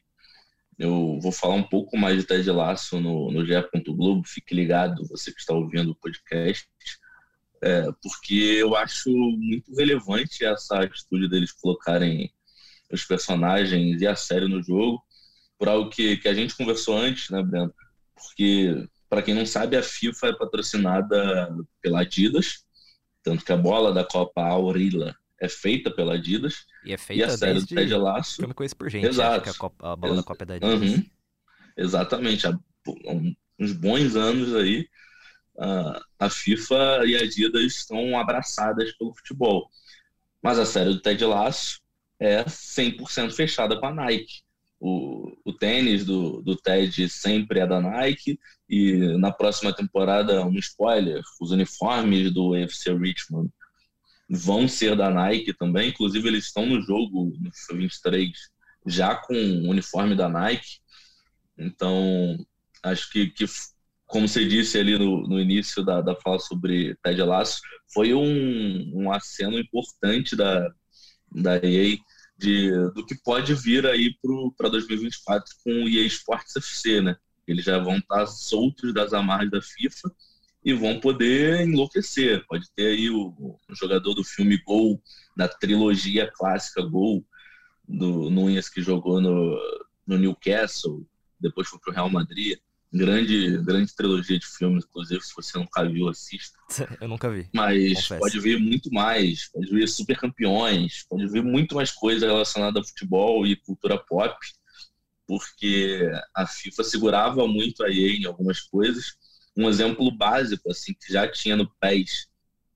eu 0.77 1.19
vou 1.21 1.31
falar 1.31 1.55
um 1.55 1.63
pouco 1.63 1.97
mais 1.97 2.17
de 2.17 2.23
Ted 2.23 2.49
Laço 2.51 2.99
no, 2.99 3.31
no 3.31 3.45
GE. 3.45 3.53
Globo. 3.87 4.27
Fique 4.27 4.53
ligado, 4.53 5.07
você 5.07 5.31
que 5.31 5.39
está 5.39 5.53
ouvindo 5.53 5.91
o 5.91 5.95
podcast, 5.95 6.67
é, 7.61 7.87
porque 8.01 8.33
eu 8.33 8.75
acho 8.75 9.09
muito 9.09 9.73
relevante 9.73 10.43
essa 10.45 10.79
atitude 10.79 11.29
deles 11.29 11.51
colocarem 11.51 12.31
os 12.91 13.03
personagens 13.05 14.01
e 14.01 14.07
a 14.07 14.15
série 14.15 14.47
no 14.47 14.61
jogo, 14.61 15.01
por 15.57 15.69
algo 15.69 15.89
que, 15.89 16.17
que 16.17 16.27
a 16.27 16.33
gente 16.33 16.55
conversou 16.55 16.97
antes, 16.97 17.29
né, 17.29 17.41
Breno? 17.41 17.73
Porque, 18.13 18.87
para 19.09 19.21
quem 19.21 19.33
não 19.33 19.45
sabe, 19.45 19.77
a 19.77 19.83
FIFA 19.83 20.27
é 20.27 20.33
patrocinada 20.33 21.55
pela 21.81 22.01
Adidas, 22.01 22.65
tanto 23.23 23.43
que 23.43 23.51
a 23.51 23.57
bola 23.57 23.93
da 23.93 24.03
Copa 24.03 24.41
Aurila 24.41 25.15
é 25.41 25.49
feita 25.49 25.91
pela 25.91 26.15
Adidas. 26.15 26.65
E 26.83 26.93
é 26.93 26.97
feita 26.97 27.23
e 27.23 27.25
a 27.25 27.37
série 27.37 27.59
do 27.59 27.67
Ted 27.67 27.93
Laço. 27.93 28.41
Eu 28.41 28.47
me 28.47 28.53
conheço 28.53 28.75
por 28.75 28.89
gente. 28.89 29.05
Exato. 29.05 29.49
A, 29.49 29.53
Copa, 29.53 29.93
a, 29.93 29.95
bola 29.95 30.15
da 30.15 30.23
Copa 30.23 30.43
é 30.43 30.45
da 30.45 30.53
Adidas. 30.55 30.81
Uhum. 30.81 31.05
Exatamente. 31.77 32.47
Há 32.47 32.57
uns 33.59 33.71
bons 33.73 34.15
anos 34.15 34.55
aí, 34.55 34.87
a 36.19 36.29
FIFA 36.29 37.05
e 37.05 37.15
a 37.15 37.21
Adidas 37.21 37.63
estão 37.63 38.17
abraçadas 38.17 38.91
pelo 38.93 39.13
futebol. 39.13 39.69
Mas 40.41 40.59
a 40.59 40.65
série 40.65 40.91
do 40.91 41.01
Ted 41.01 41.23
Laço 41.25 41.81
é 42.19 42.43
100% 42.43 43.31
fechada 43.33 43.79
com 43.79 43.87
a 43.87 43.93
Nike. 43.93 44.43
O, 44.79 45.31
o 45.43 45.53
tênis 45.53 46.05
do, 46.05 46.41
do 46.41 46.55
Ted 46.55 47.09
sempre 47.09 47.59
é 47.59 47.67
da 47.67 47.81
Nike 47.81 48.39
e 48.69 49.17
na 49.17 49.31
próxima 49.31 49.73
temporada, 49.73 50.45
um 50.45 50.53
spoiler, 50.57 51.21
os 51.39 51.51
uniformes 51.51 52.31
do 52.31 52.49
UFC 52.49 52.93
Richmond 52.93 53.49
vão 54.29 54.67
ser 54.67 54.95
da 54.95 55.09
Nike 55.09 55.53
também. 55.53 55.89
Inclusive, 55.89 56.27
eles 56.27 56.45
estão 56.45 56.65
no 56.65 56.81
jogo, 56.81 57.33
no 57.39 57.51
FIFA 57.53 57.77
23, 57.77 58.31
já 58.87 59.15
com 59.15 59.33
o 59.33 59.69
uniforme 59.69 60.15
da 60.15 60.27
Nike. 60.29 60.79
Então, 61.57 62.37
acho 62.83 63.11
que, 63.11 63.27
que 63.27 63.45
como 64.05 64.27
você 64.27 64.47
disse 64.47 64.77
ali 64.77 64.97
no, 64.97 65.27
no 65.27 65.39
início 65.39 65.83
da, 65.83 66.01
da 66.01 66.15
fala 66.15 66.39
sobre 66.39 66.95
Ted 67.03 67.21
Lasso, 67.23 67.61
foi 67.93 68.13
um, 68.13 68.91
um 68.93 69.11
aceno 69.11 69.59
importante 69.59 70.35
da, 70.35 70.69
da 71.31 71.57
EA 71.57 71.97
de, 72.37 72.71
do 72.93 73.05
que 73.05 73.15
pode 73.23 73.53
vir 73.53 73.85
aí 73.85 74.13
para 74.57 74.69
2024 74.69 75.45
com 75.63 75.71
o 75.71 75.89
EA 75.89 76.05
Sports 76.05 76.55
FC, 76.55 77.01
né? 77.01 77.15
Eles 77.47 77.63
já 77.63 77.77
vão 77.77 77.97
estar 77.97 78.25
soltos 78.27 78.93
das 78.93 79.13
amarras 79.13 79.49
da 79.49 79.61
FIFA 79.61 80.11
e 80.65 80.73
vão 80.73 80.99
poder 80.99 81.61
enlouquecer. 81.61 82.43
Pode 82.47 82.65
ter 82.75 82.87
aí 82.87 83.09
o, 83.11 83.27
o 83.69 83.75
jogador 83.75 84.15
do 84.15 84.23
filme 84.23 84.57
Gol, 84.57 84.99
da 85.37 85.47
trilogia 85.47 86.29
clássica 86.33 86.81
Gol, 86.81 87.23
do 87.87 88.31
Nunes 88.31 88.67
que 88.67 88.81
jogou 88.81 89.21
no, 89.21 89.55
no 90.07 90.17
Newcastle, 90.17 91.05
depois 91.39 91.67
foi 91.67 91.79
para 91.79 91.91
o 91.91 91.93
Real 91.93 92.09
Madrid. 92.09 92.57
Grande, 92.91 93.57
grande 93.57 93.93
trilogia 93.93 94.39
de 94.39 94.47
filmes, 94.47 94.85
inclusive, 94.85 95.21
se 95.21 95.35
você 95.35 95.57
nunca 95.57 95.87
viu, 95.87 96.07
assista. 96.07 96.57
Eu 97.01 97.09
nunca 97.09 97.29
vi. 97.29 97.47
Mas 97.53 97.93
confesso. 97.93 98.19
pode 98.19 98.39
ver 98.39 98.57
muito 98.57 98.89
mais, 98.91 99.51
pode 99.51 99.69
ver 99.69 99.87
super 99.87 100.17
campeões, 100.17 101.05
pode 101.07 101.27
ver 101.27 101.43
muito 101.43 101.75
mais 101.75 101.91
coisa 101.91 102.25
relacionada 102.25 102.79
a 102.79 102.83
futebol 102.83 103.45
e 103.45 103.55
cultura 103.55 103.97
pop, 103.97 104.35
porque 105.27 106.09
a 106.33 106.47
FIFA 106.47 106.83
segurava 106.83 107.47
muito 107.47 107.83
a 107.83 107.89
EA 107.89 108.15
em 108.15 108.25
algumas 108.25 108.61
coisas, 108.61 109.17
um 109.55 109.69
exemplo 109.69 110.11
básico, 110.11 110.69
assim, 110.69 110.93
que 110.93 111.11
já 111.11 111.27
tinha 111.27 111.55
no 111.55 111.69
PES, 111.79 112.27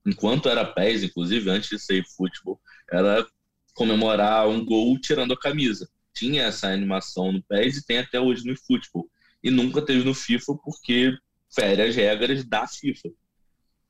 enquanto 0.05 0.49
era 0.49 0.65
PES, 0.65 1.03
inclusive, 1.03 1.49
antes 1.49 1.69
de 1.69 1.79
ser 1.79 2.03
futebol, 2.15 2.59
era 2.91 3.25
comemorar 3.73 4.47
um 4.47 4.63
gol 4.63 4.97
tirando 4.99 5.33
a 5.33 5.39
camisa. 5.39 5.89
Tinha 6.13 6.43
essa 6.43 6.67
animação 6.67 7.31
no 7.31 7.43
PES 7.43 7.77
e 7.77 7.85
tem 7.85 7.99
até 7.99 8.19
hoje 8.19 8.45
no 8.45 8.55
futebol. 8.57 9.07
E 9.43 9.49
nunca 9.49 9.81
teve 9.81 10.03
no 10.03 10.13
FIFA 10.13 10.55
porque 10.63 11.17
fere 11.53 11.81
as 11.81 11.95
regras 11.95 12.43
da 12.43 12.67
FIFA. 12.67 13.09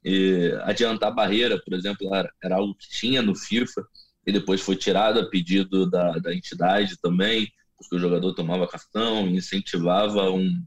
E 0.03 0.53
adiantar 0.63 1.13
barreira, 1.13 1.61
por 1.61 1.73
exemplo, 1.73 2.13
era, 2.13 2.31
era, 2.43 2.55
algo 2.55 2.75
que 2.75 2.89
tinha 2.89 3.21
no 3.21 3.35
FIFA 3.35 3.85
e 4.25 4.31
depois 4.31 4.61
foi 4.61 4.75
tirado 4.75 5.19
a 5.19 5.29
pedido 5.29 5.89
da, 5.89 6.13
da 6.19 6.33
entidade 6.33 6.97
também, 7.01 7.51
porque 7.77 7.95
o 7.95 7.99
jogador 7.99 8.33
tomava 8.33 8.67
cartão, 8.67 9.27
incentivava 9.27 10.29
um, 10.29 10.63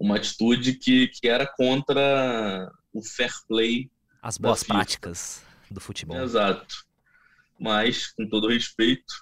uma 0.00 0.16
atitude 0.16 0.74
que, 0.74 1.08
que 1.08 1.28
era 1.28 1.46
contra 1.46 2.72
o 2.92 3.02
fair 3.02 3.30
play. 3.46 3.90
As 4.22 4.38
boas 4.38 4.64
práticas 4.64 5.44
do 5.70 5.80
futebol. 5.80 6.18
Exato. 6.20 6.86
Mas, 7.58 8.10
com 8.12 8.26
todo 8.26 8.48
respeito, 8.48 9.12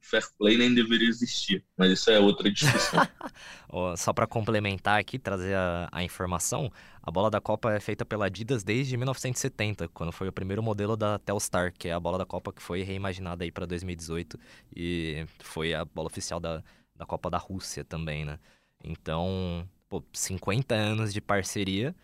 fair 0.00 0.24
play 0.38 0.56
nem 0.56 0.74
deveria 0.74 1.08
existir. 1.08 1.62
Mas 1.76 1.92
isso 1.92 2.10
é 2.10 2.18
outra 2.18 2.50
discussão. 2.50 3.06
Só 3.98 4.14
para 4.14 4.26
complementar 4.26 4.98
aqui, 4.98 5.18
trazer 5.18 5.54
a, 5.54 5.88
a, 5.92 6.02
informação, 6.02 6.72
a 7.02 7.10
bola 7.10 7.30
da 7.30 7.40
Copa 7.40 7.74
é 7.74 7.80
feita 7.80 8.04
pela 8.04 8.26
Adidas 8.26 8.64
desde 8.64 8.96
1970, 8.96 9.88
quando 9.88 10.12
foi 10.12 10.28
o 10.28 10.32
primeiro 10.32 10.62
modelo 10.62 10.96
da 10.96 11.18
Telstar, 11.18 11.74
que 11.76 11.88
é 11.88 11.92
a 11.92 12.00
bola 12.00 12.16
da 12.16 12.24
Copa 12.24 12.52
que 12.54 12.62
foi 12.62 12.82
reimaginada 12.82 13.44
aí 13.44 13.52
para 13.52 13.66
2018 13.66 14.38
e 14.74 15.26
foi 15.40 15.74
a 15.74 15.84
bola 15.84 16.06
oficial 16.06 16.40
da, 16.40 16.64
da 16.94 17.04
Copa 17.04 17.28
da 17.28 17.36
Rússia 17.36 17.84
também, 17.84 18.24
né? 18.24 18.38
Então, 18.82 19.68
pô, 19.88 20.02
50 20.12 20.74
anos 20.74 21.12
de 21.12 21.20
parceria 21.20 21.94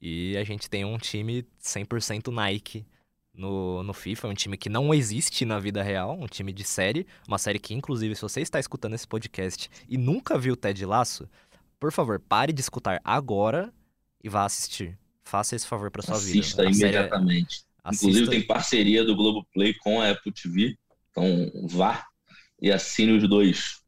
e 0.00 0.36
a 0.36 0.44
gente 0.44 0.68
tem 0.68 0.84
um 0.84 0.98
time 0.98 1.46
100% 1.62 2.32
Nike 2.32 2.86
no, 3.34 3.82
no 3.82 3.92
FIFA, 3.92 4.28
um 4.28 4.34
time 4.34 4.56
que 4.56 4.68
não 4.68 4.92
existe 4.92 5.44
na 5.44 5.58
vida 5.58 5.82
real, 5.82 6.18
um 6.18 6.26
time 6.26 6.52
de 6.52 6.64
série, 6.64 7.06
uma 7.26 7.38
série 7.38 7.58
que, 7.58 7.74
inclusive, 7.74 8.14
se 8.14 8.22
você 8.22 8.40
está 8.40 8.58
escutando 8.58 8.94
esse 8.94 9.06
podcast 9.06 9.70
e 9.88 9.96
nunca 9.96 10.38
viu 10.38 10.56
Ted 10.56 10.84
Laço, 10.84 11.28
por 11.78 11.92
favor, 11.92 12.20
pare 12.20 12.52
de 12.52 12.60
escutar 12.60 13.00
agora 13.04 13.72
e 14.22 14.28
vá 14.28 14.44
assistir. 14.44 14.98
Faça 15.22 15.54
esse 15.54 15.66
favor 15.66 15.90
para 15.90 16.02
sua 16.02 16.16
Assista 16.16 16.62
vida. 16.62 16.68
Assista 16.68 16.86
imediatamente. 16.86 17.64
É... 17.84 17.94
Inclusive, 17.94 18.28
tem 18.28 18.46
parceria 18.46 19.04
do 19.04 19.16
Globoplay 19.16 19.74
com 19.74 20.00
a 20.00 20.10
Apple 20.10 20.32
TV, 20.32 20.76
então 21.10 21.50
vá 21.66 22.04
e 22.60 22.70
assine 22.70 23.12
os 23.12 23.28
dois. 23.28 23.79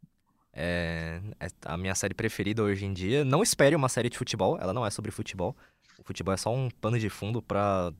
É, 0.53 1.21
é 1.41 1.49
a 1.65 1.77
minha 1.77 1.95
série 1.95 2.15
preferida 2.15 2.62
hoje 2.62 2.85
em 2.85 2.93
dia. 2.93 3.25
Não 3.25 3.43
espere 3.43 3.75
uma 3.75 3.88
série 3.88 4.09
de 4.09 4.19
futebol, 4.19 4.59
ela 4.61 4.73
não 4.73 4.85
é 4.85 4.91
sobre 4.91 5.11
futebol. 5.11 5.57
O 5.99 6.05
futebol 6.05 6.35
é 6.35 6.37
só 6.37 6.53
um 6.55 6.69
pano 6.71 6.99
de 6.99 7.09
fundo 7.09 7.41
para 7.41 7.93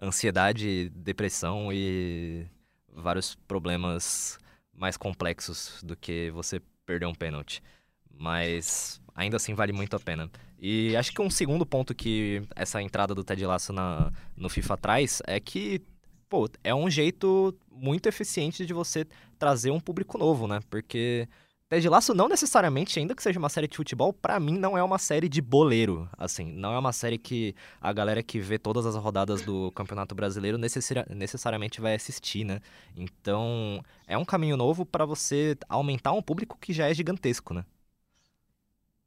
ansiedade, 0.00 0.90
depressão 0.90 1.72
e 1.72 2.46
vários 2.92 3.34
problemas 3.34 4.38
mais 4.72 4.96
complexos 4.96 5.82
do 5.82 5.96
que 5.96 6.30
você 6.32 6.60
perder 6.84 7.06
um 7.06 7.14
pênalti. 7.14 7.62
Mas 8.10 9.00
ainda 9.14 9.36
assim 9.36 9.54
vale 9.54 9.72
muito 9.72 9.96
a 9.96 10.00
pena. 10.00 10.30
E 10.58 10.96
acho 10.96 11.12
que 11.12 11.20
um 11.20 11.30
segundo 11.30 11.66
ponto 11.66 11.94
que 11.94 12.42
essa 12.54 12.80
entrada 12.80 13.14
do 13.14 13.24
Ted 13.24 13.44
Lasso 13.44 13.72
na, 13.72 14.12
no 14.36 14.48
FIFA 14.48 14.76
traz 14.76 15.22
é 15.26 15.38
que, 15.38 15.82
pô, 16.28 16.48
é 16.64 16.74
um 16.74 16.90
jeito 16.90 17.54
muito 17.70 18.06
eficiente 18.06 18.64
de 18.64 18.72
você 18.72 19.06
trazer 19.38 19.70
um 19.70 19.80
público 19.80 20.16
novo, 20.16 20.46
né? 20.46 20.60
Porque 20.70 21.28
Ted 21.68 21.88
Laço 21.88 22.14
não 22.14 22.28
necessariamente, 22.28 22.96
ainda 22.96 23.12
que 23.12 23.22
seja 23.22 23.40
uma 23.40 23.48
série 23.48 23.66
de 23.66 23.76
futebol, 23.76 24.12
para 24.12 24.38
mim 24.38 24.56
não 24.56 24.78
é 24.78 24.82
uma 24.84 24.98
série 24.98 25.28
de 25.28 25.42
boleiro, 25.42 26.08
assim, 26.16 26.52
não 26.52 26.72
é 26.72 26.78
uma 26.78 26.92
série 26.92 27.18
que 27.18 27.56
a 27.80 27.92
galera 27.92 28.22
que 28.22 28.38
vê 28.38 28.56
todas 28.56 28.86
as 28.86 28.94
rodadas 28.94 29.42
do 29.42 29.72
Campeonato 29.72 30.14
Brasileiro 30.14 30.58
necessariamente 30.58 31.80
vai 31.80 31.96
assistir, 31.96 32.44
né? 32.44 32.60
Então, 32.96 33.82
é 34.06 34.16
um 34.16 34.24
caminho 34.24 34.56
novo 34.56 34.86
para 34.86 35.04
você 35.04 35.56
aumentar 35.68 36.12
um 36.12 36.22
público 36.22 36.56
que 36.60 36.72
já 36.72 36.88
é 36.88 36.94
gigantesco, 36.94 37.52
né? 37.52 37.64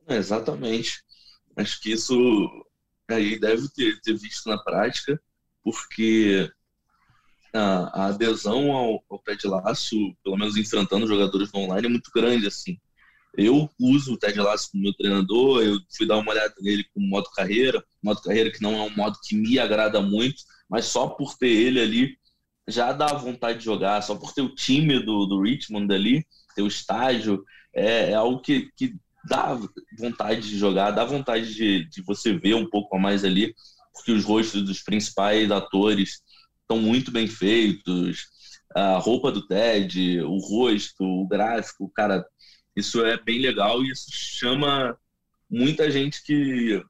É, 0.07 0.17
exatamente. 0.17 1.01
Acho 1.55 1.79
que 1.79 1.93
isso 1.93 2.13
aí 3.07 3.39
deve 3.39 3.69
ter, 3.69 4.01
ter 4.01 4.17
visto 4.17 4.49
na 4.49 4.57
prática, 4.61 5.21
porque 5.63 6.51
a, 7.53 8.07
adesão 8.07 8.71
ao, 8.71 9.03
ao 9.09 9.19
Ted 9.19 9.47
Laço, 9.47 9.95
pelo 10.23 10.37
menos 10.37 10.57
enfrentando 10.57 11.07
jogadores 11.07 11.53
online, 11.53 11.87
é 11.87 11.89
muito 11.89 12.11
grande, 12.13 12.47
assim. 12.47 12.77
Eu 13.37 13.69
uso 13.79 14.13
o 14.13 14.17
Ted 14.17 14.39
Lasso 14.39 14.71
como 14.71 14.83
meu 14.83 14.93
treinador, 14.93 15.61
eu 15.63 15.79
fui 15.95 16.07
dar 16.07 16.17
uma 16.17 16.31
olhada 16.31 16.53
nele 16.61 16.83
como 16.93 17.07
modo 17.07 17.29
carreira, 17.31 17.83
modo 18.01 18.21
carreira 18.21 18.51
que 18.51 18.61
não 18.61 18.75
é 18.75 18.81
um 18.81 18.95
modo 18.95 19.17
que 19.23 19.35
me 19.35 19.59
agrada 19.59 20.01
muito, 20.01 20.43
mas 20.69 20.85
só 20.85 21.07
por 21.07 21.37
ter 21.37 21.49
ele 21.49 21.79
ali 21.79 22.17
já 22.67 22.91
dá 22.91 23.07
vontade 23.13 23.59
de 23.59 23.65
jogar, 23.65 24.01
só 24.01 24.15
por 24.15 24.33
ter 24.33 24.41
o 24.41 24.53
time 24.53 24.99
do, 24.99 25.25
do 25.25 25.41
Richmond 25.41 25.93
ali, 25.93 26.25
ter 26.55 26.61
o 26.61 26.67
estágio, 26.67 27.43
é, 27.73 28.11
é 28.11 28.13
algo 28.13 28.41
que, 28.41 28.69
que 28.75 28.93
dá 29.27 29.59
vontade 29.97 30.41
de 30.41 30.57
jogar, 30.57 30.91
dá 30.91 31.03
vontade 31.03 31.53
de, 31.53 31.85
de 31.85 32.01
você 32.01 32.33
ver 32.33 32.55
um 32.55 32.69
pouco 32.69 32.95
a 32.95 32.99
mais 32.99 33.23
ali, 33.23 33.53
porque 33.93 34.11
os 34.11 34.23
rostos 34.23 34.63
dos 34.63 34.81
principais 34.81 35.51
atores 35.51 36.21
estão 36.69 36.77
muito 36.77 37.11
bem 37.11 37.27
feitos, 37.27 38.27
a 38.75 38.97
roupa 38.97 39.31
do 39.31 39.47
Ted, 39.47 40.21
o 40.21 40.37
rosto, 40.37 41.03
o 41.03 41.27
gráfico, 41.27 41.89
cara, 41.89 42.23
isso 42.75 43.03
é 43.03 43.19
bem 43.19 43.39
legal 43.39 43.83
e 43.83 43.89
isso 43.89 44.11
chama 44.11 44.95
muita 45.49 45.89
gente 45.89 46.23
que, 46.23 46.83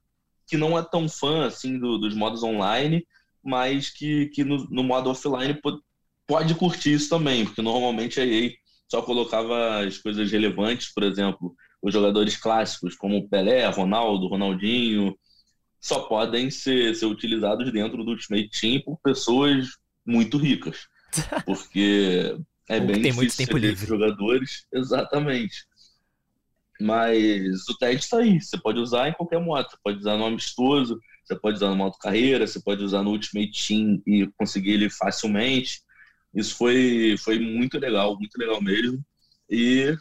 que 0.46 0.58
não 0.58 0.78
é 0.78 0.82
tão 0.82 1.08
fã 1.08 1.46
assim 1.46 1.78
do, 1.78 1.96
dos 1.96 2.14
modos 2.14 2.42
online, 2.42 3.06
mas 3.42 3.88
que, 3.88 4.26
que 4.26 4.44
no, 4.44 4.68
no 4.68 4.84
modo 4.84 5.08
offline 5.08 5.54
pode, 5.54 5.80
pode 6.26 6.54
curtir 6.54 6.92
isso 6.92 7.08
também, 7.08 7.46
porque 7.46 7.62
normalmente 7.62 8.20
a 8.20 8.26
EA 8.26 8.52
só 8.86 9.00
colocava 9.00 9.86
as 9.86 9.96
coisas 9.96 10.30
relevantes, 10.30 10.92
por 10.92 11.04
exemplo, 11.04 11.54
os 11.80 11.92
jogadores 11.94 12.36
clássicos 12.36 12.94
como 12.94 13.26
Pelé, 13.30 13.66
Ronaldo, 13.68 14.28
Ronaldinho, 14.28 15.16
só 15.80 16.00
podem 16.00 16.50
ser, 16.50 16.94
ser 16.94 17.06
utilizados 17.06 17.72
dentro 17.72 18.04
do 18.04 18.10
Ultimate 18.10 18.50
Team 18.50 18.82
por 18.82 18.98
pessoas 19.02 19.68
muito 20.04 20.36
ricas. 20.36 20.86
Porque 21.46 22.36
é 22.68 22.78
Ou 22.78 22.86
bem 22.86 23.02
tem 23.02 23.12
muito 23.12 23.30
difícil 23.30 23.46
tempo 23.46 23.58
ser 23.58 23.66
livre. 23.66 23.86
jogadores. 23.86 24.66
Exatamente. 24.72 25.66
Mas 26.80 27.68
o 27.68 27.76
TED 27.78 28.00
está 28.00 28.18
aí. 28.18 28.40
Você 28.40 28.58
pode 28.58 28.78
usar 28.78 29.08
em 29.08 29.12
qualquer 29.12 29.40
modo. 29.40 29.68
Você 29.68 29.76
pode 29.82 29.98
usar 29.98 30.16
no 30.16 30.26
amistoso, 30.26 31.00
você 31.24 31.38
pode 31.38 31.56
usar 31.56 31.68
no 31.70 31.76
modo 31.76 31.98
carreira, 31.98 32.46
você 32.46 32.60
pode 32.60 32.82
usar 32.82 33.02
no 33.02 33.10
Ultimate 33.10 33.66
Team 33.66 34.02
e 34.06 34.26
conseguir 34.36 34.72
ele 34.72 34.90
facilmente. 34.90 35.82
Isso 36.34 36.56
foi, 36.56 37.16
foi 37.18 37.38
muito 37.38 37.78
legal, 37.78 38.16
muito 38.18 38.36
legal 38.38 38.62
mesmo. 38.62 39.04
E 39.48 39.96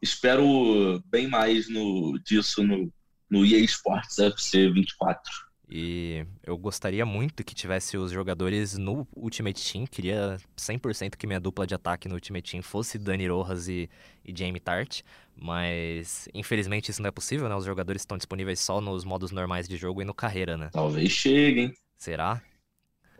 espero 0.00 1.02
bem 1.06 1.26
mais 1.28 1.68
no, 1.68 2.18
disso 2.24 2.62
no, 2.62 2.92
no 3.30 3.44
EA 3.44 3.60
Sports 3.60 4.18
FC 4.18 4.70
24. 4.70 5.46
E 5.68 6.24
eu 6.44 6.56
gostaria 6.56 7.04
muito 7.04 7.42
que 7.42 7.52
tivesse 7.54 7.96
os 7.96 8.12
jogadores 8.12 8.78
no 8.78 9.06
Ultimate 9.16 9.72
Team. 9.72 9.84
Queria 9.84 10.38
100% 10.56 11.16
que 11.16 11.26
minha 11.26 11.40
dupla 11.40 11.66
de 11.66 11.74
ataque 11.74 12.08
no 12.08 12.14
Ultimate 12.14 12.52
Team 12.52 12.62
fosse 12.62 12.98
Dani 12.98 13.26
Rojas 13.26 13.66
e, 13.66 13.90
e 14.24 14.36
Jamie 14.36 14.60
Tart. 14.60 15.02
Mas, 15.34 16.28
infelizmente, 16.32 16.90
isso 16.90 17.02
não 17.02 17.08
é 17.08 17.10
possível, 17.10 17.48
né? 17.48 17.56
Os 17.56 17.64
jogadores 17.64 18.02
estão 18.02 18.16
disponíveis 18.16 18.60
só 18.60 18.80
nos 18.80 19.04
modos 19.04 19.32
normais 19.32 19.68
de 19.68 19.76
jogo 19.76 20.00
e 20.00 20.04
no 20.04 20.14
carreira, 20.14 20.56
né? 20.56 20.70
Talvez 20.72 21.10
chegue, 21.10 21.60
hein? 21.62 21.74
Será? 21.98 22.40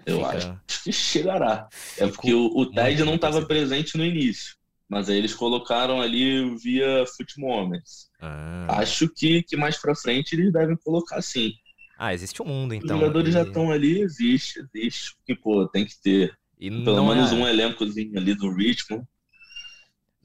Eu 0.07 0.19
Fica- 0.19 0.61
acho 0.69 0.85
que 0.85 0.93
chegará. 0.93 1.69
É 1.99 2.05
Fico 2.07 2.13
porque 2.13 2.33
o, 2.33 2.47
o 2.47 2.71
TED 2.71 3.03
não 3.05 3.17
estava 3.17 3.45
presente 3.45 3.99
no 3.99 4.05
início. 4.05 4.55
Mas 4.89 5.09
aí 5.09 5.17
eles 5.19 5.35
colocaram 5.35 6.01
ali 6.01 6.55
via 6.57 7.05
Foot 7.17 7.39
Moments. 7.39 8.09
Ah. 8.21 8.67
Acho 8.81 9.09
que, 9.09 9.43
que 9.43 9.57
mais 9.57 9.77
pra 9.81 9.95
frente 9.95 10.35
eles 10.35 10.53
devem 10.53 10.77
colocar 10.77 11.21
sim. 11.23 11.53
Ah, 11.99 12.13
existe 12.15 12.43
um 12.43 12.47
mundo, 12.47 12.73
Os 12.73 12.79
então. 12.79 12.99
jogadores 12.99 13.31
e, 13.31 13.33
já 13.33 13.43
estão 13.43 13.71
ali, 13.71 14.01
existe, 14.01 14.61
existe. 14.75 15.17
Que, 15.25 15.35
pô, 15.35 15.67
tem 15.67 15.85
que 15.87 16.01
ter. 16.01 16.37
e 16.59 16.71
Pelo 16.71 17.07
menos 17.09 17.33
é, 17.33 17.35
um 17.35 17.49
elencozinho 17.49 18.17
ali 18.19 18.35
do 18.35 18.55
Richmond. 18.55 19.05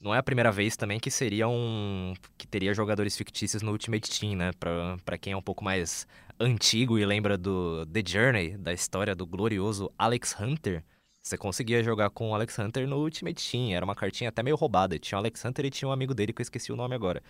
não 0.02 0.14
é 0.14 0.18
a 0.18 0.24
primeira 0.24 0.52
vez 0.52 0.76
também 0.76 1.00
que 1.00 1.10
seria 1.10 1.48
um. 1.48 2.14
que 2.38 2.46
teria 2.48 2.74
jogadores 2.74 3.16
fictícios 3.18 3.62
no 3.64 3.72
Ultimate 3.72 4.20
Team, 4.20 4.36
né? 4.36 4.52
Pra, 4.60 4.98
pra 5.06 5.18
quem 5.18 5.34
é 5.34 5.38
um 5.38 5.42
pouco 5.42 5.64
mais 5.64 6.06
antigo 6.40 7.00
e 7.00 7.06
lembra 7.06 7.38
do 7.38 7.86
The 7.86 8.04
Journey, 8.06 8.58
da 8.58 8.74
história 8.74 9.16
do 9.16 9.26
glorioso 9.26 9.92
Alex 9.98 10.36
Hunter. 10.40 10.84
Você 11.22 11.38
conseguia 11.38 11.84
jogar 11.84 12.10
com 12.10 12.32
o 12.32 12.36
Alex 12.36 12.58
Hunter 12.58 12.88
no 12.88 12.98
Ultimate 12.98 13.50
Team. 13.50 13.72
Era 13.76 13.86
uma 13.86 13.96
cartinha 13.96 14.30
até 14.30 14.42
meio 14.42 14.56
roubada. 14.56 14.98
Tinha 14.98 15.18
o 15.18 15.22
Alex 15.22 15.46
Hunter 15.46 15.66
e 15.66 15.70
tinha 15.70 15.88
um 15.88 15.92
amigo 15.92 16.14
dele 16.16 16.34
que 16.34 16.42
eu 16.42 16.44
esqueci 16.44 16.72
o 16.72 16.76
nome 16.76 16.96
agora. 16.96 17.22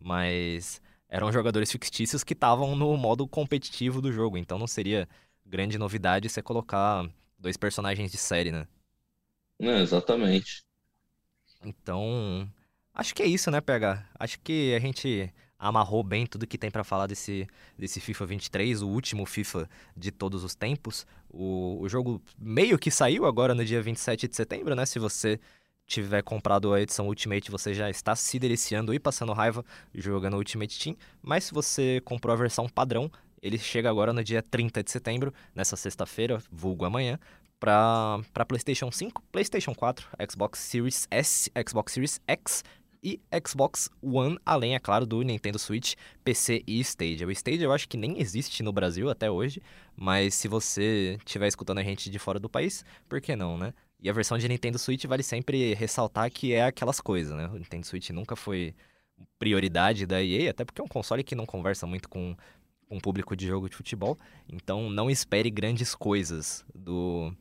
Mas 0.00 0.80
eram 1.08 1.32
jogadores 1.32 1.70
fictícios 1.70 2.22
que 2.22 2.32
estavam 2.32 2.76
no 2.76 2.96
modo 2.96 3.26
competitivo 3.26 4.00
do 4.00 4.12
jogo. 4.12 4.38
Então 4.38 4.58
não 4.58 4.68
seria 4.68 5.08
grande 5.44 5.76
novidade 5.78 6.28
você 6.28 6.40
colocar 6.40 7.08
dois 7.36 7.56
personagens 7.56 8.12
de 8.12 8.16
série, 8.16 8.52
né? 8.52 8.68
Não, 9.58 9.78
exatamente. 9.78 10.62
Então, 11.62 12.48
acho 12.94 13.14
que 13.14 13.22
é 13.22 13.26
isso, 13.26 13.50
né, 13.50 13.60
PH? 13.60 14.08
Acho 14.18 14.40
que 14.40 14.74
a 14.74 14.78
gente 14.78 15.32
amarrou 15.60 16.02
bem 16.02 16.26
tudo 16.26 16.46
que 16.46 16.56
tem 16.56 16.70
pra 16.70 16.82
falar 16.82 17.06
desse, 17.06 17.46
desse 17.78 18.00
FIFA 18.00 18.24
23, 18.24 18.80
o 18.80 18.88
último 18.88 19.26
FIFA 19.26 19.68
de 19.94 20.10
todos 20.10 20.42
os 20.42 20.54
tempos. 20.54 21.06
O, 21.28 21.78
o 21.80 21.88
jogo 21.88 22.22
meio 22.38 22.78
que 22.78 22.90
saiu 22.90 23.26
agora 23.26 23.54
no 23.54 23.64
dia 23.64 23.82
27 23.82 24.26
de 24.26 24.34
setembro, 24.34 24.74
né? 24.74 24.86
Se 24.86 24.98
você 24.98 25.38
tiver 25.86 26.22
comprado 26.22 26.72
a 26.72 26.80
edição 26.80 27.06
Ultimate, 27.06 27.50
você 27.50 27.74
já 27.74 27.90
está 27.90 28.16
se 28.16 28.38
deliciando 28.38 28.94
e 28.94 28.98
passando 28.98 29.32
raiva 29.32 29.64
jogando 29.94 30.36
Ultimate 30.36 30.78
Team. 30.78 30.96
Mas 31.20 31.44
se 31.44 31.52
você 31.52 32.00
comprou 32.04 32.32
a 32.32 32.36
versão 32.36 32.68
padrão, 32.68 33.10
ele 33.42 33.58
chega 33.58 33.90
agora 33.90 34.12
no 34.12 34.24
dia 34.24 34.42
30 34.42 34.82
de 34.82 34.90
setembro, 34.90 35.34
nessa 35.54 35.76
sexta-feira, 35.76 36.42
vulgo 36.50 36.84
amanhã, 36.84 37.18
para 37.58 38.22
PlayStation 38.48 38.90
5, 38.90 39.22
PlayStation 39.30 39.74
4, 39.74 40.08
Xbox 40.30 40.58
Series 40.60 41.06
S, 41.10 41.50
Xbox 41.68 41.92
Series 41.92 42.20
X 42.26 42.64
e 43.02 43.20
Xbox 43.46 43.88
One, 44.02 44.38
além, 44.44 44.74
é 44.74 44.78
claro, 44.78 45.06
do 45.06 45.22
Nintendo 45.22 45.58
Switch, 45.58 45.94
PC 46.22 46.62
e 46.66 46.80
Stadia. 46.80 47.26
O 47.26 47.30
Stadia 47.30 47.64
eu 47.64 47.72
acho 47.72 47.88
que 47.88 47.96
nem 47.96 48.20
existe 48.20 48.62
no 48.62 48.72
Brasil 48.72 49.08
até 49.08 49.30
hoje, 49.30 49.62
mas 49.96 50.34
se 50.34 50.48
você 50.48 51.16
estiver 51.18 51.48
escutando 51.48 51.78
a 51.78 51.82
gente 51.82 52.10
de 52.10 52.18
fora 52.18 52.38
do 52.38 52.48
país, 52.48 52.84
por 53.08 53.20
que 53.20 53.34
não, 53.34 53.56
né? 53.56 53.72
E 54.02 54.08
a 54.08 54.12
versão 54.12 54.38
de 54.38 54.48
Nintendo 54.48 54.78
Switch 54.78 55.04
vale 55.04 55.22
sempre 55.22 55.74
ressaltar 55.74 56.30
que 56.30 56.52
é 56.52 56.64
aquelas 56.64 57.00
coisas, 57.00 57.36
né? 57.36 57.46
O 57.48 57.58
Nintendo 57.58 57.86
Switch 57.86 58.10
nunca 58.10 58.34
foi 58.34 58.74
prioridade 59.38 60.06
da 60.06 60.22
EA, 60.22 60.50
até 60.50 60.64
porque 60.64 60.80
é 60.80 60.84
um 60.84 60.88
console 60.88 61.22
que 61.22 61.34
não 61.34 61.44
conversa 61.44 61.86
muito 61.86 62.08
com 62.08 62.34
o 62.88 63.00
público 63.00 63.36
de 63.36 63.46
jogo 63.46 63.68
de 63.68 63.76
futebol, 63.76 64.18
então 64.48 64.90
não 64.90 65.08
espere 65.08 65.48
grandes 65.50 65.94
coisas 65.94 66.64
do 66.74 67.32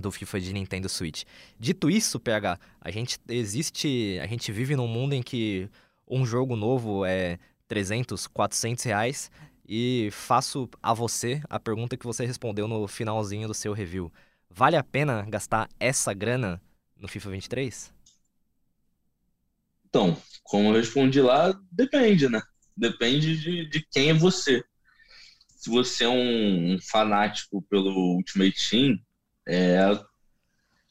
do 0.00 0.10
FIFA 0.10 0.40
de 0.40 0.52
Nintendo 0.52 0.88
Switch. 0.88 1.24
Dito 1.58 1.90
isso, 1.90 2.18
PH, 2.18 2.58
a 2.80 2.90
gente 2.90 3.18
existe, 3.28 4.18
a 4.22 4.26
gente 4.26 4.50
vive 4.50 4.74
num 4.74 4.88
mundo 4.88 5.12
em 5.12 5.22
que 5.22 5.68
um 6.08 6.26
jogo 6.26 6.56
novo 6.56 7.04
é 7.04 7.38
300, 7.68 8.26
400 8.26 8.84
reais 8.84 9.30
e 9.68 10.08
faço 10.10 10.68
a 10.82 10.92
você 10.92 11.40
a 11.48 11.60
pergunta 11.60 11.96
que 11.96 12.04
você 12.04 12.26
respondeu 12.26 12.66
no 12.66 12.88
finalzinho 12.88 13.46
do 13.46 13.54
seu 13.54 13.72
review. 13.72 14.12
Vale 14.50 14.76
a 14.76 14.82
pena 14.82 15.24
gastar 15.28 15.68
essa 15.78 16.12
grana 16.12 16.60
no 16.98 17.06
FIFA 17.06 17.30
23? 17.30 17.92
Então, 19.88 20.16
como 20.42 20.68
eu 20.68 20.74
respondi 20.74 21.20
lá, 21.20 21.52
depende, 21.70 22.28
né? 22.28 22.42
Depende 22.76 23.36
de, 23.40 23.68
de 23.68 23.86
quem 23.90 24.10
é 24.10 24.14
você. 24.14 24.64
Se 25.46 25.70
você 25.70 26.04
é 26.04 26.08
um, 26.08 26.74
um 26.74 26.78
fanático 26.80 27.62
pelo 27.62 28.16
Ultimate 28.16 28.70
Team 28.70 28.98
é, 29.50 30.00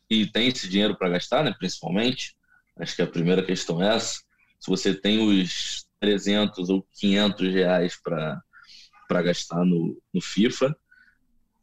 e 0.10 0.26
tem 0.26 0.50
esse 0.50 0.68
dinheiro 0.68 0.98
para 0.98 1.10
gastar, 1.10 1.44
né? 1.44 1.56
Principalmente, 1.58 2.36
acho 2.78 2.96
que 2.96 3.02
a 3.02 3.08
primeira 3.08 3.42
questão 3.42 3.82
é 3.82 3.96
essa. 3.96 4.20
Se 4.60 4.70
você 4.70 4.94
tem 4.94 5.20
os 5.20 5.86
300 6.00 6.70
ou 6.70 6.86
500 7.00 7.54
reais 7.54 8.02
para 8.04 9.22
gastar 9.22 9.64
no, 9.64 9.98
no 10.14 10.22
FIFA, 10.22 10.76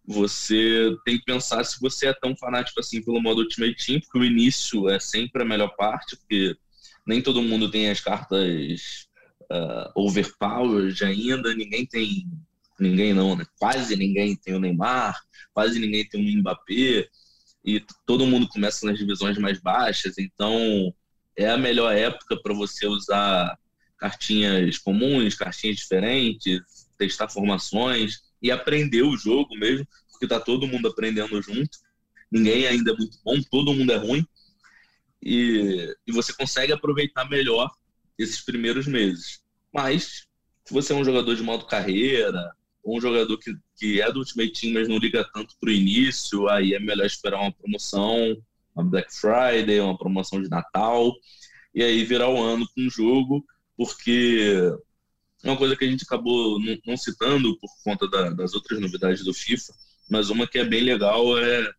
você 0.07 0.97
tem 1.05 1.19
que 1.19 1.25
pensar 1.25 1.65
se 1.65 1.81
você 1.81 2.07
é 2.07 2.15
tão 2.15 2.35
fanático 2.37 2.81
assim 2.81 3.03
pelo 3.03 3.21
modo 3.21 3.41
Ultimate 3.41 3.85
Team, 3.85 4.01
porque 4.01 4.19
o 4.19 4.25
início 4.25 4.89
é 4.89 5.01
sempre 5.01 5.43
a 5.43 5.47
melhor 5.47 5.75
parte, 5.77 6.17
porque 6.17 6.57
nem 7.07 7.21
todo 7.21 7.43
mundo 7.43 7.71
tem 7.71 7.91
as 7.91 8.01
cartas 8.01 9.09
uh, 9.53 9.91
overpowered 9.95 11.05
ainda, 11.05 11.53
ninguém 11.55 11.85
tem, 11.85 12.27
ninguém 12.79 13.14
não, 13.14 13.37
né? 13.37 13.45
Quase 13.59 13.97
ninguém 13.97 14.37
tem 14.37 14.55
o 14.55 14.61
Neymar, 14.61 15.18
quase 15.53 15.79
ninguém 15.79 16.07
tem 16.09 16.20
o 16.20 16.39
Mbappé, 16.39 17.09
e 17.64 17.85
todo 18.07 18.27
mundo 18.27 18.49
começa 18.49 18.87
nas 18.87 18.99
divisões 18.99 19.37
mais 19.39 19.61
baixas, 19.61 20.18
então 20.18 20.95
é 21.37 21.51
a 21.51 21.59
melhor 21.59 21.95
época 21.95 22.41
para 22.41 22.55
você 22.55 22.87
usar 22.87 23.59
cartinhas 23.99 24.79
comuns, 24.79 25.35
cartinhas 25.35 25.77
diferentes, 25.77 26.61
testar 26.97 27.29
formações 27.29 28.20
e 28.41 28.51
aprender 28.51 29.03
o 29.03 29.16
jogo 29.16 29.57
mesmo, 29.57 29.87
porque 30.11 30.27
tá 30.27 30.39
todo 30.39 30.66
mundo 30.66 30.89
aprendendo 30.89 31.41
junto. 31.43 31.79
Ninguém 32.31 32.66
ainda 32.66 32.93
é 32.93 32.97
muito 32.97 33.18
bom, 33.24 33.41
todo 33.51 33.74
mundo 33.74 33.93
é 33.93 33.97
ruim. 33.97 34.27
E, 35.22 35.95
e 36.07 36.12
você 36.12 36.33
consegue 36.33 36.72
aproveitar 36.72 37.29
melhor 37.29 37.70
esses 38.18 38.41
primeiros 38.41 38.87
meses. 38.87 39.43
Mas, 39.72 40.27
se 40.64 40.72
você 40.72 40.93
é 40.93 40.97
um 40.97 41.05
jogador 41.05 41.35
de 41.35 41.43
modo 41.43 41.66
carreira, 41.66 42.53
um 42.87 43.01
jogador 43.01 43.37
que, 43.39 43.53
que 43.76 44.01
é 44.01 44.11
do 44.12 44.20
Ultimate 44.20 44.53
Team, 44.53 44.74
mas 44.74 44.89
não 44.89 44.99
liga 44.99 45.28
tanto 45.34 45.55
pro 45.61 45.70
início, 45.70 46.49
aí 46.49 46.74
é 46.74 46.78
melhor 46.78 47.05
esperar 47.05 47.41
uma 47.41 47.53
promoção, 47.53 48.37
uma 48.74 48.84
Black 48.84 49.12
Friday, 49.12 49.80
uma 49.80 49.99
promoção 49.99 50.41
de 50.41 50.49
Natal, 50.49 51.12
e 51.74 51.82
aí 51.82 52.05
virar 52.05 52.28
o 52.28 52.43
ano 52.43 52.66
com 52.74 52.87
o 52.87 52.91
jogo, 52.91 53.45
porque 53.76 54.72
uma 55.45 55.57
coisa 55.57 55.76
que 55.76 55.84
a 55.84 55.89
gente 55.91 56.05
acabou 56.05 56.61
não, 56.61 56.78
não 56.87 56.97
citando 56.97 57.59
por 57.59 57.70
conta 57.84 58.09
da, 58.09 58.30
das 58.30 58.55
outras 58.55 58.80
novidades 58.80 59.24
do 59.24 59.34
FIFA, 59.34 59.72
mas 60.11 60.30
uma 60.30 60.47
que 60.47 60.59
é 60.59 60.64
bem 60.64 60.82
legal 60.82 61.37
é 61.39 61.70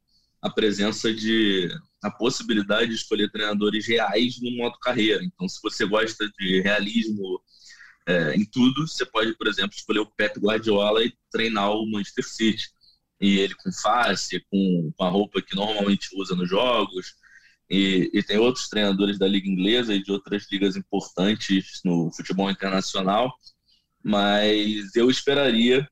a 0.42 0.50
presença 0.50 1.14
de 1.14 1.70
a 2.04 2.12
possibilidade 2.12 2.90
de 2.90 2.96
escolher 2.96 3.32
treinadores 3.32 3.88
reais 3.88 4.40
no 4.40 4.52
modo 4.52 4.78
carreira. 4.80 5.24
Então, 5.24 5.48
se 5.50 5.60
você 5.62 5.86
gosta 5.86 6.30
de 6.38 6.62
realismo 6.62 7.42
é, 8.08 8.34
em 8.36 8.46
tudo, 8.46 8.88
você 8.88 9.06
pode, 9.06 9.36
por 9.36 9.48
exemplo, 9.48 9.76
escolher 9.76 10.00
o 10.00 10.06
Pep 10.06 10.40
Guardiola 10.40 11.04
e 11.04 11.14
treinar 11.30 11.72
o 11.74 11.86
Manchester 11.86 12.26
City. 12.26 12.70
E 13.20 13.40
ele 13.40 13.54
com 13.56 13.70
face, 13.72 14.40
com, 14.50 14.94
com 14.96 15.04
a 15.04 15.10
roupa 15.10 15.42
que 15.42 15.56
normalmente 15.56 16.10
usa 16.16 16.34
nos 16.34 16.50
jogos. 16.50 17.16
E, 17.70 18.10
e, 18.14 18.24
tem 18.24 18.38
outros 18.38 18.70
treinadores 18.70 19.20
da 19.20 19.28
liga 19.28 19.50
inglesa 19.50 19.94
e 19.94 20.02
de 20.02 20.10
outras 20.10 20.48
ligas 20.50 20.78
importantes 20.78 21.82
no 21.84 22.10
futebol 22.14 22.50
internacional. 22.50 23.34
Mas 24.02 24.96
eu 24.96 25.10
esperaria, 25.10 25.86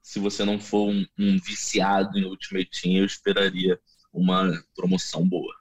se 0.00 0.20
você 0.20 0.44
não 0.44 0.60
for 0.60 0.88
um, 0.88 1.04
um 1.18 1.40
viciado 1.40 2.16
em 2.18 2.24
Ultimate 2.24 2.70
Team, 2.70 2.98
eu 2.98 3.04
esperaria 3.04 3.80
uma 4.12 4.52
promoção 4.76 5.28
boa. 5.28 5.57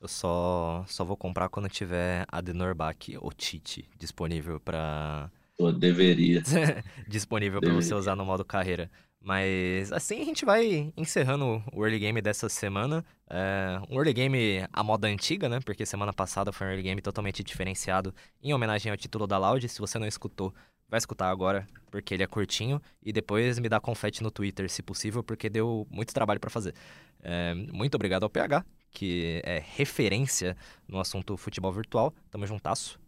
Eu 0.00 0.08
só, 0.08 0.82
só 0.88 1.04
vou 1.04 1.16
comprar 1.16 1.50
quando 1.50 1.68
tiver 1.68 2.24
a 2.28 2.40
Denorbach 2.40 3.18
ou 3.20 3.30
Tite 3.32 3.88
disponível 3.98 4.58
para. 4.58 5.30
Deveria. 5.78 6.42
disponível 7.06 7.60
para 7.60 7.74
você 7.74 7.94
usar 7.94 8.16
no 8.16 8.24
modo 8.24 8.42
carreira. 8.42 8.90
Mas 9.22 9.92
assim 9.92 10.22
a 10.22 10.24
gente 10.24 10.46
vai 10.46 10.90
encerrando 10.96 11.62
o 11.70 11.84
early 11.84 11.98
game 11.98 12.22
dessa 12.22 12.48
semana. 12.48 13.04
É, 13.28 13.78
um 13.90 13.96
early 13.96 14.14
game 14.14 14.66
à 14.72 14.82
moda 14.82 15.06
antiga, 15.06 15.46
né? 15.50 15.60
Porque 15.60 15.84
semana 15.84 16.14
passada 16.14 16.50
foi 16.50 16.66
um 16.66 16.70
early 16.70 16.82
game 16.82 17.02
totalmente 17.02 17.44
diferenciado 17.44 18.14
em 18.42 18.54
homenagem 18.54 18.90
ao 18.90 18.96
título 18.96 19.26
da 19.26 19.36
Loud. 19.36 19.68
Se 19.68 19.78
você 19.78 19.98
não 19.98 20.06
escutou, 20.06 20.54
vai 20.90 20.98
escutar 20.98 21.30
agora, 21.30 21.66
porque 21.90 22.12
ele 22.12 22.22
é 22.22 22.26
curtinho. 22.26 22.82
E 23.02 23.12
depois 23.12 23.58
me 23.58 23.68
dá 23.68 23.80
confete 23.80 24.22
no 24.22 24.30
Twitter, 24.30 24.68
se 24.68 24.82
possível, 24.82 25.22
porque 25.22 25.48
deu 25.48 25.86
muito 25.90 26.12
trabalho 26.12 26.40
para 26.40 26.50
fazer. 26.50 26.74
É, 27.22 27.54
muito 27.54 27.94
obrigado 27.94 28.24
ao 28.24 28.30
PH 28.30 28.64
que 28.90 29.40
é 29.44 29.62
referência 29.74 30.56
no 30.88 31.00
assunto 31.00 31.36
futebol 31.36 31.72
virtual. 31.72 32.14
Tamo 32.30 32.46
juntasso. 32.46 32.98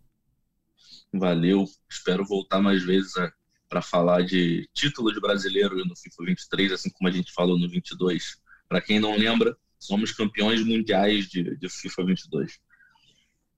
Valeu, 1.13 1.67
espero 1.91 2.25
voltar 2.25 2.61
mais 2.61 2.83
vezes 2.83 3.15
né, 3.17 3.31
para 3.69 3.83
falar 3.83 4.23
de 4.23 4.69
título 4.73 5.13
de 5.13 5.21
brasileiro 5.21 5.77
no 5.85 5.97
FIFA 5.97 6.25
23, 6.27 6.73
assim 6.73 6.91
como 6.91 7.09
a 7.09 7.13
gente 7.13 7.33
falou 7.33 7.59
no 7.59 7.69
22. 7.69 8.41
Para 8.69 8.81
quem 8.81 8.99
não 8.99 9.17
lembra, 9.17 9.57
somos 9.79 10.13
campeões 10.13 10.65
mundiais 10.65 11.29
de, 11.29 11.57
de 11.57 11.69
FIFA 11.69 12.05
22. 12.07 12.59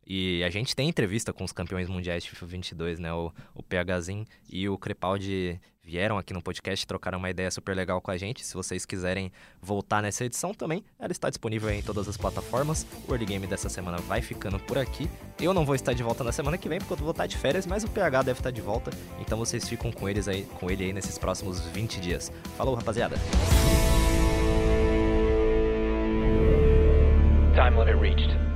E 0.06 0.42
a 0.44 0.50
gente 0.50 0.74
tem 0.76 0.88
entrevista 0.88 1.32
com 1.32 1.44
os 1.44 1.52
campeões 1.52 1.88
mundiais 1.88 2.22
de 2.22 2.30
FIFA 2.30 2.46
22, 2.46 2.98
né? 2.98 3.12
O, 3.12 3.32
o 3.54 3.62
PHzinho 3.62 4.26
e 4.50 4.68
o 4.68 4.76
Crepaldi 4.76 5.60
vieram 5.84 6.16
aqui 6.16 6.32
no 6.32 6.42
podcast, 6.42 6.86
trocaram 6.86 7.18
uma 7.18 7.28
ideia 7.28 7.50
super 7.50 7.76
legal 7.76 8.00
com 8.00 8.10
a 8.10 8.16
gente. 8.16 8.44
Se 8.44 8.54
vocês 8.54 8.86
quiserem 8.86 9.30
voltar 9.60 10.02
nessa 10.02 10.24
edição 10.24 10.54
também, 10.54 10.82
ela 10.98 11.12
está 11.12 11.28
disponível 11.28 11.70
em 11.70 11.82
todas 11.82 12.08
as 12.08 12.16
plataformas. 12.16 12.86
O 13.06 13.12
Early 13.12 13.26
Game 13.26 13.46
dessa 13.46 13.68
semana 13.68 13.98
vai 13.98 14.22
ficando 14.22 14.58
por 14.58 14.78
aqui. 14.78 15.08
Eu 15.40 15.52
não 15.52 15.64
vou 15.64 15.74
estar 15.74 15.92
de 15.92 16.02
volta 16.02 16.24
na 16.24 16.32
semana 16.32 16.56
que 16.56 16.68
vem, 16.68 16.78
porque 16.78 16.94
eu 16.94 16.98
vou 16.98 17.10
estar 17.10 17.26
de 17.26 17.36
férias, 17.36 17.66
mas 17.66 17.84
o 17.84 17.88
PH 17.88 18.22
deve 18.22 18.40
estar 18.40 18.50
de 18.50 18.60
volta. 18.60 18.90
Então 19.20 19.38
vocês 19.38 19.68
ficam 19.68 19.92
com, 19.92 20.08
eles 20.08 20.26
aí, 20.26 20.44
com 20.58 20.70
ele 20.70 20.84
aí 20.84 20.92
nesses 20.92 21.18
próximos 21.18 21.60
20 21.68 22.00
dias. 22.00 22.32
Falou, 22.56 22.74
rapaziada! 22.74 23.16
Time 27.54 27.76
limit 27.78 28.00
reached. 28.00 28.53